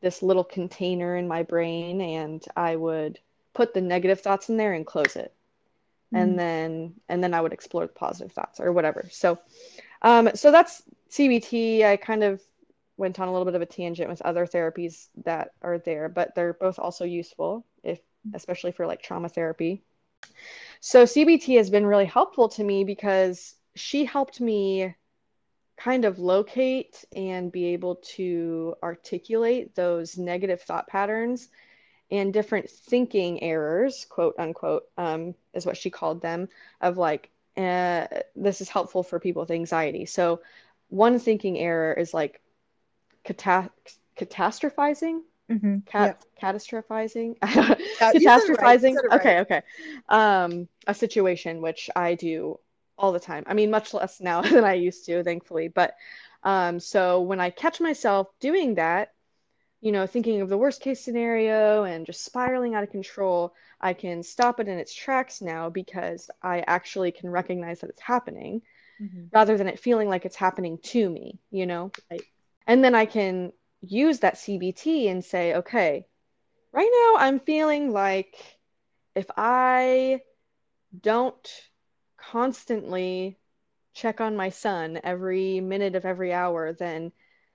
this 0.00 0.22
little 0.22 0.44
container 0.44 1.16
in 1.16 1.26
my 1.26 1.42
brain 1.42 2.00
and 2.00 2.44
I 2.54 2.76
would 2.76 3.18
put 3.54 3.74
the 3.74 3.80
negative 3.80 4.20
thoughts 4.20 4.48
in 4.48 4.56
there 4.56 4.74
and 4.74 4.86
close 4.86 5.16
it. 5.16 5.34
Mm. 6.14 6.22
And 6.22 6.38
then 6.38 6.94
and 7.08 7.24
then 7.24 7.34
I 7.34 7.40
would 7.40 7.52
explore 7.52 7.86
the 7.86 7.92
positive 7.92 8.32
thoughts 8.32 8.60
or 8.60 8.72
whatever. 8.72 9.08
So 9.10 9.38
um, 10.02 10.30
so 10.34 10.52
that's 10.52 10.82
CBT. 11.10 11.84
I 11.84 11.96
kind 11.96 12.22
of 12.22 12.40
went 12.96 13.18
on 13.18 13.28
a 13.28 13.32
little 13.32 13.44
bit 13.44 13.54
of 13.54 13.62
a 13.62 13.66
tangent 13.66 14.08
with 14.08 14.22
other 14.22 14.46
therapies 14.46 15.08
that 15.24 15.52
are 15.62 15.78
there, 15.78 16.08
but 16.08 16.34
they're 16.34 16.52
both 16.52 16.78
also 16.78 17.04
useful 17.04 17.64
if 17.82 18.00
especially 18.34 18.72
for 18.72 18.86
like 18.86 19.02
trauma 19.02 19.28
therapy. 19.28 19.82
So 20.80 21.04
CBT 21.04 21.56
has 21.56 21.70
been 21.70 21.86
really 21.86 22.04
helpful 22.04 22.48
to 22.50 22.64
me 22.64 22.84
because 22.84 23.54
she 23.74 24.04
helped 24.04 24.40
me 24.40 24.94
kind 25.78 26.04
of 26.04 26.18
locate 26.18 27.04
and 27.14 27.52
be 27.52 27.66
able 27.66 27.96
to 27.96 28.74
articulate 28.82 29.74
those 29.74 30.18
negative 30.18 30.60
thought 30.60 30.88
patterns 30.88 31.48
and 32.10 32.32
different 32.32 32.68
thinking 32.68 33.42
errors, 33.42 34.06
quote 34.08 34.34
unquote, 34.38 34.84
um, 34.98 35.34
is 35.54 35.64
what 35.64 35.76
she 35.76 35.90
called 35.90 36.20
them, 36.20 36.48
of 36.80 36.96
like 36.96 37.30
uh, 37.56 38.06
this 38.34 38.60
is 38.60 38.68
helpful 38.68 39.02
for 39.02 39.20
people 39.20 39.40
with 39.40 39.50
anxiety. 39.50 40.06
So, 40.06 40.40
one 40.88 41.18
thinking 41.18 41.58
error 41.58 41.92
is 41.92 42.14
like 42.14 42.40
cata- 43.24 43.70
catastrophizing. 44.16 45.20
Mm-hmm. 45.50 45.78
Cat- 45.86 46.24
yeah. 46.42 46.52
Catastrophizing, 46.52 47.38
catastrophizing. 47.40 48.96
Right. 49.10 49.20
Okay, 49.20 49.38
okay. 49.40 49.62
Um, 50.08 50.68
a 50.86 50.94
situation 50.94 51.60
which 51.60 51.90
I 51.94 52.14
do 52.14 52.58
all 52.98 53.12
the 53.12 53.20
time. 53.20 53.44
I 53.46 53.54
mean, 53.54 53.70
much 53.70 53.94
less 53.94 54.20
now 54.20 54.42
than 54.42 54.64
I 54.64 54.74
used 54.74 55.06
to, 55.06 55.22
thankfully. 55.22 55.68
But 55.68 55.94
um, 56.42 56.80
so 56.80 57.20
when 57.20 57.40
I 57.40 57.50
catch 57.50 57.80
myself 57.80 58.28
doing 58.40 58.74
that, 58.76 59.12
you 59.80 59.92
know, 59.92 60.06
thinking 60.06 60.40
of 60.40 60.48
the 60.48 60.58
worst 60.58 60.80
case 60.80 61.00
scenario 61.00 61.84
and 61.84 62.04
just 62.04 62.24
spiraling 62.24 62.74
out 62.74 62.82
of 62.82 62.90
control, 62.90 63.54
I 63.80 63.92
can 63.92 64.22
stop 64.22 64.58
it 64.58 64.66
in 64.66 64.78
its 64.78 64.92
tracks 64.92 65.40
now 65.40 65.70
because 65.70 66.30
I 66.42 66.64
actually 66.66 67.12
can 67.12 67.30
recognize 67.30 67.80
that 67.80 67.90
it's 67.90 68.00
happening 68.00 68.62
mm-hmm. 69.00 69.26
rather 69.32 69.56
than 69.56 69.68
it 69.68 69.78
feeling 69.78 70.08
like 70.08 70.24
it's 70.24 70.36
happening 70.36 70.78
to 70.78 71.08
me, 71.08 71.38
you 71.50 71.66
know? 71.66 71.92
Right. 72.10 72.22
And 72.66 72.82
then 72.82 72.96
I 72.96 73.06
can 73.06 73.52
use 73.80 74.18
that 74.20 74.34
CBT 74.34 75.10
and 75.10 75.24
say, 75.24 75.54
okay, 75.54 76.06
right 76.72 76.90
now 77.14 77.20
I'm 77.24 77.38
feeling 77.38 77.92
like 77.92 78.36
if 79.14 79.26
I 79.36 80.20
don't 81.00 81.48
constantly 82.32 83.38
check 83.94 84.20
on 84.20 84.36
my 84.36 84.50
son 84.50 85.00
every 85.02 85.60
minute 85.60 85.94
of 85.94 86.04
every 86.04 86.32
hour, 86.32 86.72
then 86.72 87.12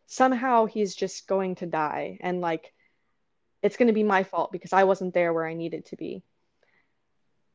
somehow 0.07 0.65
he's 0.65 0.95
just 0.95 1.27
going 1.27 1.55
to 1.55 1.65
die. 1.65 2.17
And 2.21 2.41
like, 2.41 2.73
it's 3.61 3.77
going 3.77 3.87
to 3.87 3.93
be 3.93 4.03
my 4.03 4.23
fault 4.23 4.51
because 4.51 4.73
I 4.73 4.83
wasn't 4.83 5.13
there 5.13 5.31
where 5.31 5.45
I 5.45 5.53
needed 5.53 5.85
to 5.87 5.95
be. 5.95 6.23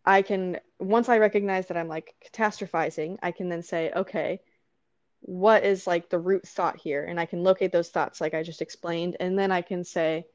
I 0.04 0.22
can, 0.22 0.58
once 0.78 1.08
I 1.08 1.18
recognize 1.18 1.66
that 1.66 1.76
I'm 1.76 1.88
like 1.88 2.14
catastrophizing, 2.32 3.18
I 3.22 3.32
can 3.32 3.48
then 3.48 3.62
say, 3.62 3.92
okay, 3.94 4.40
what 5.20 5.64
is 5.64 5.86
like 5.86 6.08
the 6.08 6.18
root 6.18 6.46
thought 6.46 6.78
here? 6.78 7.04
And 7.04 7.20
I 7.20 7.26
can 7.26 7.42
locate 7.42 7.72
those 7.72 7.90
thoughts, 7.90 8.20
like 8.20 8.32
I 8.32 8.42
just 8.42 8.62
explained. 8.62 9.16
And 9.20 9.38
then 9.38 9.52
I 9.52 9.60
can 9.60 9.84
say, 9.84 10.26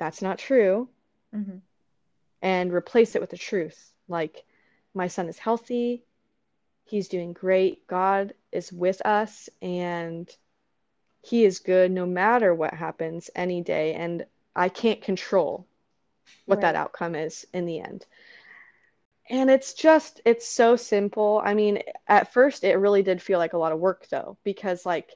that's 0.00 0.22
not 0.22 0.38
true. 0.38 0.88
Mm-hmm. 1.34 1.58
And 2.42 2.72
replace 2.72 3.14
it 3.14 3.20
with 3.20 3.30
the 3.30 3.38
truth. 3.38 3.92
Like, 4.08 4.44
my 4.94 5.08
son 5.08 5.28
is 5.28 5.38
healthy. 5.38 6.04
He's 6.84 7.08
doing 7.08 7.32
great. 7.32 7.86
God 7.86 8.34
is 8.52 8.72
with 8.72 9.04
us. 9.04 9.48
And 9.60 10.30
he 11.24 11.44
is 11.44 11.58
good 11.58 11.90
no 11.90 12.04
matter 12.04 12.54
what 12.54 12.74
happens 12.74 13.30
any 13.34 13.62
day 13.62 13.94
and 13.94 14.26
i 14.54 14.68
can't 14.68 15.02
control 15.02 15.66
what 16.46 16.56
right. 16.56 16.62
that 16.62 16.76
outcome 16.76 17.14
is 17.14 17.46
in 17.52 17.64
the 17.66 17.80
end 17.80 18.04
and 19.28 19.50
it's 19.50 19.72
just 19.72 20.20
it's 20.24 20.46
so 20.46 20.76
simple 20.76 21.40
i 21.44 21.54
mean 21.54 21.80
at 22.06 22.32
first 22.32 22.62
it 22.62 22.76
really 22.76 23.02
did 23.02 23.22
feel 23.22 23.38
like 23.38 23.54
a 23.54 23.58
lot 23.58 23.72
of 23.72 23.80
work 23.80 24.06
though 24.10 24.36
because 24.44 24.84
like 24.84 25.10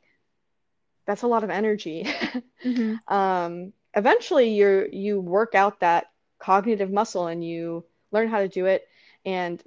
that's 1.06 1.22
a 1.22 1.28
lot 1.28 1.44
of 1.44 1.50
energy 1.50 2.04
mm-hmm. 2.64 2.94
um 3.14 3.72
eventually 3.94 4.54
you 4.54 4.88
you 4.90 5.20
work 5.20 5.54
out 5.54 5.80
that 5.80 6.06
cognitive 6.38 6.90
muscle 6.90 7.26
and 7.26 7.44
you 7.44 7.84
learn 8.12 8.28
how 8.28 8.38
to 8.40 8.48
do 8.48 8.64
it 8.64 8.87
and 9.24 9.62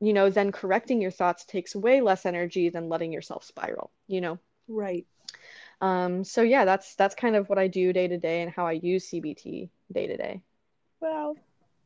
you 0.00 0.12
know 0.12 0.30
then 0.30 0.52
correcting 0.52 1.00
your 1.00 1.10
thoughts 1.10 1.44
takes 1.44 1.74
way 1.74 2.00
less 2.00 2.26
energy 2.26 2.68
than 2.68 2.88
letting 2.88 3.12
yourself 3.12 3.44
spiral 3.44 3.90
you 4.06 4.20
know 4.20 4.38
right 4.68 5.06
um, 5.80 6.24
so 6.24 6.42
yeah, 6.42 6.64
that's 6.64 6.94
that's 6.96 7.14
kind 7.14 7.36
of 7.36 7.48
what 7.48 7.58
I 7.58 7.68
do 7.68 7.92
day 7.92 8.08
to 8.08 8.18
day 8.18 8.42
and 8.42 8.50
how 8.50 8.66
I 8.66 8.72
use 8.72 9.10
CBT 9.10 9.70
day 9.92 10.06
to 10.06 10.16
day. 10.16 10.42
Wow, 11.00 11.36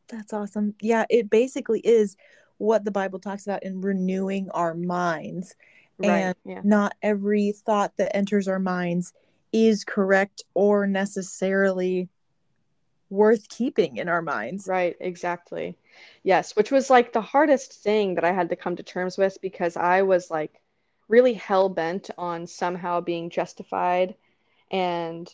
that's 0.08 0.32
awesome. 0.32 0.74
Yeah, 0.80 1.04
it 1.10 1.28
basically 1.28 1.80
is 1.80 2.16
what 2.58 2.84
the 2.84 2.90
Bible 2.90 3.18
talks 3.18 3.46
about 3.46 3.62
in 3.64 3.80
renewing 3.80 4.48
our 4.50 4.74
minds. 4.74 5.54
Right, 5.98 6.08
and 6.08 6.36
yeah. 6.44 6.60
not 6.64 6.94
every 7.02 7.52
thought 7.52 7.92
that 7.98 8.16
enters 8.16 8.48
our 8.48 8.58
minds 8.58 9.12
is 9.52 9.84
correct 9.84 10.42
or 10.54 10.86
necessarily 10.86 12.08
worth 13.12 13.48
keeping 13.48 13.98
in 13.98 14.08
our 14.08 14.22
minds. 14.22 14.66
Right, 14.66 14.96
exactly. 14.98 15.76
Yes, 16.22 16.56
which 16.56 16.70
was 16.70 16.90
like 16.90 17.12
the 17.12 17.20
hardest 17.20 17.82
thing 17.82 18.14
that 18.14 18.24
I 18.24 18.32
had 18.32 18.48
to 18.48 18.56
come 18.56 18.76
to 18.76 18.82
terms 18.82 19.18
with 19.18 19.38
because 19.40 19.76
I 19.76 20.02
was 20.02 20.30
like 20.30 20.60
really 21.08 21.34
hell 21.34 21.68
bent 21.68 22.10
on 22.16 22.46
somehow 22.46 23.00
being 23.00 23.28
justified 23.28 24.14
and 24.70 25.32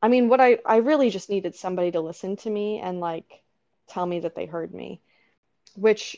I 0.00 0.08
mean 0.08 0.28
what 0.28 0.40
I 0.40 0.58
I 0.64 0.76
really 0.76 1.10
just 1.10 1.30
needed 1.30 1.56
somebody 1.56 1.90
to 1.92 2.00
listen 2.00 2.36
to 2.36 2.50
me 2.50 2.78
and 2.78 3.00
like 3.00 3.42
tell 3.88 4.06
me 4.06 4.20
that 4.20 4.36
they 4.36 4.46
heard 4.46 4.72
me 4.72 5.00
which 5.74 6.16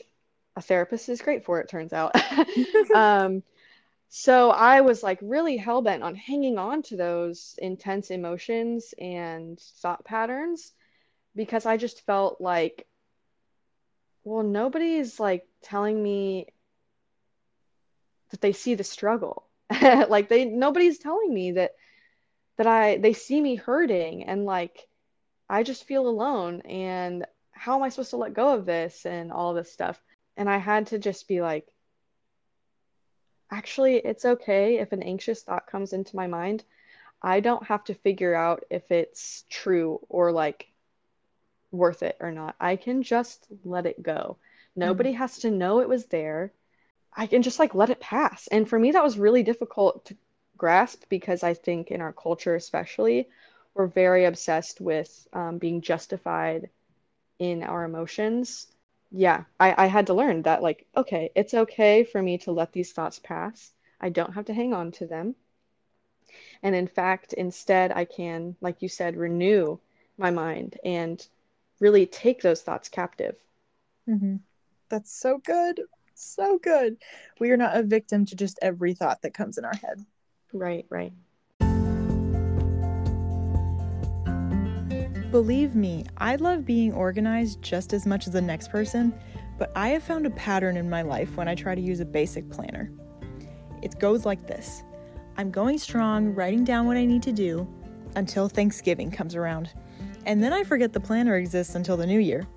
a 0.55 0.61
therapist 0.61 1.09
is 1.09 1.21
great 1.21 1.43
for 1.45 1.59
it 1.59 1.69
turns 1.69 1.93
out 1.93 2.15
um 2.93 3.41
so 4.09 4.51
I 4.51 4.81
was 4.81 5.03
like 5.03 5.19
really 5.21 5.57
hell 5.57 5.81
bent 5.81 6.03
on 6.03 6.15
hanging 6.15 6.57
on 6.57 6.81
to 6.83 6.95
those 6.95 7.55
intense 7.57 8.09
emotions 8.09 8.93
and 8.99 9.59
thought 9.59 10.05
patterns 10.05 10.73
because 11.35 11.65
I 11.65 11.77
just 11.77 12.05
felt 12.05 12.41
like 12.41 12.87
well, 14.27 14.43
nobody's 14.43 15.21
like 15.21 15.47
telling 15.61 16.03
me 16.03 16.47
that 18.29 18.41
they 18.41 18.51
see 18.51 18.75
the 18.75 18.83
struggle. 18.83 19.47
like 19.81 20.27
they 20.27 20.45
nobody's 20.45 20.99
telling 20.99 21.33
me 21.33 21.51
that 21.53 21.71
that 22.57 22.67
I 22.67 22.97
they 22.97 23.13
see 23.13 23.39
me 23.39 23.55
hurting 23.55 24.25
and 24.25 24.45
like 24.45 24.87
I 25.49 25.63
just 25.63 25.85
feel 25.85 26.07
alone 26.07 26.61
and 26.61 27.25
how 27.51 27.75
am 27.75 27.83
I 27.83 27.89
supposed 27.89 28.09
to 28.11 28.17
let 28.17 28.33
go 28.33 28.53
of 28.53 28.65
this 28.65 29.05
and 29.05 29.31
all 29.31 29.53
this 29.53 29.71
stuff. 29.71 30.01
And 30.35 30.49
I 30.49 30.57
had 30.57 30.87
to 30.87 30.99
just 30.99 31.27
be 31.27 31.41
like 31.41 31.67
actually 33.51 33.97
it's 33.97 34.25
okay 34.25 34.79
if 34.79 34.91
an 34.91 35.03
anxious 35.03 35.43
thought 35.43 35.67
comes 35.67 35.93
into 35.93 36.15
my 36.15 36.27
mind. 36.27 36.63
I 37.21 37.39
don't 37.39 37.65
have 37.65 37.83
to 37.85 37.95
figure 37.95 38.35
out 38.35 38.63
if 38.69 38.91
it's 38.91 39.43
true 39.49 39.99
or 40.09 40.31
like 40.31 40.67
worth 41.71 42.03
it 42.03 42.17
or 42.19 42.31
not. 42.31 42.55
I 42.59 42.75
can 42.75 43.03
just 43.03 43.47
let 43.63 43.85
it 43.85 44.01
go. 44.01 44.37
Nobody 44.75 45.11
mm-hmm. 45.11 45.19
has 45.19 45.39
to 45.39 45.51
know 45.51 45.79
it 45.79 45.89
was 45.89 46.05
there. 46.05 46.53
I 47.15 47.25
can 47.25 47.41
just 47.41 47.59
like 47.59 47.73
let 47.73 47.89
it 47.89 47.99
pass. 47.99 48.47
And 48.47 48.69
for 48.69 48.77
me, 48.77 48.91
that 48.91 49.03
was 49.03 49.17
really 49.17 49.43
difficult 49.43 50.05
to 50.05 50.17
grasp 50.55 51.03
because 51.09 51.43
I 51.43 51.53
think 51.53 51.89
in 51.89 52.01
our 52.01 52.13
culture, 52.13 52.55
especially, 52.55 53.29
we're 53.73 53.87
very 53.87 54.25
obsessed 54.25 54.81
with 54.81 55.27
um, 55.33 55.57
being 55.57 55.81
justified 55.81 56.69
in 57.39 57.63
our 57.63 57.83
emotions. 57.83 58.67
Yeah, 59.11 59.45
I, 59.59 59.85
I 59.85 59.85
had 59.87 60.07
to 60.07 60.13
learn 60.13 60.41
that, 60.43 60.61
like, 60.61 60.85
okay, 60.95 61.31
it's 61.35 61.53
okay 61.53 62.03
for 62.03 62.21
me 62.21 62.37
to 62.39 62.51
let 62.51 62.73
these 62.73 62.91
thoughts 62.91 63.19
pass. 63.19 63.71
I 64.01 64.09
don't 64.09 64.33
have 64.33 64.45
to 64.45 64.53
hang 64.53 64.73
on 64.73 64.91
to 64.93 65.07
them. 65.07 65.35
And 66.61 66.75
in 66.75 66.87
fact, 66.87 67.33
instead, 67.33 67.91
I 67.91 68.05
can, 68.05 68.55
like 68.61 68.81
you 68.81 68.89
said, 68.89 69.15
renew 69.15 69.79
my 70.17 70.31
mind 70.31 70.77
and 70.83 71.25
really 71.79 72.05
take 72.05 72.41
those 72.41 72.61
thoughts 72.61 72.89
captive. 72.89 73.35
Mm-hmm. 74.09 74.37
That's 74.89 75.11
so 75.11 75.37
good. 75.37 75.81
So 76.15 76.57
good. 76.57 76.97
We 77.39 77.51
are 77.51 77.57
not 77.57 77.77
a 77.77 77.83
victim 77.83 78.25
to 78.25 78.35
just 78.35 78.59
every 78.61 78.93
thought 78.93 79.21
that 79.21 79.33
comes 79.33 79.57
in 79.57 79.65
our 79.65 79.75
head. 79.75 80.03
Right, 80.51 80.85
right. 80.89 81.13
Believe 85.31 85.75
me, 85.75 86.05
I 86.17 86.37
love 86.37 86.65
being 86.65 86.93
organized 86.93 87.61
just 87.61 87.91
as 87.91 88.05
much 88.05 88.27
as 88.27 88.33
the 88.33 88.41
next 88.41 88.71
person, 88.71 89.13
but 89.57 89.73
I 89.75 89.89
have 89.89 90.03
found 90.03 90.25
a 90.25 90.29
pattern 90.29 90.77
in 90.77 90.89
my 90.89 91.01
life 91.01 91.35
when 91.35 91.49
I 91.49 91.55
try 91.55 91.75
to 91.75 91.81
use 91.81 91.99
a 91.99 92.05
basic 92.05 92.49
planner. 92.49 92.89
It 93.81 93.99
goes 93.99 94.25
like 94.25 94.47
this 94.47 94.83
I'm 95.35 95.51
going 95.51 95.79
strong, 95.79 96.33
writing 96.33 96.63
down 96.63 96.87
what 96.87 96.95
I 96.95 97.03
need 97.03 97.23
to 97.23 97.33
do 97.33 97.67
until 98.15 98.47
Thanksgiving 98.47 99.11
comes 99.11 99.35
around. 99.35 99.69
And 100.25 100.41
then 100.41 100.53
I 100.53 100.63
forget 100.63 100.93
the 100.93 101.01
planner 101.01 101.35
exists 101.35 101.75
until 101.75 101.97
the 101.97 102.07
new 102.07 102.19
year. 102.19 102.47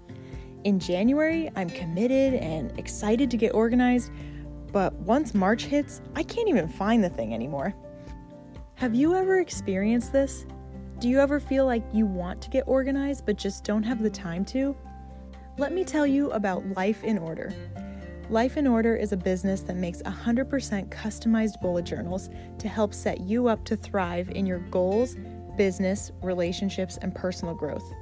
In 0.62 0.79
January, 0.79 1.51
I'm 1.57 1.71
committed 1.71 2.35
and 2.35 2.79
excited 2.79 3.33
to 3.33 3.37
get 3.37 3.53
organized, 3.53 4.12
but 4.73 4.93
once 4.95 5.35
March 5.35 5.64
hits, 5.64 6.01
I 6.14 6.23
can't 6.23 6.49
even 6.49 6.68
find 6.68 7.03
the 7.03 7.11
thing 7.11 7.35
anymore. 7.35 7.75
Have 8.75 8.95
you 8.95 9.16
ever 9.16 9.41
experienced 9.41 10.12
this? 10.12 10.47
Do 11.01 11.09
you 11.09 11.18
ever 11.18 11.40
feel 11.40 11.64
like 11.64 11.82
you 11.94 12.05
want 12.05 12.42
to 12.42 12.51
get 12.51 12.64
organized 12.66 13.24
but 13.24 13.38
just 13.38 13.64
don't 13.64 13.82
have 13.84 14.03
the 14.03 14.11
time 14.11 14.44
to? 14.46 14.76
Let 15.57 15.72
me 15.72 15.82
tell 15.82 16.07
you 16.07 16.30
about 16.32 16.76
Life 16.76 17.03
in 17.05 17.16
Order. 17.16 17.55
Life 18.28 18.59
in 18.59 18.66
Order 18.66 18.96
is 18.96 19.12
a 19.12 19.16
business 19.16 19.62
that 19.62 19.76
makes 19.76 20.03
100% 20.03 20.90
customized 20.90 21.59
bullet 21.62 21.86
journals 21.86 22.28
to 22.59 22.68
help 22.68 22.92
set 22.92 23.22
you 23.22 23.48
up 23.48 23.64
to 23.64 23.76
thrive 23.76 24.28
in 24.28 24.44
your 24.44 24.59
goals, 24.59 25.16
business, 25.57 26.12
relationships, 26.22 26.98
and 27.01 27.14
personal 27.14 27.55
growth. 27.55 27.94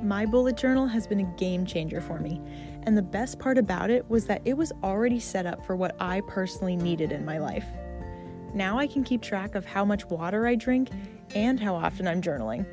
My 0.00 0.24
bullet 0.26 0.56
journal 0.56 0.86
has 0.86 1.08
been 1.08 1.20
a 1.20 1.36
game 1.36 1.66
changer 1.66 2.00
for 2.00 2.20
me, 2.20 2.40
and 2.84 2.96
the 2.96 3.02
best 3.02 3.40
part 3.40 3.58
about 3.58 3.90
it 3.90 4.08
was 4.08 4.26
that 4.26 4.42
it 4.44 4.56
was 4.56 4.72
already 4.84 5.18
set 5.18 5.44
up 5.44 5.66
for 5.66 5.74
what 5.74 5.96
I 5.98 6.20
personally 6.20 6.76
needed 6.76 7.10
in 7.10 7.24
my 7.24 7.38
life. 7.38 7.66
Now 8.54 8.78
I 8.78 8.86
can 8.86 9.04
keep 9.04 9.22
track 9.22 9.54
of 9.54 9.64
how 9.64 9.84
much 9.84 10.06
water 10.06 10.46
I 10.46 10.54
drink 10.54 10.90
and 11.34 11.60
how 11.60 11.74
often 11.74 12.08
I'm 12.08 12.20
journaling. 12.20 12.66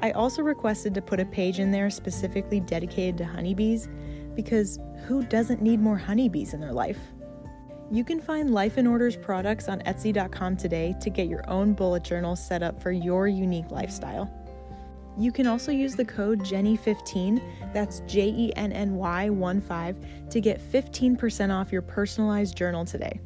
I 0.00 0.12
also 0.12 0.42
requested 0.42 0.94
to 0.94 1.02
put 1.02 1.20
a 1.20 1.24
page 1.24 1.58
in 1.58 1.70
there 1.70 1.90
specifically 1.90 2.60
dedicated 2.60 3.18
to 3.18 3.24
honeybees 3.24 3.88
because 4.34 4.78
who 5.06 5.24
doesn't 5.24 5.60
need 5.60 5.80
more 5.80 5.98
honeybees 5.98 6.54
in 6.54 6.60
their 6.60 6.72
life? 6.72 6.98
You 7.90 8.04
can 8.04 8.20
find 8.20 8.52
Life 8.52 8.76
in 8.78 8.86
Order's 8.86 9.16
products 9.16 9.68
on 9.68 9.80
Etsy.com 9.80 10.56
today 10.56 10.94
to 11.00 11.10
get 11.10 11.26
your 11.26 11.48
own 11.50 11.72
bullet 11.72 12.04
journal 12.04 12.36
set 12.36 12.62
up 12.62 12.80
for 12.80 12.92
your 12.92 13.28
unique 13.28 13.70
lifestyle. 13.70 14.30
You 15.16 15.32
can 15.32 15.46
also 15.46 15.72
use 15.72 15.96
the 15.96 16.04
code 16.04 16.40
JENNY15, 16.40 17.72
that's 17.72 18.00
J 18.06 18.28
E 18.28 18.52
N 18.54 18.72
N 18.72 18.94
Y 18.94 19.30
1 19.30 19.60
5, 19.60 20.30
to 20.30 20.40
get 20.40 20.60
15% 20.60 21.52
off 21.52 21.72
your 21.72 21.82
personalized 21.82 22.56
journal 22.56 22.84
today. 22.84 23.20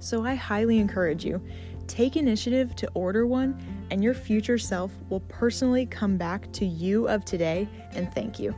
So 0.00 0.24
I 0.24 0.34
highly 0.34 0.78
encourage 0.78 1.24
you 1.24 1.40
take 1.86 2.16
initiative 2.16 2.76
to 2.76 2.88
order 2.94 3.26
one, 3.26 3.60
and 3.90 4.02
your 4.02 4.14
future 4.14 4.58
self 4.58 4.92
will 5.08 5.20
personally 5.20 5.84
come 5.84 6.16
back 6.16 6.50
to 6.52 6.64
you 6.64 7.08
of 7.08 7.24
today 7.24 7.68
and 7.92 8.12
thank 8.14 8.38
you. 8.38 8.54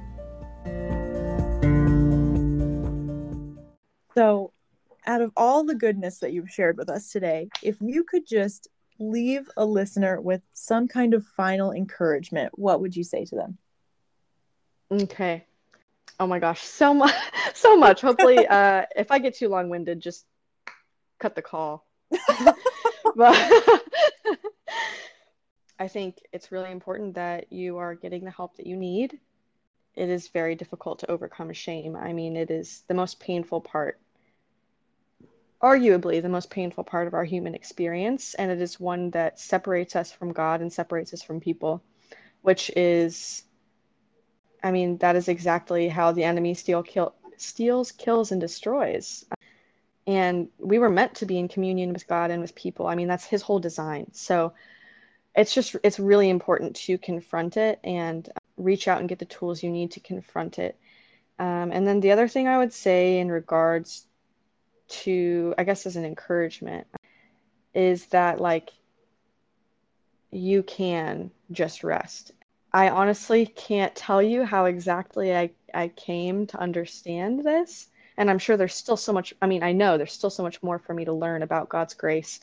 So, 4.14 4.52
out 5.06 5.22
of 5.22 5.32
all 5.36 5.64
the 5.64 5.74
goodness 5.74 6.18
that 6.18 6.32
you've 6.32 6.50
shared 6.50 6.76
with 6.76 6.90
us 6.90 7.10
today, 7.10 7.48
if 7.62 7.78
you 7.80 8.04
could 8.04 8.26
just 8.26 8.68
leave 9.00 9.48
a 9.56 9.64
listener 9.64 10.20
with 10.20 10.42
some 10.52 10.86
kind 10.86 11.14
of 11.14 11.26
final 11.26 11.72
encouragement, 11.72 12.52
what 12.56 12.82
would 12.82 12.94
you 12.94 13.02
say 13.02 13.24
to 13.24 13.34
them? 13.34 13.58
Okay. 14.92 15.46
Oh 16.20 16.26
my 16.26 16.38
gosh, 16.38 16.62
so 16.62 16.92
much, 16.92 17.14
so 17.54 17.76
much. 17.78 18.02
Hopefully, 18.02 18.46
uh, 18.50 18.84
if 18.94 19.10
I 19.10 19.18
get 19.18 19.34
too 19.34 19.48
long-winded, 19.48 20.00
just 20.00 20.26
cut 21.22 21.34
the 21.34 21.42
call. 21.42 21.86
but 22.10 22.56
I 25.78 25.88
think 25.88 26.18
it's 26.32 26.52
really 26.52 26.70
important 26.70 27.14
that 27.14 27.52
you 27.52 27.78
are 27.78 27.94
getting 27.94 28.24
the 28.24 28.30
help 28.30 28.56
that 28.56 28.66
you 28.66 28.76
need. 28.76 29.18
It 29.94 30.08
is 30.08 30.28
very 30.28 30.54
difficult 30.54 30.98
to 31.00 31.10
overcome 31.10 31.52
shame. 31.52 31.96
I 31.96 32.12
mean, 32.12 32.36
it 32.36 32.50
is 32.50 32.82
the 32.88 32.94
most 32.94 33.20
painful 33.20 33.60
part 33.60 33.98
arguably 35.62 36.20
the 36.20 36.28
most 36.28 36.50
painful 36.50 36.82
part 36.82 37.06
of 37.06 37.14
our 37.14 37.24
human 37.24 37.54
experience, 37.54 38.34
and 38.34 38.50
it 38.50 38.60
is 38.60 38.80
one 38.80 39.10
that 39.10 39.38
separates 39.38 39.94
us 39.94 40.10
from 40.10 40.32
God 40.32 40.60
and 40.60 40.72
separates 40.72 41.14
us 41.14 41.22
from 41.22 41.40
people, 41.40 41.82
which 42.42 42.70
is, 42.76 43.44
I 44.62 44.72
mean, 44.72 44.98
that 44.98 45.14
is 45.14 45.28
exactly 45.28 45.88
how 45.88 46.10
the 46.10 46.24
enemy 46.24 46.54
steal, 46.54 46.82
kill, 46.82 47.14
steals, 47.36 47.92
kills, 47.92 48.32
and 48.32 48.40
destroys. 48.40 49.24
And 50.06 50.48
we 50.58 50.78
were 50.78 50.90
meant 50.90 51.14
to 51.16 51.26
be 51.26 51.38
in 51.38 51.48
communion 51.48 51.92
with 51.92 52.08
God 52.08 52.30
and 52.30 52.42
with 52.42 52.54
people. 52.54 52.86
I 52.86 52.94
mean, 52.94 53.08
that's 53.08 53.24
His 53.24 53.42
whole 53.42 53.60
design. 53.60 54.08
So 54.12 54.52
it's 55.36 55.54
just, 55.54 55.76
it's 55.84 56.00
really 56.00 56.28
important 56.28 56.76
to 56.76 56.98
confront 56.98 57.56
it 57.56 57.78
and 57.84 58.28
reach 58.56 58.88
out 58.88 59.00
and 59.00 59.08
get 59.08 59.18
the 59.18 59.24
tools 59.24 59.62
you 59.62 59.70
need 59.70 59.92
to 59.92 60.00
confront 60.00 60.58
it. 60.58 60.76
Um, 61.38 61.72
and 61.72 61.86
then 61.86 62.00
the 62.00 62.12
other 62.12 62.28
thing 62.28 62.48
I 62.48 62.58
would 62.58 62.72
say 62.72 63.18
in 63.18 63.30
regards 63.30 64.06
to 64.92 65.54
i 65.56 65.64
guess 65.64 65.86
as 65.86 65.96
an 65.96 66.04
encouragement 66.04 66.86
is 67.74 68.06
that 68.06 68.40
like 68.40 68.70
you 70.30 70.62
can 70.62 71.30
just 71.50 71.82
rest 71.82 72.32
i 72.72 72.90
honestly 72.90 73.46
can't 73.46 73.94
tell 73.94 74.22
you 74.22 74.44
how 74.44 74.66
exactly 74.66 75.34
i 75.34 75.50
i 75.72 75.88
came 75.88 76.46
to 76.46 76.58
understand 76.58 77.42
this 77.42 77.88
and 78.16 78.30
i'm 78.30 78.38
sure 78.38 78.56
there's 78.56 78.74
still 78.74 78.96
so 78.96 79.12
much 79.12 79.34
i 79.42 79.46
mean 79.46 79.62
i 79.62 79.72
know 79.72 79.96
there's 79.96 80.12
still 80.12 80.30
so 80.30 80.42
much 80.42 80.62
more 80.62 80.78
for 80.78 80.94
me 80.94 81.04
to 81.04 81.12
learn 81.12 81.42
about 81.42 81.68
god's 81.68 81.94
grace 81.94 82.40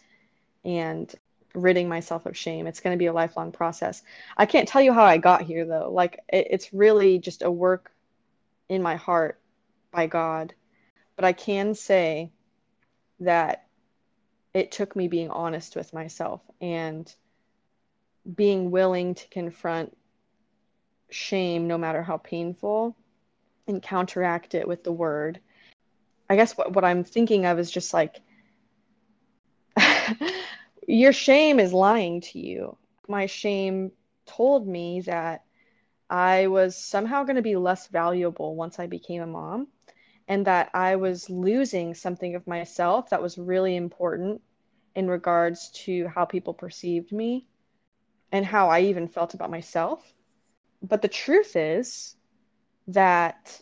and 0.66 1.16
ridding 1.54 1.90
myself 1.90 2.26
of 2.26 2.38
shame. 2.38 2.68
It's 2.68 2.80
going 2.80 2.94
to 2.94 3.00
be 3.00 3.08
a 3.08 3.14
lifelong 3.14 3.52
process. 3.52 4.04
I 4.38 4.46
can't 4.46 4.68
tell 4.68 4.82
you 4.82 4.94
how 4.94 5.04
i 5.04 5.18
got 5.18 5.42
here 5.42 5.66
though. 5.66 5.90
Like 5.92 6.20
it, 6.32 6.48
it's 6.50 6.74
really 6.74 7.20
just 7.20 7.42
a 7.42 7.52
work 7.52 7.92
in 8.68 8.82
my 8.82 8.96
heart 8.96 9.40
by 9.92 10.08
god. 10.08 10.54
But 11.16 11.26
i 11.26 11.34
can 11.34 11.74
say 11.74 12.32
that 13.20 13.66
it 14.54 14.72
took 14.72 14.96
me 14.96 15.08
being 15.08 15.30
honest 15.30 15.76
with 15.76 15.94
myself 15.94 16.42
and 16.62 17.14
being 18.36 18.72
willing 18.72 19.16
to 19.16 19.28
confront 19.30 19.96
shame, 21.10 21.68
no 21.68 21.78
matter 21.78 22.04
how 22.04 22.18
painful, 22.18 22.96
and 23.68 23.82
counteract 23.82 24.56
it 24.56 24.68
with 24.68 24.84
the 24.84 24.92
word. 24.92 25.40
I 26.30 26.36
guess 26.36 26.58
what, 26.58 26.74
what 26.74 26.86
I'm 26.86 27.04
thinking 27.04 27.46
of 27.46 27.60
is 27.60 27.72
just 27.72 27.94
like, 27.94 28.22
your 30.88 31.14
shame 31.14 31.60
is 31.60 31.74
lying 31.74 32.22
to 32.22 32.40
you. 32.40 32.78
My 33.08 33.26
shame 33.26 33.92
told 34.26 34.68
me 34.68 35.02
that 35.02 35.44
I 36.10 36.48
was 36.48 36.76
somehow 36.76 37.24
going 37.24 37.36
to 37.36 37.42
be 37.42 37.56
less 37.56 37.88
valuable 37.88 38.56
once 38.56 38.80
I 38.80 38.88
became 38.88 39.22
a 39.22 39.28
mom 39.28 39.68
and 40.28 40.46
that 40.46 40.70
I 40.74 40.96
was 40.96 41.30
losing 41.30 41.94
something 41.94 42.36
of 42.36 42.46
myself 42.48 43.10
that 43.10 43.22
was 43.22 43.38
really 43.38 43.76
important 43.76 44.42
in 44.96 45.08
regards 45.08 45.70
to 45.86 46.08
how 46.08 46.26
people 46.26 46.54
perceived 46.54 47.12
me 47.12 47.48
and 48.32 48.46
how 48.46 48.70
I 48.70 48.82
even 48.82 49.08
felt 49.08 49.34
about 49.34 49.50
myself. 49.50 50.14
But 50.82 51.02
the 51.02 51.08
truth 51.08 51.56
is 51.56 52.16
that 52.88 53.62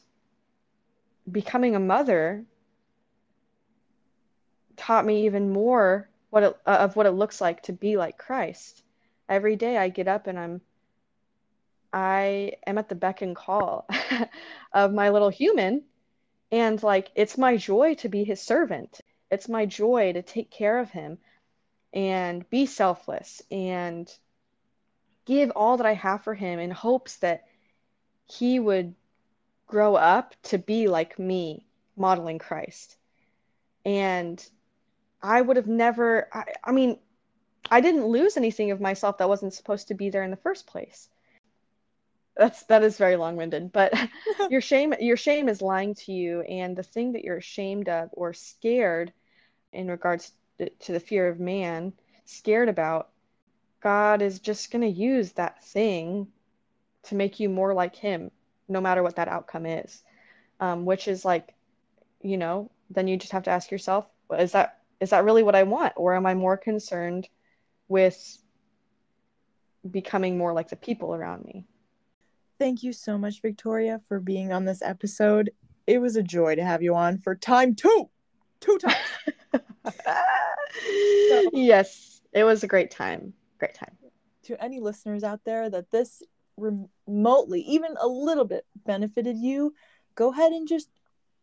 becoming 1.32 1.76
a 1.76 1.80
mother 1.80 2.46
taught 4.78 5.06
me 5.06 5.26
even 5.26 5.52
more 5.52 6.10
what 6.30 6.44
it, 6.44 6.58
uh, 6.66 6.78
of 6.80 6.96
what 6.96 7.06
it 7.06 7.12
looks 7.12 7.42
like 7.42 7.64
to 7.64 7.74
be 7.74 7.98
like 7.98 8.18
Christ. 8.18 8.84
Every 9.28 9.56
day 9.56 9.78
I 9.78 9.90
get 9.90 10.08
up 10.08 10.28
and 10.28 10.40
I'm 10.40 10.62
I 11.94 12.54
am 12.66 12.78
at 12.78 12.90
the 12.90 12.96
beck 12.96 13.22
and 13.22 13.36
call 13.36 13.88
of 14.74 14.94
my 14.94 15.10
little 15.10 15.30
human 15.30 15.84
and 16.52 16.82
like 16.84 17.12
it's 17.16 17.38
my 17.38 17.58
joy 17.58 17.96
to 17.96 18.10
be 18.10 18.24
his 18.24 18.42
servant. 18.42 19.02
It's 19.32 19.50
my 19.50 19.66
joy 19.66 20.14
to 20.14 20.22
take 20.22 20.52
care 20.52 20.80
of 20.80 20.92
him 20.92 21.18
and 21.94 22.50
be 22.50 22.66
selfless 22.66 23.42
and 23.52 24.12
give 25.26 25.52
all 25.52 25.78
that 25.78 25.86
I 25.86 25.94
have 25.94 26.24
for 26.24 26.34
him 26.34 26.60
in 26.60 26.72
hopes 26.72 27.18
that 27.18 27.46
he 28.26 28.60
would 28.60 28.96
grow 29.66 29.96
up 29.96 30.36
to 30.44 30.58
be 30.58 30.88
like 30.88 31.20
me, 31.20 31.66
modeling 31.96 32.40
Christ. 32.40 32.98
And 33.86 34.46
I 35.22 35.42
would 35.42 35.58
have 35.58 35.68
never, 35.68 36.28
I, 36.34 36.54
I 36.64 36.72
mean, 36.72 37.00
I 37.70 37.82
didn't 37.82 38.06
lose 38.08 38.38
anything 38.38 38.72
of 38.72 38.82
myself 38.82 39.18
that 39.18 39.30
wasn't 39.30 39.54
supposed 39.54 39.88
to 39.90 39.94
be 39.94 40.10
there 40.10 40.24
in 40.24 40.32
the 40.32 40.38
first 40.38 40.68
place. 40.68 41.10
That's 42.36 42.64
that 42.66 42.84
is 42.84 42.98
very 42.98 43.16
long-winded, 43.16 43.72
but 43.72 43.94
your 44.50 44.62
shame 44.62 44.94
your 45.00 45.18
shame 45.18 45.50
is 45.50 45.62
lying 45.62 45.96
to 45.96 46.12
you 46.12 46.42
and 46.42 46.76
the 46.76 46.84
thing 46.84 47.14
that 47.14 47.24
you're 47.24 47.38
ashamed 47.38 47.90
of 47.90 48.10
or 48.14 48.34
scared 48.34 49.12
in 49.74 49.88
regards 49.88 50.32
to 50.58 50.92
the 50.92 51.00
fear 51.00 51.28
of 51.28 51.40
man, 51.40 51.94
scared 52.26 52.70
about, 52.70 53.10
God 53.82 54.22
is 54.22 54.40
just 54.40 54.72
going 54.72 54.82
to 54.82 54.88
use 54.88 55.34
that 55.34 55.64
thing 55.64 56.28
to 57.04 57.16
make 57.16 57.40
you 57.40 57.50
more 57.50 57.74
like 57.74 57.96
him 57.96 58.32
no 58.68 58.82
matter 58.82 59.04
what 59.04 59.16
that 59.16 59.28
outcome 59.28 59.66
is. 59.66 60.04
Um, 60.60 60.86
which 60.86 61.08
is 61.08 61.24
like, 61.24 61.54
you 62.22 62.38
know, 62.38 62.72
then 62.90 63.08
you 63.08 63.18
just 63.18 63.32
have 63.34 63.44
to 63.44 63.52
ask 63.52 63.70
yourself, 63.70 64.08
is 64.40 64.54
that 64.54 64.77
is 65.00 65.12
that 65.12 65.24
really 65.24 65.44
what 65.44 65.56
I 65.56 65.64
want, 65.64 65.94
or 65.96 66.16
am 66.16 66.26
I 66.26 66.34
more 66.34 66.58
concerned 66.58 67.28
with 67.88 68.38
becoming 69.90 70.38
more 70.38 70.54
like 70.54 70.70
the 70.70 70.76
people 70.76 71.14
around 71.14 71.46
me? 71.46 71.66
Thank 72.60 72.82
you 72.82 72.92
so 72.92 73.18
much, 73.18 73.42
Victoria, 73.42 74.00
for 74.08 74.20
being 74.20 74.52
on 74.52 74.66
this 74.66 74.82
episode. 74.82 75.52
It 75.86 76.00
was 76.00 76.16
a 76.16 76.24
joy 76.24 76.56
to 76.56 76.66
have 76.66 76.82
you 76.82 76.96
on 76.96 77.20
for 77.20 77.36
time 77.36 77.76
two, 77.76 78.10
two 78.60 78.78
times. 78.80 78.96
so, 81.30 81.50
yes, 81.54 82.22
it 82.34 82.44
was 82.44 82.64
a 82.64 82.68
great 82.68 82.92
time. 82.92 83.34
Great 83.60 83.76
time. 83.76 83.96
To 84.44 84.64
any 84.64 84.80
listeners 84.80 85.24
out 85.24 85.42
there 85.46 85.70
that 85.70 85.92
this 85.92 86.24
remotely, 86.58 87.62
even 87.62 87.96
a 88.00 88.08
little 88.08 88.46
bit, 88.46 88.66
benefited 88.86 89.38
you, 89.38 89.74
go 90.16 90.32
ahead 90.32 90.52
and 90.52 90.68
just 90.68 90.90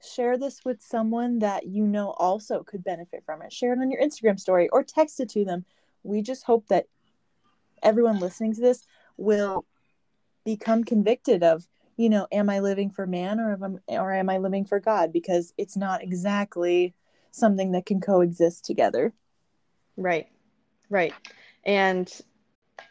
share 0.05 0.39
this 0.39 0.65
with 0.65 0.83
someone 0.83 1.39
that 1.41 1.67
you 1.67 1.87
know 1.87 2.11
also 2.11 2.63
could 2.63 2.85
benefit 2.85 3.25
from 3.25 3.43
it. 3.43 3.53
Share 3.53 3.73
it 3.73 3.79
on 3.79 3.91
your 3.91 4.01
Instagram 4.01 4.39
story 4.39 4.69
or 4.71 4.83
text 4.83 5.21
it 5.21 5.29
to 5.31 5.45
them. 5.45 5.65
We 6.03 6.23
just 6.23 6.45
hope 6.45 6.69
that 6.69 6.87
everyone 7.83 8.19
listening 8.19 8.55
to 8.55 8.61
this 8.61 8.85
will 9.17 9.65
become 10.45 10.85
convicted 10.85 11.43
of, 11.43 11.67
you 11.97 12.11
know, 12.11 12.27
am 12.33 12.51
I 12.51 12.61
living 12.61 12.91
for 12.91 13.07
man 13.07 13.41
or 13.41 13.53
am 13.53 13.81
I, 13.89 13.97
or 13.97 14.13
am 14.13 14.29
I 14.29 14.39
living 14.39 14.65
for 14.65 14.81
God? 14.81 15.13
Because 15.13 15.53
it's 15.57 15.77
not 15.77 16.03
exactly 16.03 16.95
something 17.31 17.73
that 17.73 17.87
can 17.87 18.01
coexist 18.01 18.65
together. 18.65 19.13
Right. 19.97 20.29
Right. 20.91 21.15
And 21.65 22.11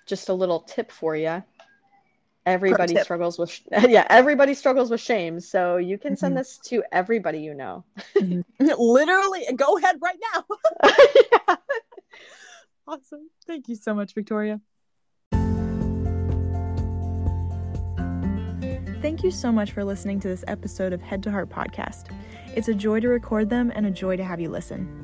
just 0.06 0.30
a 0.30 0.34
little 0.34 0.62
tip 0.62 0.92
for 0.92 1.16
you 1.16 1.44
everybody 2.46 2.96
struggles 2.98 3.40
with 3.40 3.62
yeah 3.88 4.06
everybody 4.10 4.54
struggles 4.54 4.90
with 4.90 5.00
shame 5.00 5.40
so 5.40 5.78
you 5.78 5.98
can 5.98 6.16
send 6.16 6.32
mm-hmm. 6.32 6.40
this 6.40 6.58
to 6.58 6.84
everybody 6.92 7.40
you 7.40 7.54
know 7.54 7.84
mm-hmm. 8.16 8.42
literally 8.80 9.46
go 9.56 9.78
ahead 9.78 9.96
right 10.02 10.18
now 10.34 10.46
yeah. 11.32 11.56
awesome 12.88 13.30
thank 13.48 13.68
you 13.70 13.76
so 13.76 13.94
much 13.94 14.14
victoria 14.14 14.60
thank 19.02 19.24
you 19.24 19.32
so 19.32 19.52
much 19.52 19.72
for 19.72 19.84
listening 19.84 20.20
to 20.20 20.28
this 20.28 20.44
episode 20.48 20.92
of 20.94 21.02
head 21.02 21.24
to 21.24 21.32
heart 21.32 21.50
podcast 21.50 22.14
it's 22.56 22.68
a 22.68 22.74
joy 22.74 23.00
to 23.00 23.08
record 23.08 23.50
them 23.50 23.72
and 23.74 23.86
a 23.86 23.92
joy 23.92 24.18
to 24.18 24.24
have 24.24 24.40
you 24.40 24.50
listen 24.50 25.00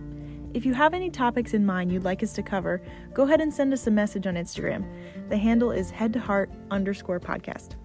if 0.54 0.66
you 0.66 0.74
have 0.74 0.96
any 0.96 1.12
topics 1.12 1.54
in 1.54 1.64
mind 1.64 1.92
you'd 1.92 2.04
like 2.04 2.24
us 2.24 2.34
to 2.34 2.42
cover, 2.42 2.82
go 3.14 3.24
ahead 3.24 3.40
and 3.40 3.54
send 3.54 3.72
us 3.72 3.86
a 3.86 3.92
message 3.92 4.26
on 4.26 4.34
Instagram. 4.34 4.84
The 5.30 5.38
handle 5.38 5.72
is 5.72 5.92
head 5.92 6.12
to 6.14 6.20
heart 6.20 6.50
underscore 6.72 7.20
podcast. 7.20 7.76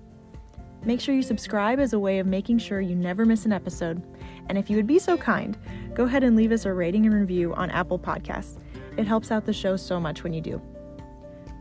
Make 0.84 1.00
sure 1.00 1.14
you 1.14 1.22
subscribe 1.22 1.78
as 1.78 1.92
a 1.92 1.98
way 1.98 2.18
of 2.18 2.26
making 2.26 2.58
sure 2.58 2.80
you 2.80 2.94
never 2.94 3.24
miss 3.24 3.44
an 3.44 3.52
episode. 3.52 4.02
And 4.48 4.58
if 4.58 4.68
you 4.68 4.76
would 4.76 4.86
be 4.86 4.98
so 4.98 5.16
kind, 5.16 5.56
go 5.94 6.04
ahead 6.04 6.24
and 6.24 6.36
leave 6.36 6.52
us 6.52 6.64
a 6.64 6.72
rating 6.72 7.06
and 7.06 7.14
review 7.14 7.54
on 7.54 7.70
Apple 7.70 7.98
Podcasts. 7.98 8.58
It 8.96 9.06
helps 9.06 9.30
out 9.30 9.44
the 9.44 9.52
show 9.52 9.76
so 9.76 10.00
much 10.00 10.22
when 10.22 10.32
you 10.32 10.40
do. 10.40 10.60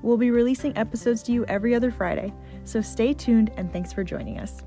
We'll 0.01 0.17
be 0.17 0.31
releasing 0.31 0.77
episodes 0.77 1.23
to 1.23 1.31
you 1.31 1.45
every 1.45 1.73
other 1.73 1.91
Friday, 1.91 2.33
so 2.65 2.81
stay 2.81 3.13
tuned 3.13 3.51
and 3.55 3.71
thanks 3.71 3.93
for 3.93 4.03
joining 4.03 4.39
us. 4.39 4.61